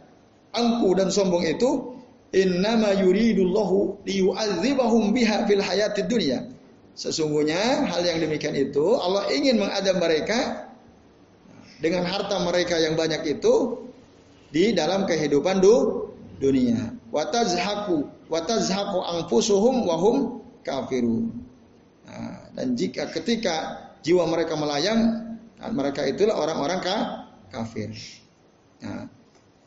angku 0.54 0.94
dan 0.94 1.10
sombong 1.10 1.42
itu 1.42 1.93
innama 2.35 2.91
yuridullahu 2.99 4.03
liyu'adzibahum 4.03 5.14
biha 5.14 5.47
fil 5.47 5.62
hayatid 5.62 6.11
dunya. 6.11 6.43
Sesungguhnya 6.95 7.87
hal 7.91 8.03
yang 8.03 8.22
demikian 8.22 8.55
itu 8.55 8.99
Allah 8.99 9.26
ingin 9.30 9.59
mengadab 9.59 9.99
mereka 9.99 10.70
dengan 11.78 12.07
harta 12.07 12.39
mereka 12.43 12.78
yang 12.78 12.95
banyak 12.95 13.39
itu 13.39 13.87
di 14.55 14.70
dalam 14.74 15.07
kehidupan 15.07 15.59
du, 15.59 16.07
dunia. 16.39 16.95
Watazhaku 17.11 18.07
watazhaqu 18.30 18.99
anfusuhum 19.03 19.87
wa 19.87 19.97
hum 19.99 20.16
kafirun. 20.62 21.30
Nah, 22.05 22.51
dan 22.55 22.78
jika 22.78 23.11
ketika 23.11 23.55
jiwa 24.07 24.28
mereka 24.30 24.55
melayang, 24.55 25.35
nah, 25.59 25.70
mereka 25.74 26.07
itulah 26.07 26.37
orang-orang 26.39 26.78
ka, 26.78 26.97
kafir. 27.51 27.91
Nah, 28.85 29.09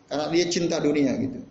karena 0.07 0.25
dia 0.31 0.45
cinta 0.47 0.79
dunia 0.79 1.11
gitu. 1.19 1.43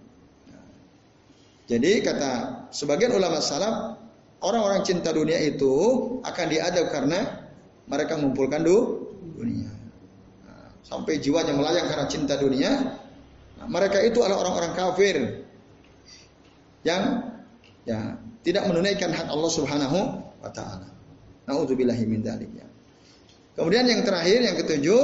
Jadi 1.67 1.99
kata 1.99 2.33
sebagian 2.71 3.11
ulama 3.11 3.43
salaf, 3.43 3.99
orang-orang 4.39 4.87
cinta 4.87 5.11
dunia 5.11 5.35
itu 5.43 5.75
akan 6.23 6.47
diadab 6.47 6.95
karena 6.95 7.47
mereka 7.91 8.15
mengumpulkan 8.15 8.63
du, 8.63 9.11
dunia. 9.35 9.71
Nah, 10.47 10.71
sampai 10.87 11.19
jiwanya 11.19 11.55
melayang 11.59 11.91
karena 11.91 12.07
cinta 12.07 12.39
dunia. 12.39 12.71
Nah, 13.59 13.67
mereka 13.67 13.99
itu 13.99 14.23
adalah 14.23 14.47
orang-orang 14.47 14.73
kafir 14.79 15.17
yang 16.87 17.35
ya 17.83 18.15
tidak 18.47 18.63
menunaikan 18.71 19.11
hak 19.11 19.27
Allah 19.27 19.51
Subhanahu 19.51 19.99
wa 20.23 20.51
taala. 20.55 20.87
Nauzubillahi 21.51 22.07
min 22.07 22.23
ya. 22.23 22.67
Kemudian 23.59 23.91
yang 23.91 24.07
terakhir 24.07 24.39
yang 24.43 24.55
ketujuh, 24.55 25.03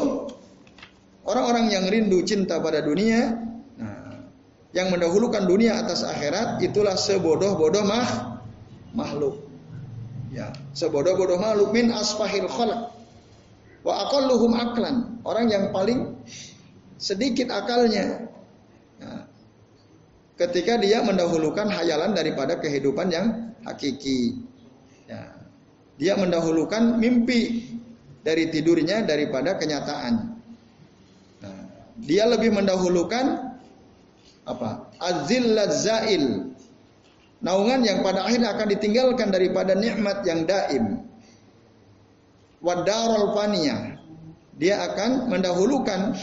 orang-orang 1.27 1.75
yang 1.75 1.91
rindu 1.91 2.23
cinta 2.23 2.63
pada 2.63 2.83
dunia, 2.85 3.35
yang 4.73 4.89
mendahulukan 4.89 5.45
dunia 5.45 5.85
atas 5.85 6.01
akhirat 6.01 6.64
itulah 6.64 6.97
sebodoh-bodoh 6.97 7.85
mah 7.85 8.41
makhluk. 8.97 9.45
Ya, 10.33 10.49
sebodoh-bodoh 10.73 11.37
makhluk 11.37 11.77
min 11.77 11.93
asfahil 11.93 12.49
khalq 12.49 12.89
wa 13.85 13.93
aqalluhum 14.09 14.57
aklan. 14.57 15.20
Orang 15.29 15.53
yang 15.53 15.68
paling 15.77 16.16
sedikit 16.97 17.53
akalnya. 17.53 18.33
Nah, 18.97 19.29
ketika 20.41 20.81
dia 20.81 21.05
mendahulukan 21.05 21.68
hayalan 21.68 22.16
daripada 22.16 22.57
kehidupan 22.57 23.12
yang 23.12 23.27
hakiki. 23.68 24.41
Ya, 25.05 25.37
dia 26.01 26.16
mendahulukan 26.16 26.97
mimpi 26.97 27.68
dari 28.25 28.49
tidurnya 28.49 29.05
daripada 29.05 29.61
kenyataan. 29.61 30.33
Nah, 31.45 31.61
dia 32.01 32.25
lebih 32.25 32.57
mendahulukan 32.57 33.52
apa? 34.49 34.90
Azil 34.99 35.55
zail. 35.70 36.51
Naungan 37.43 37.82
yang 37.82 38.07
pada 38.07 38.22
akhirnya 38.22 38.55
akan 38.55 38.66
ditinggalkan 38.70 39.28
daripada 39.34 39.74
nikmat 39.74 40.22
yang 40.22 40.47
daim. 40.47 41.03
Wadarul 42.62 43.34
faniyah. 43.34 43.99
Dia 44.62 44.86
akan 44.86 45.26
mendahulukan 45.26 46.14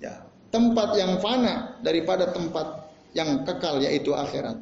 ya, 0.00 0.24
tempat 0.48 0.96
yang 0.96 1.20
fana 1.20 1.76
daripada 1.84 2.32
tempat 2.32 2.88
yang 3.12 3.44
kekal 3.44 3.84
yaitu 3.84 4.16
akhirat. 4.16 4.56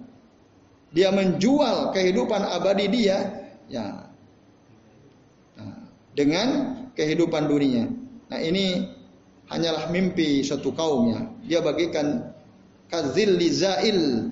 Dia 0.90 1.14
menjual 1.14 1.94
kehidupan 1.94 2.42
abadi 2.42 2.86
dia 2.90 3.18
ya 3.70 4.10
dengan 6.14 6.78
kehidupan 6.94 7.50
dunia. 7.50 7.90
Nah 8.30 8.40
ini 8.42 8.90
hanyalah 9.50 9.90
mimpi 9.90 10.42
satu 10.42 10.70
kaum 10.74 11.10
ya. 11.10 11.20
Dia 11.46 11.60
bagikan 11.62 12.33
kazil 12.88 13.36
lizail 13.36 14.30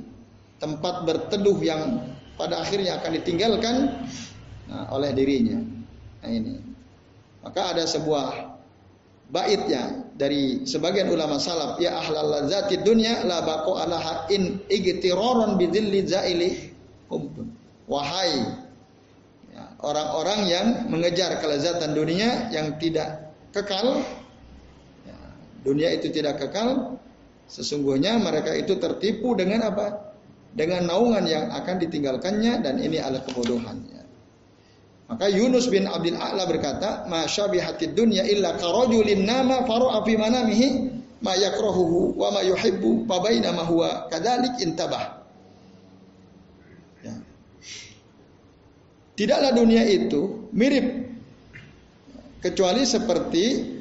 tempat 0.63 1.07
berteduh 1.09 1.59
yang 1.61 2.13
pada 2.39 2.63
akhirnya 2.63 2.99
akan 3.03 3.11
ditinggalkan 3.19 3.77
nah, 4.71 4.89
oleh 4.95 5.11
dirinya. 5.13 5.59
Nah 6.23 6.31
ini. 6.31 6.55
Maka 7.43 7.75
ada 7.75 7.85
sebuah 7.85 8.55
baitnya 9.35 10.07
dari 10.15 10.63
sebagian 10.63 11.11
ulama 11.11 11.43
salaf 11.43 11.81
ya 11.83 11.99
ahlal 11.99 12.31
lazati 12.31 12.79
dunya 12.87 13.27
la 13.27 13.43
baqo 13.43 13.75
alaha 13.75 14.31
in 14.31 14.63
igtiraron 14.71 15.59
bidzilli 15.59 16.07
zaili 16.07 16.51
Wahai 17.91 18.63
orang-orang 19.83 20.41
yang 20.47 20.67
mengejar 20.89 21.43
kelezatan 21.43 21.93
dunia 21.93 22.49
yang 22.55 22.79
tidak 22.79 23.35
kekal. 23.51 24.01
Ya, 25.05 25.19
dunia 25.67 25.89
itu 25.93 26.09
tidak 26.09 26.41
kekal. 26.41 26.97
Sesungguhnya 27.53 28.17
mereka 28.17 28.57
itu 28.57 28.81
tertipu 28.81 29.37
dengan 29.37 29.69
apa? 29.69 30.17
Dengan 30.57 30.89
naungan 30.89 31.29
yang 31.29 31.53
akan 31.53 31.77
ditinggalkannya 31.85 32.65
dan 32.65 32.81
ini 32.81 32.97
adalah 32.97 33.29
kebodohannya. 33.29 34.01
Maka 35.13 35.29
Yunus 35.29 35.69
bin 35.69 35.85
Abdul 35.85 36.17
A'la 36.17 36.49
berkata, 36.49 37.05
"Masyabihatid 37.13 37.93
dunya 37.93 38.25
illa 38.25 38.57
karajulin 38.57 39.29
nama 39.29 39.69
faru'a 39.69 40.01
fi 40.01 40.17
manamihi 40.17 40.69
ma 41.21 41.37
yakrahuhu 41.37 42.17
wa 42.17 42.33
ma 42.33 42.41
yuhibbu 42.41 43.05
fa 43.05 43.21
bainama 43.21 43.69
huwa 43.69 44.09
kadzalik 44.09 44.57
intabah." 44.65 45.21
Tidaklah 49.13 49.53
dunia 49.53 49.85
itu 49.85 50.49
mirip 50.57 51.05
kecuali 52.41 52.89
seperti 52.89 53.72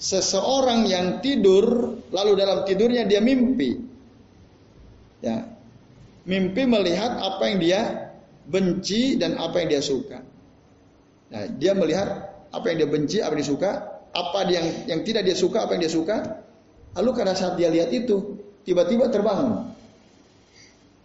seseorang 0.00 0.88
yang 0.88 1.20
tidur 1.20 1.92
lalu 2.08 2.32
dalam 2.40 2.64
tidurnya 2.64 3.04
dia 3.04 3.20
mimpi. 3.20 3.76
Ya. 5.20 5.44
Mimpi 6.24 6.64
melihat 6.64 7.20
apa 7.20 7.52
yang 7.52 7.58
dia 7.60 7.80
benci 8.48 9.20
dan 9.20 9.36
apa 9.36 9.60
yang 9.60 9.68
dia 9.76 9.82
suka. 9.84 10.24
Nah, 11.30 11.44
dia 11.60 11.76
melihat 11.76 12.08
apa 12.50 12.64
yang 12.72 12.76
dia 12.82 12.88
benci, 12.88 13.18
apa 13.20 13.36
yang 13.36 13.44
dia 13.44 13.50
suka, 13.52 13.70
apa 14.10 14.38
yang 14.48 14.66
yang 14.88 15.00
tidak 15.04 15.22
dia 15.28 15.36
suka, 15.36 15.68
apa 15.68 15.76
yang 15.76 15.82
dia 15.84 15.92
suka. 15.92 16.16
Lalu 16.98 17.08
pada 17.14 17.38
saat 17.38 17.54
dia 17.54 17.70
lihat 17.70 17.94
itu, 17.94 18.40
tiba-tiba 18.66 19.06
terbangun. 19.12 19.70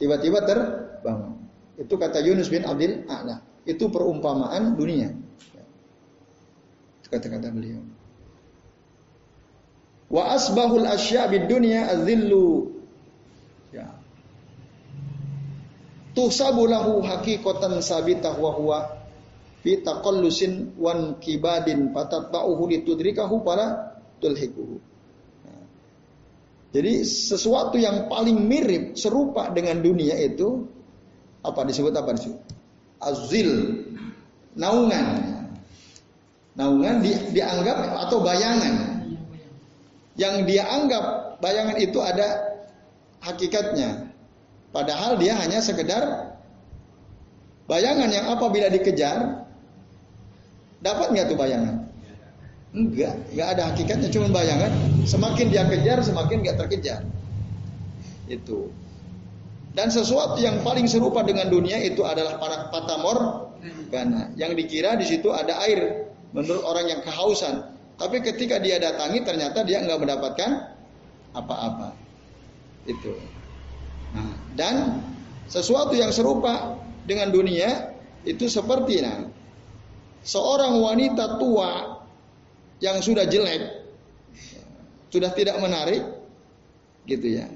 Tiba-tiba 0.01 0.41
terbangun. 0.41 1.45
Itu 1.77 1.99
kata 1.99 2.23
Yunus 2.23 2.49
bin 2.49 2.65
Abdul 2.65 3.05
A'la. 3.05 3.43
Itu 3.67 3.93
perumpamaan 3.93 4.73
dunia. 4.73 5.13
Itu 7.03 7.07
kata-kata 7.11 7.53
beliau. 7.53 7.83
Wa 10.05 10.37
asbahul 10.37 10.85
asya 10.85 11.25
bid 11.29 11.49
dunya 11.49 11.89
azillu. 11.89 12.77
Ya. 13.73 13.89
Tuhsabu 16.13 16.69
lahu 16.69 17.01
haqiqatan 17.01 17.81
sabitah 17.81 18.37
wa 18.37 18.51
huwa 18.53 18.79
fi 19.65 19.81
taqallusin 19.81 20.77
wan 20.77 21.17
kibadin 21.17 21.89
fatatba'uhu 21.89 22.69
litudrikahu 22.69 23.41
para 23.41 23.97
tulhikuhu. 24.21 24.77
Ya. 25.43 25.57
Jadi 26.79 27.01
sesuatu 27.01 27.81
yang 27.81 28.05
paling 28.05 28.45
mirip 28.45 28.93
serupa 28.93 29.49
dengan 29.49 29.81
dunia 29.81 30.21
itu 30.21 30.69
apa 31.41 31.65
disebut 31.65 31.93
apa 31.97 32.13
disebut? 32.13 32.41
Azil, 33.01 33.49
naungan. 34.53 35.33
Naungan 36.55 37.03
di, 37.03 37.11
dianggap 37.35 38.07
atau 38.07 38.23
bayangan. 38.23 38.94
Yang 40.15 40.47
dia 40.47 40.63
anggap 40.63 41.37
bayangan 41.43 41.77
itu 41.79 41.99
ada 41.99 42.59
hakikatnya. 43.19 44.11
Padahal 44.71 45.15
dia 45.19 45.35
hanya 45.39 45.59
sekedar 45.63 46.35
bayangan 47.67 48.11
yang 48.11 48.27
apabila 48.31 48.67
dikejar 48.67 49.47
dapat 50.83 51.07
nggak 51.15 51.27
tuh 51.31 51.37
bayangan? 51.39 51.75
Enggak, 52.75 53.15
enggak 53.31 53.47
ada 53.55 53.61
hakikatnya 53.71 54.09
cuma 54.11 54.27
bayangan. 54.31 54.71
Semakin 55.07 55.47
dia 55.47 55.63
kejar, 55.63 56.03
semakin 56.03 56.43
nggak 56.43 56.57
terkejar. 56.59 57.07
Itu. 58.27 58.71
Dan 59.75 59.91
sesuatu 59.91 60.39
yang 60.39 60.63
paling 60.63 60.87
serupa 60.87 61.23
dengan 61.23 61.51
dunia 61.51 61.75
itu 61.83 62.03
adalah 62.07 62.39
para 62.39 62.71
patamor 62.71 63.51
gana. 63.91 64.31
Yang 64.39 64.63
dikira 64.63 64.95
di 64.95 65.03
situ 65.03 65.31
ada 65.35 65.59
air 65.67 66.07
menurut 66.31 66.63
orang 66.63 66.87
yang 66.87 67.01
kehausan. 67.03 67.74
Tapi 67.95 68.19
ketika 68.19 68.59
dia 68.59 68.75
datangi 68.75 69.23
ternyata 69.23 69.63
dia 69.63 69.79
nggak 69.79 69.99
mendapatkan 69.99 70.51
apa-apa. 71.31 71.95
Itu. 72.85 73.15
Nah, 74.15 74.35
dan 74.55 75.03
sesuatu 75.47 75.95
yang 75.95 76.11
serupa 76.11 76.75
dengan 77.07 77.31
dunia 77.31 77.95
itu 78.27 78.47
seperti 78.51 78.99
nah, 79.03 79.27
seorang 80.25 80.79
wanita 80.81 81.39
tua 81.39 82.01
yang 82.83 82.99
sudah 82.99 83.23
jelek, 83.27 83.87
sudah 85.11 85.31
tidak 85.31 85.55
menarik, 85.63 86.03
gitu 87.07 87.39
ya. 87.39 87.47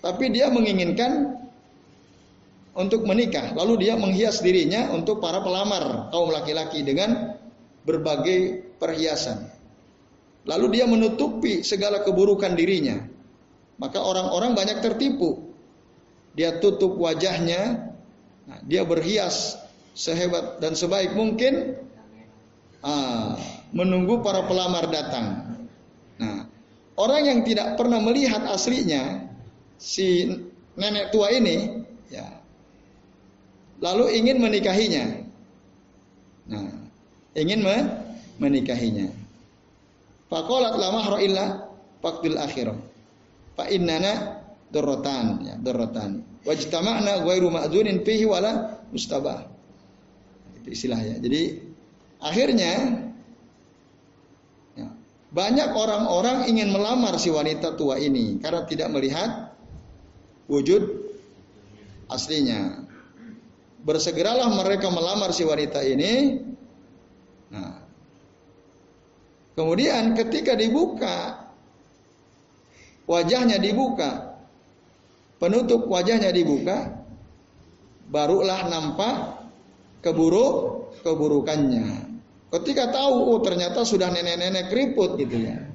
Tapi 0.00 0.30
dia 0.30 0.48
menginginkan 0.48 1.36
untuk 2.76 3.08
menikah. 3.08 3.56
Lalu 3.56 3.88
dia 3.88 3.98
menghias 3.98 4.44
dirinya 4.44 4.92
untuk 4.92 5.18
para 5.18 5.40
pelamar 5.40 6.12
kaum 6.12 6.30
laki-laki 6.30 6.84
dengan 6.84 7.34
berbagai 7.88 8.62
perhiasan. 8.76 9.55
Lalu 10.46 10.78
dia 10.78 10.86
menutupi 10.86 11.66
segala 11.66 12.06
keburukan 12.06 12.54
dirinya. 12.54 13.02
Maka 13.82 13.98
orang-orang 13.98 14.54
banyak 14.54 14.78
tertipu. 14.78 15.52
Dia 16.38 16.62
tutup 16.62 16.96
wajahnya, 16.96 17.92
nah, 18.46 18.60
dia 18.62 18.86
berhias 18.86 19.58
sehebat 19.96 20.60
dan 20.60 20.76
sebaik 20.76 21.16
mungkin 21.16 21.80
ah, 22.84 23.34
menunggu 23.74 24.22
para 24.22 24.46
pelamar 24.46 24.86
datang. 24.92 25.26
Nah, 26.20 26.46
orang 26.94 27.22
yang 27.26 27.40
tidak 27.42 27.74
pernah 27.74 27.98
melihat 27.98 28.44
aslinya 28.46 29.26
si 29.80 30.28
nenek 30.76 31.10
tua 31.10 31.32
ini, 31.32 31.82
ya 32.12 32.36
lalu 33.80 34.14
ingin 34.20 34.40
menikahinya. 34.40 35.04
Nah, 36.46 36.70
ingin 37.34 37.64
menikahinya. 38.38 39.25
Faqalat 40.26 40.74
la 40.74 40.88
mahra 40.90 41.18
illa 41.22 41.44
faqdil 42.02 42.38
akhirah. 42.38 42.76
Fa 43.54 43.70
innana 43.70 44.42
darratan 44.70 45.46
ya 45.46 45.54
darratan. 45.58 46.26
Wajtama'na 46.46 47.26
ghairu 47.26 47.50
ma'zunin 47.50 48.02
fihi 48.02 48.26
wala 48.26 48.82
mustabah. 48.90 49.46
Itu 50.62 50.68
istilahnya. 50.70 51.22
Jadi 51.22 51.42
akhirnya 52.22 52.72
ya, 54.74 54.86
banyak 55.30 55.70
orang-orang 55.74 56.50
ingin 56.50 56.74
melamar 56.74 57.18
si 57.18 57.30
wanita 57.30 57.74
tua 57.78 57.98
ini 57.98 58.38
karena 58.42 58.66
tidak 58.66 58.88
melihat 58.90 59.54
wujud 60.50 61.06
aslinya. 62.10 62.82
Bersegeralah 63.86 64.50
mereka 64.50 64.90
melamar 64.90 65.30
si 65.30 65.46
wanita 65.46 65.78
ini. 65.86 66.42
Nah, 67.54 67.85
kemudian 69.56 70.12
ketika 70.14 70.52
dibuka, 70.54 71.48
wajahnya 73.08 73.56
dibuka, 73.56 74.36
penutup 75.40 75.88
wajahnya 75.88 76.30
dibuka, 76.30 77.02
barulah 78.12 78.68
nampak 78.68 79.42
keburuk 80.04 80.86
keburukannya. 81.02 82.14
Ketika 82.46 82.94
tahu, 82.94 83.34
oh 83.34 83.40
ternyata 83.42 83.82
sudah 83.82 84.06
nenek-nenek 84.14 84.70
keriput 84.70 85.18
gitu 85.18 85.50
ya. 85.50 85.66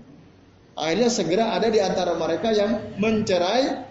Akhirnya 0.71 1.11
segera 1.11 1.51
ada 1.51 1.67
di 1.67 1.83
antara 1.83 2.15
mereka 2.15 2.55
yang 2.55 2.95
mencerai 2.95 3.85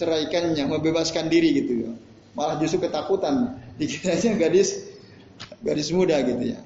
ceraikannya, 0.00 0.64
membebaskan 0.66 1.28
diri 1.28 1.52
gitu 1.52 1.72
ya. 1.84 1.92
Malah 2.32 2.56
justru 2.60 2.84
ketakutan, 2.88 3.60
dikiranya 3.76 4.40
gadis 4.40 4.88
gadis 5.60 5.88
muda 5.92 6.16
gitu 6.24 6.56
ya. 6.56 6.60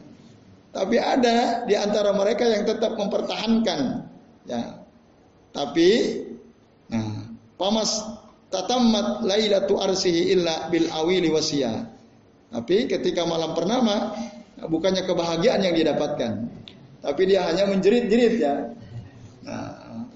Tapi 0.71 0.97
ada 1.03 1.67
di 1.67 1.75
antara 1.75 2.15
mereka 2.15 2.47
yang 2.47 2.63
tetap 2.63 2.95
mempertahankan 2.95 4.07
ya. 4.47 4.87
Tapi 5.51 5.91
nah, 6.87 7.27
pamas 7.59 8.07
tatammat 8.55 9.27
lailatu 9.27 9.83
arsihi 9.83 10.35
illa 10.35 10.71
bil 10.71 10.87
awili 10.95 11.27
wasiyah. 11.31 11.91
Tapi 12.51 12.87
ketika 12.87 13.27
malam 13.27 13.55
pernama 13.55 14.15
bukannya 14.63 15.07
kebahagiaan 15.07 15.63
yang 15.63 15.75
didapatkan, 15.75 16.47
tapi 17.03 17.23
dia 17.27 17.47
hanya 17.51 17.67
menjerit-jerit 17.67 18.35
ya. 18.39 18.55
Nah, 19.43 20.07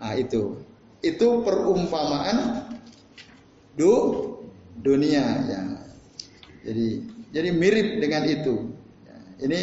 nah 0.00 0.12
itu 0.16 0.56
itu 1.04 1.44
perumpamaan 1.44 2.64
du 3.76 3.92
dunia 4.80 5.24
ya. 5.44 5.62
Jadi 6.64 6.88
jadi 7.34 7.50
mirip 7.52 7.88
dengan 8.00 8.24
itu. 8.24 8.73
Ini 9.44 9.60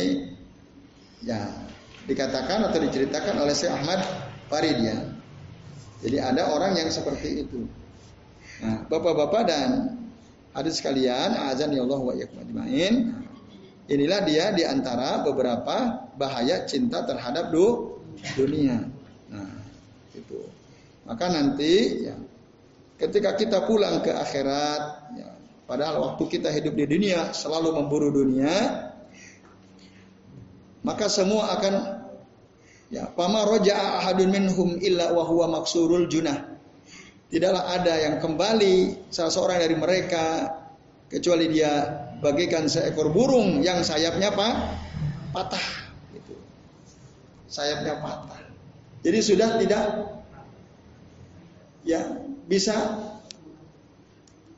ya 1.26 1.42
dikatakan 2.06 2.70
atau 2.70 2.80
diceritakan 2.82 3.42
oleh 3.42 3.54
Syekh 3.58 3.74
Ahmad 3.74 4.02
Farid 4.46 4.78
ya. 4.78 4.98
Jadi 6.02 6.18
ada 6.18 6.54
orang 6.54 6.78
yang 6.78 6.90
seperti 6.90 7.46
itu. 7.46 7.66
Nah, 8.62 8.86
bapak-bapak 8.90 9.44
dan 9.50 9.70
hadis 10.54 10.82
sekalian, 10.82 11.34
azan 11.50 11.74
ya 11.74 11.82
Allah 11.86 12.02
wa 12.02 12.14
ajmain. 12.14 12.94
Inilah 13.90 14.20
dia 14.26 14.54
di 14.54 14.64
antara 14.66 15.22
beberapa 15.26 16.08
bahaya 16.18 16.66
cinta 16.70 17.06
terhadap 17.06 17.50
du 17.50 17.98
dunia. 18.38 18.86
Nah, 19.30 19.52
itu. 20.14 20.46
Maka 21.06 21.26
nanti 21.30 22.06
ya, 22.06 22.16
ketika 23.02 23.34
kita 23.38 23.66
pulang 23.66 24.06
ke 24.06 24.14
akhirat, 24.14 24.82
ya, 25.18 25.30
padahal 25.66 26.14
waktu 26.14 26.24
kita 26.30 26.54
hidup 26.54 26.78
di 26.78 26.86
dunia 26.86 27.34
selalu 27.34 27.82
memburu 27.82 28.14
dunia, 28.14 28.54
maka 30.82 31.06
semua 31.08 31.54
akan 31.58 31.74
ya 32.90 33.08
pama 33.14 33.46
roja 33.46 34.02
ahadun 34.02 34.30
minhum 34.34 34.70
illa 34.82 35.14
wa 35.14 35.24
huwa 35.26 35.62
maksurul 35.62 36.10
junah. 36.10 36.50
Tidaklah 37.32 37.64
ada 37.80 37.94
yang 37.96 38.16
kembali 38.20 39.08
salah 39.08 39.32
seorang 39.32 39.64
dari 39.64 39.78
mereka 39.80 40.52
kecuali 41.08 41.48
dia 41.48 41.88
bagaikan 42.20 42.68
seekor 42.68 43.12
burung 43.16 43.64
yang 43.64 43.84
sayapnya 43.88 44.36
apa? 44.36 44.48
patah 45.32 45.68
gitu. 46.12 46.36
Sayapnya 47.48 48.04
patah. 48.04 48.42
Jadi 49.02 49.20
sudah 49.24 49.50
tidak 49.58 49.84
ya 51.88 52.20
bisa 52.46 52.76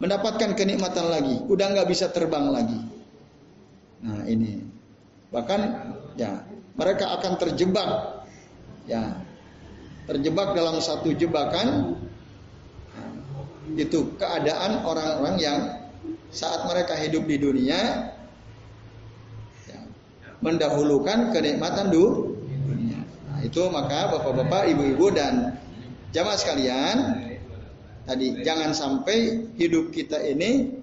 mendapatkan 0.02 0.58
kenikmatan 0.58 1.08
lagi, 1.08 1.36
udah 1.48 1.66
nggak 1.78 1.88
bisa 1.88 2.10
terbang 2.10 2.50
lagi. 2.50 2.80
Nah 4.04 4.28
ini 4.28 4.60
bahkan 5.32 5.94
ya 6.18 6.46
mereka 6.78 7.14
akan 7.20 7.34
terjebak 7.42 7.90
ya 8.90 9.18
terjebak 10.10 10.58
dalam 10.58 10.82
satu 10.84 11.14
jebakan 11.16 11.98
itu 13.74 14.14
keadaan 14.20 14.84
orang-orang 14.86 15.36
yang 15.40 15.60
saat 16.30 16.68
mereka 16.68 17.00
hidup 17.00 17.26
di 17.26 17.40
dunia 17.40 18.12
ya, 19.66 19.80
mendahulukan 20.44 21.32
kenikmatan 21.32 21.88
dunia. 21.90 23.00
Nah, 23.32 23.40
itu 23.42 23.64
maka 23.72 24.12
bapak-bapak, 24.14 24.68
ibu-ibu 24.76 25.08
dan 25.16 25.64
Jamaah 26.14 26.38
sekalian, 26.38 26.98
tadi 28.06 28.46
jangan 28.46 28.70
sampai 28.70 29.50
hidup 29.58 29.90
kita 29.90 30.22
ini 30.22 30.78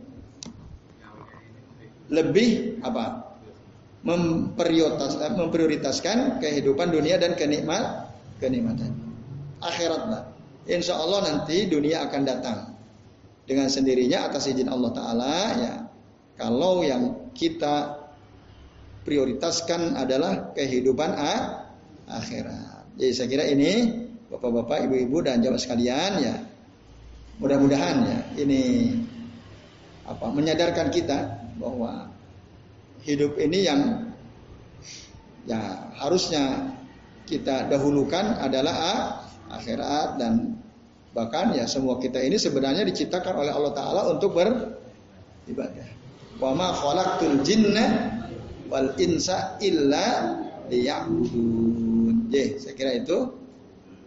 lebih 2.11 2.83
apa? 2.83 3.20
Memprioritas, 4.01 5.21
memprioritaskan 5.37 6.41
kehidupan 6.41 6.89
dunia 6.89 7.21
dan 7.21 7.37
kenikmat 7.37 8.09
kenikmatan 8.41 8.97
akhirat 9.61 10.03
lah. 10.09 10.23
Insya 10.65 10.97
Allah 10.97 11.21
nanti 11.29 11.69
dunia 11.69 12.09
akan 12.09 12.23
datang 12.25 12.59
dengan 13.45 13.69
sendirinya 13.69 14.33
atas 14.33 14.49
izin 14.49 14.73
Allah 14.73 14.91
Taala 14.97 15.39
ya. 15.61 15.75
Kalau 16.41 16.81
yang 16.81 17.33
kita 17.37 18.01
prioritaskan 19.05 20.01
adalah 20.01 20.57
kehidupan 20.57 21.13
akhirat. 22.09 22.97
Jadi 22.97 23.13
saya 23.13 23.29
kira 23.29 23.45
ini 23.49 24.01
bapak-bapak, 24.33 24.89
ibu-ibu 24.89 25.21
dan 25.21 25.45
jawab 25.45 25.61
sekalian 25.61 26.13
ya. 26.25 26.37
Mudah-mudahan 27.41 27.97
ya 28.05 28.19
ini 28.45 28.93
apa 30.05 30.29
menyadarkan 30.29 30.93
kita 30.93 31.41
bahwa 31.57 32.10
hidup 33.07 33.37
ini 33.41 33.65
yang 33.65 33.81
ya 35.49 35.91
harusnya 35.97 36.75
kita 37.25 37.71
dahulukan 37.71 38.39
adalah 38.43 38.75
akhirat 39.51 40.21
dan 40.21 40.59
bahkan 41.11 41.55
ya 41.55 41.67
semua 41.67 41.99
kita 41.99 42.23
ini 42.23 42.39
sebenarnya 42.39 42.87
diciptakan 42.87 43.35
oleh 43.41 43.53
Allah 43.55 43.73
taala 43.75 44.03
untuk 44.13 44.37
beribadah. 44.37 45.89
Wa 46.39 46.55
ma 46.55 46.73
khalaqtul 46.73 47.43
jinna 47.45 48.17
wal 48.71 48.95
insa 49.01 49.59
illa 49.61 50.39
liya'budun. 50.71 52.31
saya 52.31 52.75
kira 52.79 53.03
itu 53.03 53.41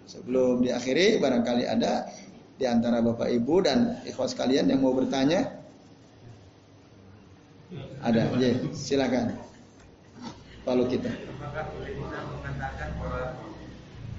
Sebelum 0.04 0.68
diakhiri, 0.68 1.24
barangkali 1.24 1.64
ada 1.64 2.12
di 2.60 2.68
antara 2.68 3.00
Bapak 3.00 3.32
Ibu 3.32 3.56
dan 3.64 4.04
ikhwas 4.04 4.36
kalian 4.36 4.68
yang 4.68 4.84
mau 4.84 4.92
bertanya. 4.92 5.63
Ada, 8.04 8.22
ya, 8.40 8.52
silakan. 8.76 9.38
Lalu 10.64 10.84
kita. 10.98 11.12
Apakah 11.12 11.64
boleh 11.76 11.92
kita 11.96 12.20
mengatakan 12.24 12.90
bahwa 13.00 13.24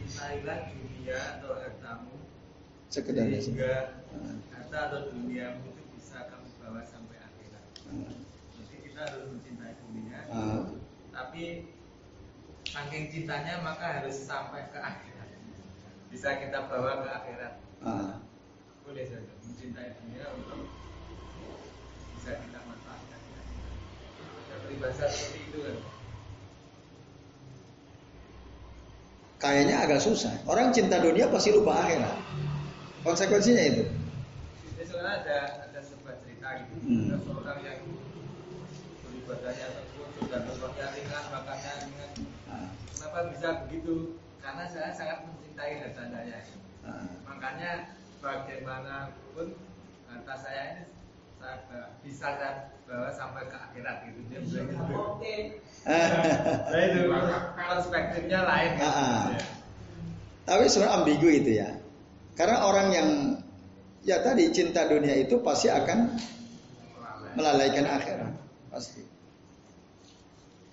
Israel 0.04 0.60
dunia 0.72 1.18
atau 1.36 1.52
hartamu 1.60 2.14
sekedar 2.88 3.26
sehingga 3.28 4.04
harta 4.52 4.78
atau 4.88 5.00
dunia 5.12 5.60
itu 5.60 5.82
bisa 5.96 6.28
kamu 6.32 6.48
bawa 6.64 6.80
sampai 6.84 7.16
akhirat. 7.20 7.64
Jadi 8.56 8.76
kita 8.88 9.00
harus 9.04 9.24
mencintai 9.32 9.74
dunia, 9.84 10.18
uh. 10.32 10.64
tapi 11.12 11.68
saking 12.64 13.04
cintanya 13.12 13.60
maka 13.60 14.00
harus 14.00 14.16
sampai 14.16 14.68
ke 14.72 14.78
akhir 14.80 15.14
bisa 16.14 16.38
kita 16.38 16.70
bawa 16.70 17.02
ke 17.02 17.08
akhirat. 17.10 17.54
Ah. 17.82 18.22
Boleh 18.86 19.02
saja 19.02 19.34
mencintai 19.42 19.98
dunia 19.98 20.30
untuk 20.38 20.70
bisa 22.14 22.38
kita 22.38 22.58
manfaatkan. 22.62 22.83
Peribahasa 24.64 25.04
seperti 25.12 25.38
itu 25.48 25.58
kan? 25.60 25.76
Kayaknya 29.44 29.76
agak 29.84 30.00
susah. 30.00 30.32
Orang 30.48 30.72
cinta 30.72 30.96
dunia 31.04 31.28
pasti 31.28 31.52
lupa 31.52 31.84
akhirat. 31.84 32.16
Konsekuensinya 33.04 33.60
itu. 33.60 33.84
Jadi 34.72 34.82
sebenarnya 34.88 35.20
ada 35.20 35.38
ada 35.68 35.80
sebuah 35.84 36.16
cerita 36.24 36.48
gitu. 36.64 36.74
Hmm. 36.80 37.12
Ada 37.12 37.16
seorang 37.28 37.58
yang 37.60 37.80
beribadahnya 39.04 39.66
tersebut 39.68 40.08
sudah 40.16 40.40
bekerja 40.48 40.84
ringan, 40.96 41.24
makannya 41.28 41.72
ringan. 41.84 42.10
Ah. 42.48 42.68
Kenapa 42.96 43.18
bisa 43.28 43.48
begitu? 43.68 44.16
Karena 44.40 44.64
saya 44.72 44.88
sangat 44.96 45.18
mencintai 45.28 45.72
harta 45.84 46.04
saya. 46.08 46.38
Hmm. 46.80 47.12
Makanya 47.28 47.70
bagaimanapun 48.24 49.46
harta 50.08 50.34
saya 50.40 50.62
ini 50.72 50.84
saya 51.36 51.60
bisa 52.00 52.28
saya 52.40 52.73
bawa 52.84 53.08
sampai 53.12 53.42
ke 53.48 53.56
akhirat 53.56 53.96
gitu. 54.08 54.20
Dia 54.28 54.40
gitu. 54.44 54.64
nah 55.84 56.80
itu. 56.84 57.00
Perspektifnya 57.56 58.40
lain. 58.44 58.70
Kan? 58.76 58.84
ya. 59.36 59.44
tapi 60.44 60.64
sebenarnya 60.68 60.94
ambigu 61.00 61.28
itu 61.32 61.50
ya. 61.60 61.70
Karena 62.36 62.66
orang 62.66 62.88
yang 62.92 63.08
ya 64.04 64.20
tadi 64.20 64.52
cinta 64.52 64.84
dunia 64.84 65.16
itu 65.16 65.40
pasti 65.40 65.72
akan 65.72 66.12
melalaikan 67.34 67.88
akhirat. 67.88 68.32
Pasti. 68.68 69.02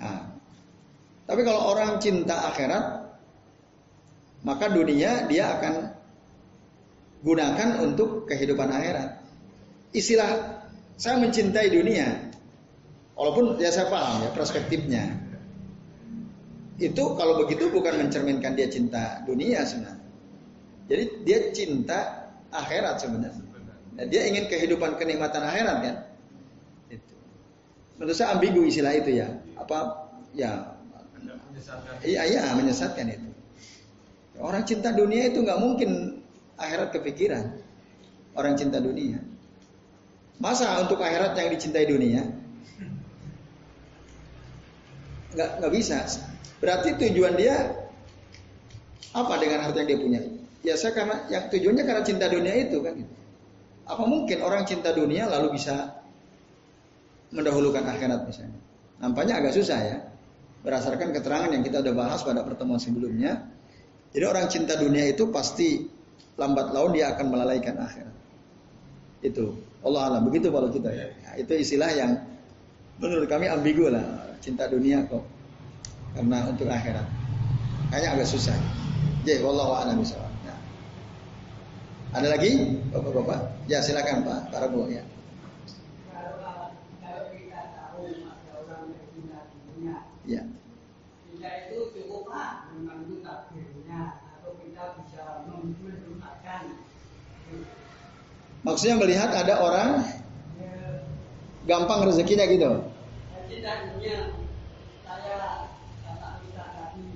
Nah, 0.01 0.25
tapi 1.29 1.41
kalau 1.45 1.71
orang 1.71 2.01
cinta 2.01 2.51
akhirat 2.51 3.07
maka 4.41 4.65
dunia 4.73 5.29
dia 5.29 5.53
akan 5.57 5.73
gunakan 7.21 7.69
untuk 7.85 8.25
kehidupan 8.25 8.73
akhirat. 8.73 9.21
Istilah 9.93 10.60
saya 10.97 11.19
mencintai 11.19 11.67
dunia. 11.71 12.07
Walaupun 13.15 13.59
ya 13.61 13.69
saya 13.69 13.91
paham 13.91 14.25
ya 14.25 14.29
perspektifnya. 14.33 15.03
Itu 16.81 17.13
kalau 17.13 17.45
begitu 17.45 17.69
bukan 17.69 18.01
mencerminkan 18.01 18.57
dia 18.57 18.65
cinta 18.65 19.21
dunia 19.29 19.61
sebenarnya. 19.61 20.01
Jadi 20.89 21.03
dia 21.23 21.39
cinta 21.53 21.99
akhirat 22.49 22.97
sebenarnya. 22.99 23.45
Dan 23.95 24.05
dia 24.09 24.25
ingin 24.25 24.49
kehidupan 24.49 24.97
kenikmatan 24.97 25.45
akhirat 25.45 25.77
kan. 25.85 25.95
Itu. 26.89 27.13
Menurut 28.01 28.17
saya 28.17 28.33
ambigu 28.33 28.65
istilah 28.65 28.97
itu 28.97 29.21
ya. 29.21 29.29
Apa 29.59 30.09
ya 30.33 30.81
Iya, 32.01 32.21
iya 32.25 32.41
menyesatkan 32.57 33.05
itu. 33.05 33.29
Orang 34.41 34.65
cinta 34.65 34.89
dunia 34.89 35.29
itu 35.29 35.45
nggak 35.45 35.59
mungkin 35.61 36.17
akhirat 36.57 36.89
kepikiran. 36.97 37.61
Orang 38.33 38.57
cinta 38.57 38.81
dunia. 38.81 39.21
Masa 40.41 40.81
untuk 40.81 40.97
akhirat 40.97 41.37
yang 41.37 41.53
dicintai 41.53 41.85
dunia? 41.85 42.25
Nggak, 45.37 45.49
nggak 45.61 45.71
bisa. 45.71 46.01
Berarti 46.57 46.97
tujuan 46.97 47.37
dia 47.37 47.77
apa 49.13 49.33
dengan 49.37 49.61
harta 49.61 49.85
yang 49.85 49.89
dia 49.93 49.99
punya? 50.01 50.21
Ya 50.65 50.73
saya 50.77 50.97
karena 50.97 51.29
yang 51.29 51.45
tujuannya 51.53 51.83
karena 51.85 52.01
cinta 52.01 52.25
dunia 52.25 52.53
itu 52.57 52.81
kan. 52.81 52.97
Apa 53.85 54.03
mungkin 54.09 54.41
orang 54.41 54.65
cinta 54.65 54.93
dunia 54.93 55.29
lalu 55.29 55.57
bisa 55.61 56.01
mendahulukan 57.29 57.85
akhirat 57.85 58.25
misalnya? 58.25 58.59
Nampaknya 58.97 59.37
agak 59.41 59.53
susah 59.53 59.79
ya. 59.81 59.97
Berdasarkan 60.61 61.13
keterangan 61.13 61.49
yang 61.53 61.61
kita 61.61 61.85
udah 61.85 61.93
bahas 61.93 62.21
pada 62.25 62.41
pertemuan 62.41 62.81
sebelumnya. 62.81 63.45
Jadi 64.13 64.25
orang 64.25 64.45
cinta 64.49 64.73
dunia 64.77 65.05
itu 65.05 65.29
pasti 65.29 65.85
lambat 66.37 66.73
laun 66.73 66.97
dia 66.97 67.13
akan 67.13 67.25
melalaikan 67.29 67.77
akhirat. 67.77 68.20
Itu. 69.21 69.53
Allah 69.81 70.13
alam 70.13 70.29
begitu 70.29 70.49
kalau 70.53 70.69
kita 70.69 70.89
ya. 70.93 71.09
Nah, 71.25 71.33
itu 71.37 71.53
istilah 71.57 71.89
yang 71.93 72.11
menurut 73.01 73.25
kami 73.25 73.49
ambigu 73.49 73.89
lah 73.89 74.29
cinta 74.41 74.69
dunia 74.69 75.01
kok 75.09 75.25
karena 76.13 76.45
untuk 76.49 76.69
akhirat 76.69 77.05
kayaknya 77.89 78.09
agak 78.17 78.27
susah. 78.29 78.57
Jadi 79.25 79.41
wallahu 79.45 79.73
a'lam. 79.77 80.01
Nah. 80.01 80.59
Ada 82.17 82.27
lagi 82.37 82.81
bapak-bapak? 82.89 83.69
Ya 83.69 83.81
silakan 83.81 84.25
pak, 84.25 84.49
para. 84.53 84.69
Ya. 90.29 90.45
Kita 91.25 91.49
itu 91.65 91.77
cukuplah 91.97 92.69
membantu 92.73 93.25
takdirnya 93.25 94.21
atau 94.37 94.53
kita 94.61 94.83
bisa 95.01 95.41
menunjukkan 95.49 96.63
Maksudnya 98.61 98.95
melihat 99.01 99.33
ada 99.33 99.57
orang 99.57 100.05
gampang 101.65 102.05
rezekinya 102.05 102.45
gitu. 102.45 102.71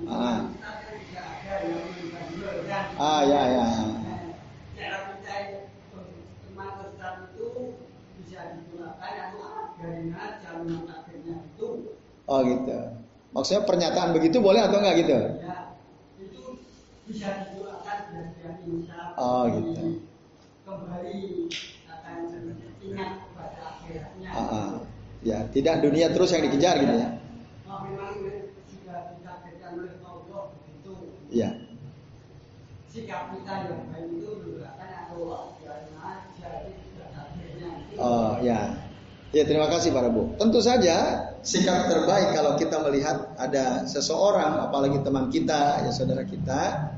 Ah. 0.06 0.42
Ah 2.98 3.20
ya 3.22 3.42
ya. 3.54 3.64
Oh 12.26 12.40
gitu. 12.42 12.78
Maksudnya 13.30 13.62
pernyataan 13.68 14.10
begitu 14.16 14.42
boleh 14.42 14.66
atau 14.66 14.82
enggak 14.82 14.96
gitu? 15.06 15.14
Ya, 15.14 15.78
itu 16.18 16.42
bisa 17.06 17.28
digunakan 17.54 17.98
Oh 19.14 19.46
gitu 19.46 20.05
kembali 21.06 21.46
akan 21.86 22.18
ingat 22.82 23.10
pada 23.38 23.60
akhirnya. 23.78 24.30
Uh, 24.34 24.42
uh. 24.42 24.70
Ya, 25.22 25.46
tidak 25.50 25.82
dunia 25.82 26.10
terus 26.10 26.34
yang 26.34 26.42
dikejar 26.46 26.82
gitu 26.82 26.94
ya. 26.98 27.08
Oh, 27.66 27.78
memang 27.82 28.14
sudah 28.66 29.14
ditakdirkan 29.14 29.70
oleh 29.78 29.94
Allah 30.02 30.42
begitu. 30.54 30.94
Iya. 31.30 31.50
Sikap 32.90 33.34
kita 33.34 33.52
yang 33.70 33.86
baik 33.90 34.18
itu 34.18 34.30
juga 34.42 34.74
kan 34.78 35.14
Allah 35.14 35.42
jadi 35.62 35.94
Oh 37.96 38.38
ya. 38.42 38.60
Ya 39.34 39.42
terima 39.42 39.66
kasih 39.66 39.90
para 39.90 40.08
bu. 40.10 40.34
Tentu 40.38 40.62
saja 40.62 41.28
sikap 41.42 41.90
terbaik 41.90 42.34
kalau 42.34 42.54
kita 42.58 42.82
melihat 42.86 43.34
ada 43.36 43.84
seseorang, 43.84 44.70
apalagi 44.70 45.02
teman 45.02 45.28
kita, 45.28 45.82
ya 45.82 45.90
saudara 45.90 46.22
kita, 46.24 46.94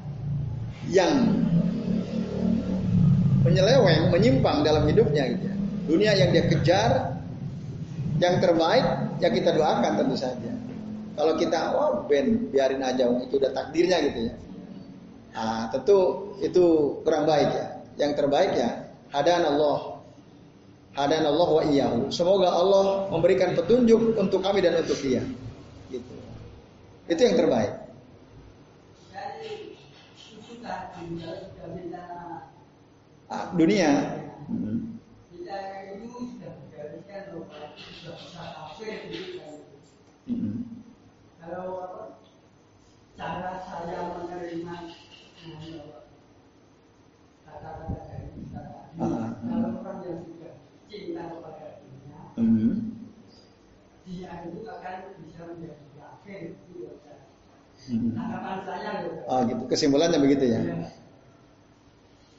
yang 0.93 1.45
menyeleweng, 3.49 4.13
menyimpang 4.13 4.63
dalam 4.63 4.85
hidupnya 4.85 5.25
gitu 5.33 5.45
ya. 5.49 5.57
Dunia 5.89 6.13
yang 6.13 6.31
dia 6.37 6.45
kejar 6.47 6.91
yang 8.21 8.43
terbaik 8.43 8.87
ya 9.25 9.29
kita 9.33 9.57
doakan 9.57 9.93
tentu 10.05 10.17
saja. 10.21 10.53
Kalau 11.19 11.35
kita 11.35 11.75
oh 11.75 12.07
ben 12.07 12.53
biarin 12.53 12.85
aja 12.85 13.11
itu 13.11 13.35
udah 13.41 13.51
takdirnya 13.51 13.99
gitu 14.13 14.31
ya. 14.31 14.35
Ah, 15.35 15.67
tentu 15.73 16.31
itu 16.45 16.99
kurang 17.03 17.27
baik 17.27 17.51
ya. 17.51 17.67
Yang 17.99 18.13
terbaik 18.23 18.53
ya 18.55 18.71
hadan 19.11 19.43
Allah. 19.57 19.99
Hadan 20.95 21.25
Allah 21.27 21.49
wa 21.49 21.63
iyyahu. 21.63 22.11
Semoga 22.11 22.51
Allah 22.51 23.07
memberikan 23.11 23.55
petunjuk 23.55 24.19
untuk 24.19 24.43
kami 24.43 24.63
dan 24.63 24.83
untuk 24.83 24.99
dia. 24.99 25.23
Gitu. 25.91 26.15
Itu 27.07 27.21
yang 27.23 27.39
terbaik. 27.39 27.73
Ah, 33.29 33.53
dunia. 33.53 33.93
Hmm. 34.49 34.97
Kalau 41.37 41.69
cara 43.17 43.53
saya 43.65 44.01
menerima 44.17 44.77
kata-kata 47.45 47.97
dari 48.09 48.29
ah, 48.97 49.29
kalau 49.45 49.71
orang 49.81 49.99
yang 50.09 50.21
sudah 50.25 50.53
cinta 50.89 51.23
kepada 51.29 51.67
dunia, 51.85 52.21
dia 54.09 54.33
itu 54.49 54.61
akan 54.65 54.97
bisa 55.21 55.41
menjadi 55.53 55.85
yakin. 56.01 56.43
Tanggapan 57.89 58.59
saya 58.65 58.91
Oh 59.29 59.41
gitu, 59.45 59.63
kesimpulannya 59.69 60.17
begitu 60.17 60.45
ya. 60.49 60.61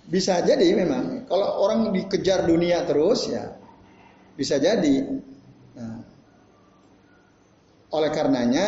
Bisa 0.10 0.42
jadi 0.42 0.74
memang 0.74 1.30
kalau 1.30 1.62
orang 1.62 1.94
dikejar 1.94 2.50
dunia 2.50 2.82
terus 2.90 3.30
ya 3.30 3.54
bisa 4.34 4.58
jadi. 4.58 5.06
Nah, 5.78 6.02
oleh 7.94 8.10
karenanya 8.10 8.66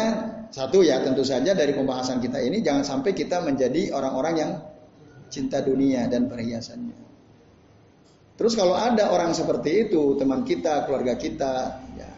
satu 0.54 0.86
ya 0.86 1.02
tentu 1.02 1.26
saja 1.26 1.58
dari 1.58 1.74
pembahasan 1.74 2.22
kita 2.22 2.38
ini 2.46 2.62
jangan 2.62 2.86
sampai 2.86 3.18
kita 3.18 3.42
menjadi 3.42 3.90
orang-orang 3.90 4.36
yang 4.38 4.52
cinta 5.34 5.66
dunia 5.66 6.06
dan 6.06 6.30
perhiasannya. 6.30 7.02
Terus 8.38 8.54
kalau 8.58 8.74
ada 8.74 9.14
orang 9.14 9.38
seperti 9.38 9.86
itu, 9.86 10.18
teman 10.18 10.42
kita, 10.42 10.90
keluarga 10.90 11.14
kita, 11.14 11.78
ya, 11.94 12.10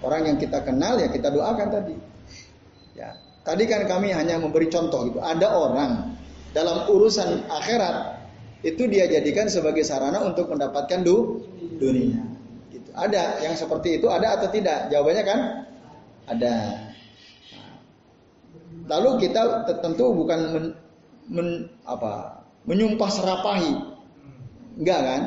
orang 0.00 0.34
yang 0.34 0.36
kita 0.40 0.64
kenal 0.64 0.96
ya 0.96 1.12
kita 1.12 1.28
doakan 1.28 1.68
tadi. 1.68 1.96
Ya, 2.96 3.12
tadi 3.44 3.64
kan 3.68 3.84
kami 3.84 4.10
hanya 4.16 4.40
memberi 4.40 4.72
contoh 4.72 5.04
gitu. 5.08 5.20
Ada 5.20 5.48
orang 5.52 6.13
dalam 6.54 6.86
urusan 6.88 7.50
akhirat 7.50 8.22
itu 8.64 8.88
dia 8.88 9.04
jadikan 9.10 9.50
sebagai 9.50 9.84
sarana 9.84 10.24
untuk 10.24 10.48
mendapatkan 10.48 11.04
du, 11.04 11.44
dunia. 11.76 12.22
Gitu. 12.72 12.88
Ada 12.96 13.44
yang 13.44 13.58
seperti 13.58 14.00
itu 14.00 14.08
ada 14.08 14.40
atau 14.40 14.48
tidak? 14.48 14.88
Jawabannya 14.88 15.24
kan 15.26 15.40
ada. 16.30 16.54
Lalu 18.88 19.28
kita 19.28 19.68
tentu 19.84 20.14
bukan 20.16 20.40
men, 20.54 20.66
men, 21.28 21.48
apa, 21.84 22.44
menyumpah 22.64 23.10
serapahi, 23.12 23.72
enggak 24.80 25.00
kan? 25.04 25.22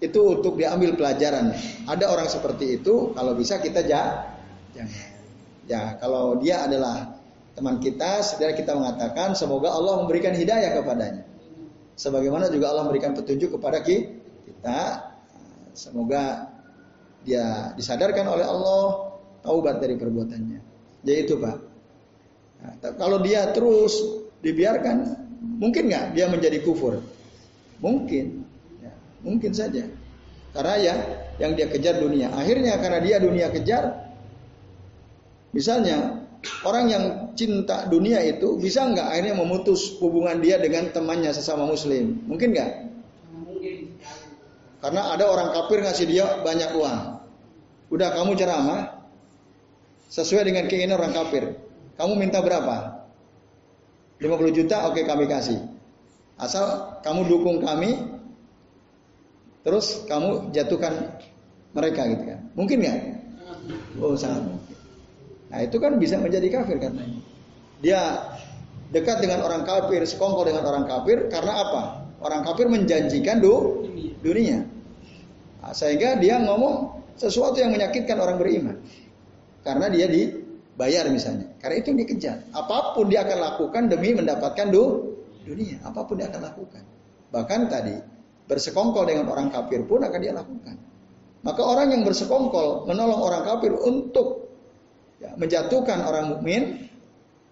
Itu 0.00 0.40
untuk 0.40 0.56
diambil 0.56 0.96
pelajaran. 0.96 1.52
Ada 1.86 2.08
orang 2.08 2.26
seperti 2.26 2.80
itu, 2.80 3.12
kalau 3.12 3.36
bisa 3.36 3.60
kita 3.60 3.84
ja, 3.84 4.32
jangan. 4.72 5.08
Ya, 5.70 5.94
kalau 6.02 6.40
dia 6.42 6.66
adalah 6.66 7.19
teman 7.60 7.76
kita, 7.76 8.24
setelah 8.24 8.56
kita 8.56 8.72
mengatakan 8.72 9.36
semoga 9.36 9.68
Allah 9.68 10.00
memberikan 10.00 10.32
hidayah 10.32 10.80
kepadanya. 10.80 11.28
Sebagaimana 12.00 12.48
juga 12.48 12.72
Allah 12.72 12.88
memberikan 12.88 13.12
petunjuk 13.12 13.60
kepada 13.60 13.84
kita, 13.84 14.80
semoga 15.76 16.48
dia 17.20 17.76
disadarkan 17.76 18.24
oleh 18.24 18.48
Allah, 18.48 19.12
taubat 19.44 19.84
dari 19.84 20.00
perbuatannya. 20.00 20.58
Jadi 21.04 21.18
itu 21.20 21.36
Pak. 21.36 21.56
Nah, 22.64 22.72
kalau 22.96 23.20
dia 23.20 23.52
terus 23.52 24.24
dibiarkan, 24.40 24.96
mungkin 25.60 25.92
nggak 25.92 26.16
dia 26.16 26.32
menjadi 26.32 26.64
kufur? 26.64 26.96
Mungkin, 27.84 28.40
ya, 28.80 28.92
mungkin 29.20 29.52
saja. 29.52 29.84
Karena 30.56 30.74
ya 30.80 30.94
yang 31.36 31.52
dia 31.52 31.68
kejar 31.68 32.00
dunia. 32.00 32.32
Akhirnya 32.32 32.80
karena 32.80 33.04
dia 33.04 33.16
dunia 33.20 33.52
kejar, 33.52 34.08
misalnya 35.52 36.24
orang 36.64 36.84
yang 36.88 37.04
cinta 37.36 37.84
dunia 37.88 38.20
itu 38.24 38.56
bisa 38.56 38.84
nggak 38.88 39.06
akhirnya 39.12 39.34
memutus 39.36 39.96
hubungan 40.00 40.40
dia 40.40 40.56
dengan 40.56 40.88
temannya 40.92 41.32
sesama 41.32 41.68
muslim? 41.68 42.20
Mungkin 42.24 42.48
nggak? 42.52 42.70
Karena 44.80 45.12
ada 45.12 45.24
orang 45.28 45.52
kafir 45.52 45.84
ngasih 45.84 46.06
dia 46.08 46.24
banyak 46.40 46.72
uang. 46.72 47.00
Udah 47.92 48.08
kamu 48.16 48.32
ceramah 48.38 49.04
sesuai 50.08 50.48
dengan 50.48 50.64
keinginan 50.66 50.96
orang 50.96 51.12
kafir. 51.12 51.44
Kamu 52.00 52.16
minta 52.16 52.40
berapa? 52.40 53.04
50 54.20 54.56
juta, 54.56 54.88
oke 54.88 55.00
kami 55.04 55.24
kasih. 55.28 55.60
Asal 56.40 56.96
kamu 57.04 57.28
dukung 57.28 57.60
kami, 57.60 57.96
terus 59.64 60.04
kamu 60.08 60.52
jatuhkan 60.56 61.20
mereka 61.76 62.08
gitu 62.08 62.24
kan. 62.24 62.40
Mungkin 62.56 62.76
nggak? 62.80 62.98
Oh 64.00 64.16
sangat. 64.16 64.59
Nah 65.50 65.58
itu 65.66 65.76
kan 65.82 65.98
bisa 65.98 66.16
menjadi 66.16 66.46
kafir 66.48 66.78
katanya. 66.78 67.20
Dia 67.82 68.00
dekat 68.94 69.22
dengan 69.22 69.42
orang 69.42 69.66
kafir, 69.66 70.02
sekongkol 70.06 70.46
dengan 70.50 70.66
orang 70.66 70.86
kafir 70.86 71.26
karena 71.26 71.52
apa? 71.66 71.82
Orang 72.20 72.46
kafir 72.46 72.70
menjanjikan 72.70 73.40
du, 73.42 73.86
dunia. 74.20 74.62
Nah, 75.60 75.72
sehingga 75.72 76.20
dia 76.20 76.36
ngomong 76.40 77.00
sesuatu 77.16 77.56
yang 77.60 77.72
menyakitkan 77.72 78.16
orang 78.20 78.36
beriman. 78.36 78.76
Karena 79.60 79.88
dia 79.92 80.08
dibayar 80.08 81.08
misalnya. 81.08 81.52
Karena 81.60 81.76
itu 81.80 81.86
yang 81.92 82.00
dikejar. 82.04 82.36
Apa 82.52 82.96
pun 82.96 83.08
dia 83.08 83.24
akan 83.24 83.38
lakukan 83.40 83.82
demi 83.88 84.12
mendapatkan 84.16 84.68
du, 84.68 85.16
dunia. 85.44 85.80
Apa 85.84 86.04
pun 86.04 86.20
dia 86.20 86.28
akan 86.28 86.40
lakukan. 86.44 86.82
Bahkan 87.32 87.60
tadi 87.72 87.96
bersekongkol 88.48 89.04
dengan 89.08 89.30
orang 89.32 89.48
kafir 89.48 89.84
pun 89.88 90.04
akan 90.04 90.20
dia 90.20 90.32
lakukan. 90.36 90.76
Maka 91.40 91.62
orang 91.64 91.96
yang 91.96 92.02
bersekongkol 92.04 92.84
menolong 92.84 93.20
orang 93.20 93.48
kafir 93.48 93.72
untuk 93.72 94.49
ya, 95.20 95.30
menjatuhkan 95.36 96.00
orang 96.02 96.36
mukmin 96.36 96.90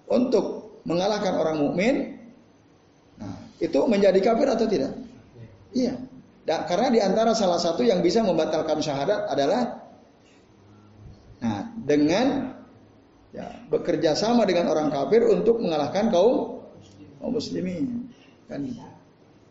untuk 0.08 0.80
mengalahkan 0.88 1.36
orang 1.36 1.56
mukmin 1.60 2.16
nah, 3.20 3.36
itu 3.60 3.78
menjadi 3.84 4.18
kafir 4.24 4.48
atau 4.48 4.66
tidak? 4.66 4.96
Iya. 5.76 6.00
Dan 6.48 6.64
karena 6.64 6.88
di 6.88 7.00
antara 7.04 7.36
salah 7.36 7.60
satu 7.60 7.84
yang 7.84 8.00
bisa 8.00 8.24
membatalkan 8.24 8.80
syahadat 8.80 9.28
adalah 9.28 9.84
nah, 11.44 11.68
dengan 11.76 12.56
ya, 13.36 13.52
bekerja 13.68 14.16
sama 14.16 14.48
dengan 14.48 14.72
orang 14.72 14.88
kafir 14.88 15.28
untuk 15.28 15.60
mengalahkan 15.60 16.08
kaum 16.08 16.64
kaum 17.20 17.32
muslimin. 17.36 18.08
Kan 18.48 18.64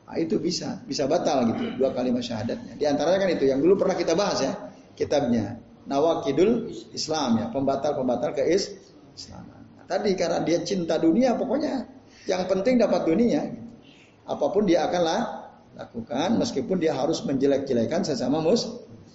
Nah, 0.07 0.15
itu 0.15 0.39
bisa, 0.39 0.80
bisa 0.88 1.03
batal 1.03 1.52
gitu 1.52 1.76
dua 1.76 1.91
kalimat 1.91 2.23
syahadatnya. 2.23 2.80
Di 2.80 2.88
antaranya 2.88 3.27
kan 3.27 3.30
itu 3.35 3.44
yang 3.44 3.60
dulu 3.60 3.76
pernah 3.76 3.91
kita 3.91 4.15
bahas 4.15 4.39
ya 4.39 4.56
kitabnya 4.95 5.60
Nawakidul 5.88 6.68
Islam 6.91 7.39
ya, 7.39 7.45
pembatal-pembatal 7.47 8.35
ke 8.35 8.43
Islam. 8.51 9.47
Tadi 9.88 10.11
karena 10.19 10.43
dia 10.43 10.59
cinta 10.68 10.99
dunia, 10.99 11.39
pokoknya 11.39 11.88
yang 12.27 12.43
penting 12.45 12.76
dapat 12.76 13.07
dunia. 13.07 13.47
Apa 14.27 14.51
pun 14.51 14.68
dia 14.68 14.84
akan 14.84 15.01
lah, 15.07 15.22
lakukan, 15.80 16.35
meskipun 16.35 16.84
dia 16.84 16.91
harus 16.91 17.23
menjelek-jelekan 17.23 18.03
sesama 18.03 18.43
mus 18.43 18.68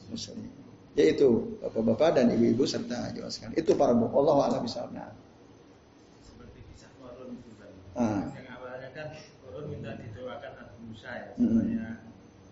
muslim. 0.09 0.49
Yaitu 0.97 1.61
bapak-bapak 1.61 2.16
dan 2.16 2.32
ibu-ibu 2.32 2.65
serta 2.65 3.12
jelaskan. 3.12 3.53
Itu 3.53 3.77
para 3.77 3.93
bu. 3.93 4.09
Allah 4.12 4.49
a'lam 4.49 4.65
bishawab. 4.65 4.93
Seperti 6.24 6.61
kisah 6.73 6.93
Korun. 7.01 7.36
Ah. 7.97 8.28
Yang 8.32 8.49
awalnya 8.57 8.89
kan 8.97 9.07
Korun 9.44 9.65
minta 9.73 9.97
didoakan 9.97 10.53
Nabi 10.57 10.77
Musa 10.89 11.11
ya, 11.12 11.28
supaya 11.36 11.89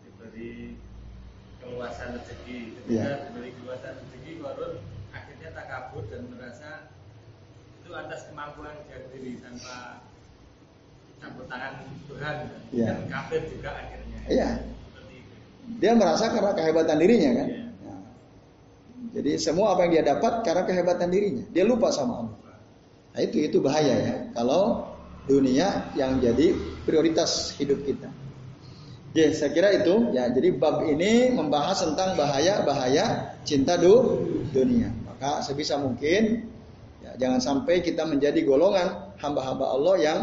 diberi 0.04 0.52
keluasan 1.60 2.08
rezeki. 2.16 2.58
Ketika 2.80 2.92
yeah. 2.92 3.16
diberi 3.28 3.52
Korun 4.40 4.80
akhirnya 5.12 5.48
tak 5.52 5.66
kabur 5.68 6.02
dan 6.08 6.24
merasa 6.32 6.88
itu 7.80 7.92
atas 7.92 8.20
kemampuan 8.32 8.72
dia 8.88 8.98
sendiri 9.04 9.36
tanpa 9.44 10.00
campur 11.20 11.44
tangan 11.44 11.84
Tuhan 12.08 12.36
yeah. 12.72 12.96
dan 12.96 12.98
kafir 13.12 13.40
juga 13.52 13.70
akhirnya. 13.76 14.18
Iya. 14.26 14.40
Yeah. 14.40 14.52
Dia 15.78 15.92
merasa 15.94 16.32
karena 16.32 16.56
kehebatan 16.56 16.96
dirinya 16.96 17.30
kan. 17.36 17.48
Yeah. 17.52 17.68
Nah. 17.84 18.02
Jadi 19.14 19.30
semua 19.36 19.76
apa 19.76 19.86
yang 19.86 19.92
dia 20.00 20.04
dapat 20.16 20.32
karena 20.42 20.62
kehebatan 20.64 21.08
dirinya. 21.12 21.44
Dia 21.52 21.64
lupa 21.68 21.92
sama 21.92 22.24
Allah. 22.24 22.36
Nah 23.10 23.20
itu 23.20 23.36
itu 23.44 23.58
bahaya 23.60 23.94
ya. 24.00 24.14
Kalau 24.32 24.88
dunia 25.28 25.92
yang 25.94 26.18
jadi 26.18 26.56
prioritas 26.88 27.54
hidup 27.60 27.84
kita. 27.84 28.08
Ya, 29.10 29.26
saya 29.34 29.50
kira 29.50 29.74
itu 29.74 30.14
ya. 30.14 30.30
Jadi 30.30 30.54
bab 30.54 30.86
ini 30.86 31.34
membahas 31.34 31.82
tentang 31.82 32.14
bahaya-bahaya 32.14 33.34
cinta 33.42 33.74
du 33.74 34.22
dunia. 34.54 34.94
Maka 35.02 35.42
sebisa 35.42 35.74
mungkin 35.82 36.46
ya, 37.02 37.18
jangan 37.18 37.42
sampai 37.42 37.82
kita 37.82 38.06
menjadi 38.06 38.46
golongan 38.46 39.10
hamba-hamba 39.18 39.66
Allah 39.66 39.94
yang 39.98 40.18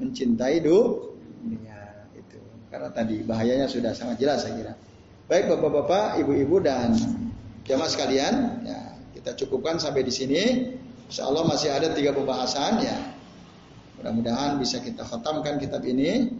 mencintai 0.00 0.64
du 0.64 1.12
dunia 1.44 2.08
itu. 2.16 2.40
Karena 2.72 2.88
tadi 2.88 3.20
bahayanya 3.20 3.68
sudah 3.68 3.92
sangat 3.92 4.16
jelas 4.16 4.40
saya 4.40 4.56
kira. 4.56 4.72
Baik 5.28 5.52
Bapak-bapak, 5.52 6.18
Ibu-ibu 6.24 6.64
dan 6.64 6.96
jamaah 7.62 7.86
sekalian, 7.86 8.66
ya, 8.66 8.98
kita 9.14 9.36
cukupkan 9.36 9.76
sampai 9.76 10.02
di 10.02 10.10
sini. 10.10 10.42
Insya 11.12 11.28
Allah 11.28 11.44
masih 11.44 11.70
ada 11.70 11.92
tiga 11.92 12.16
pembahasan 12.16 12.80
ya. 12.82 12.96
Mudah-mudahan 14.00 14.56
bisa 14.56 14.80
kita 14.80 15.04
khatamkan 15.04 15.60
kitab 15.60 15.84
ini 15.84 16.32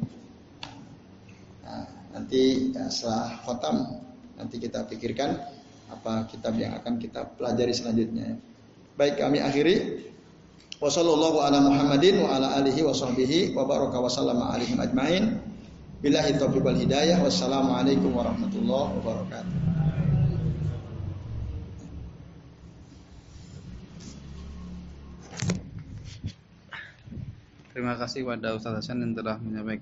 Nanti 2.11 2.75
ya, 2.75 2.91
setelah 2.91 3.39
khotam 3.47 3.77
nanti 4.35 4.57
kita 4.59 4.83
pikirkan 4.91 5.31
apa 5.91 6.27
kitab 6.31 6.59
yang 6.59 6.75
akan 6.79 6.99
kita 6.99 7.27
pelajari 7.39 7.75
selanjutnya. 7.75 8.39
Baik 8.99 9.23
kami 9.23 9.39
akhiri. 9.39 10.07
Wassalamualaikum 17.21 18.09
warahmatullahi 18.17 18.89
wabarakatuh. 18.97 19.71
Terima 27.71 27.95
kasih 27.95 28.27
kepada 28.27 28.57
Ustaz 28.57 28.83
Hasan 28.83 29.01
yang 29.05 29.13
telah 29.15 29.39
menyampaikan 29.39 29.79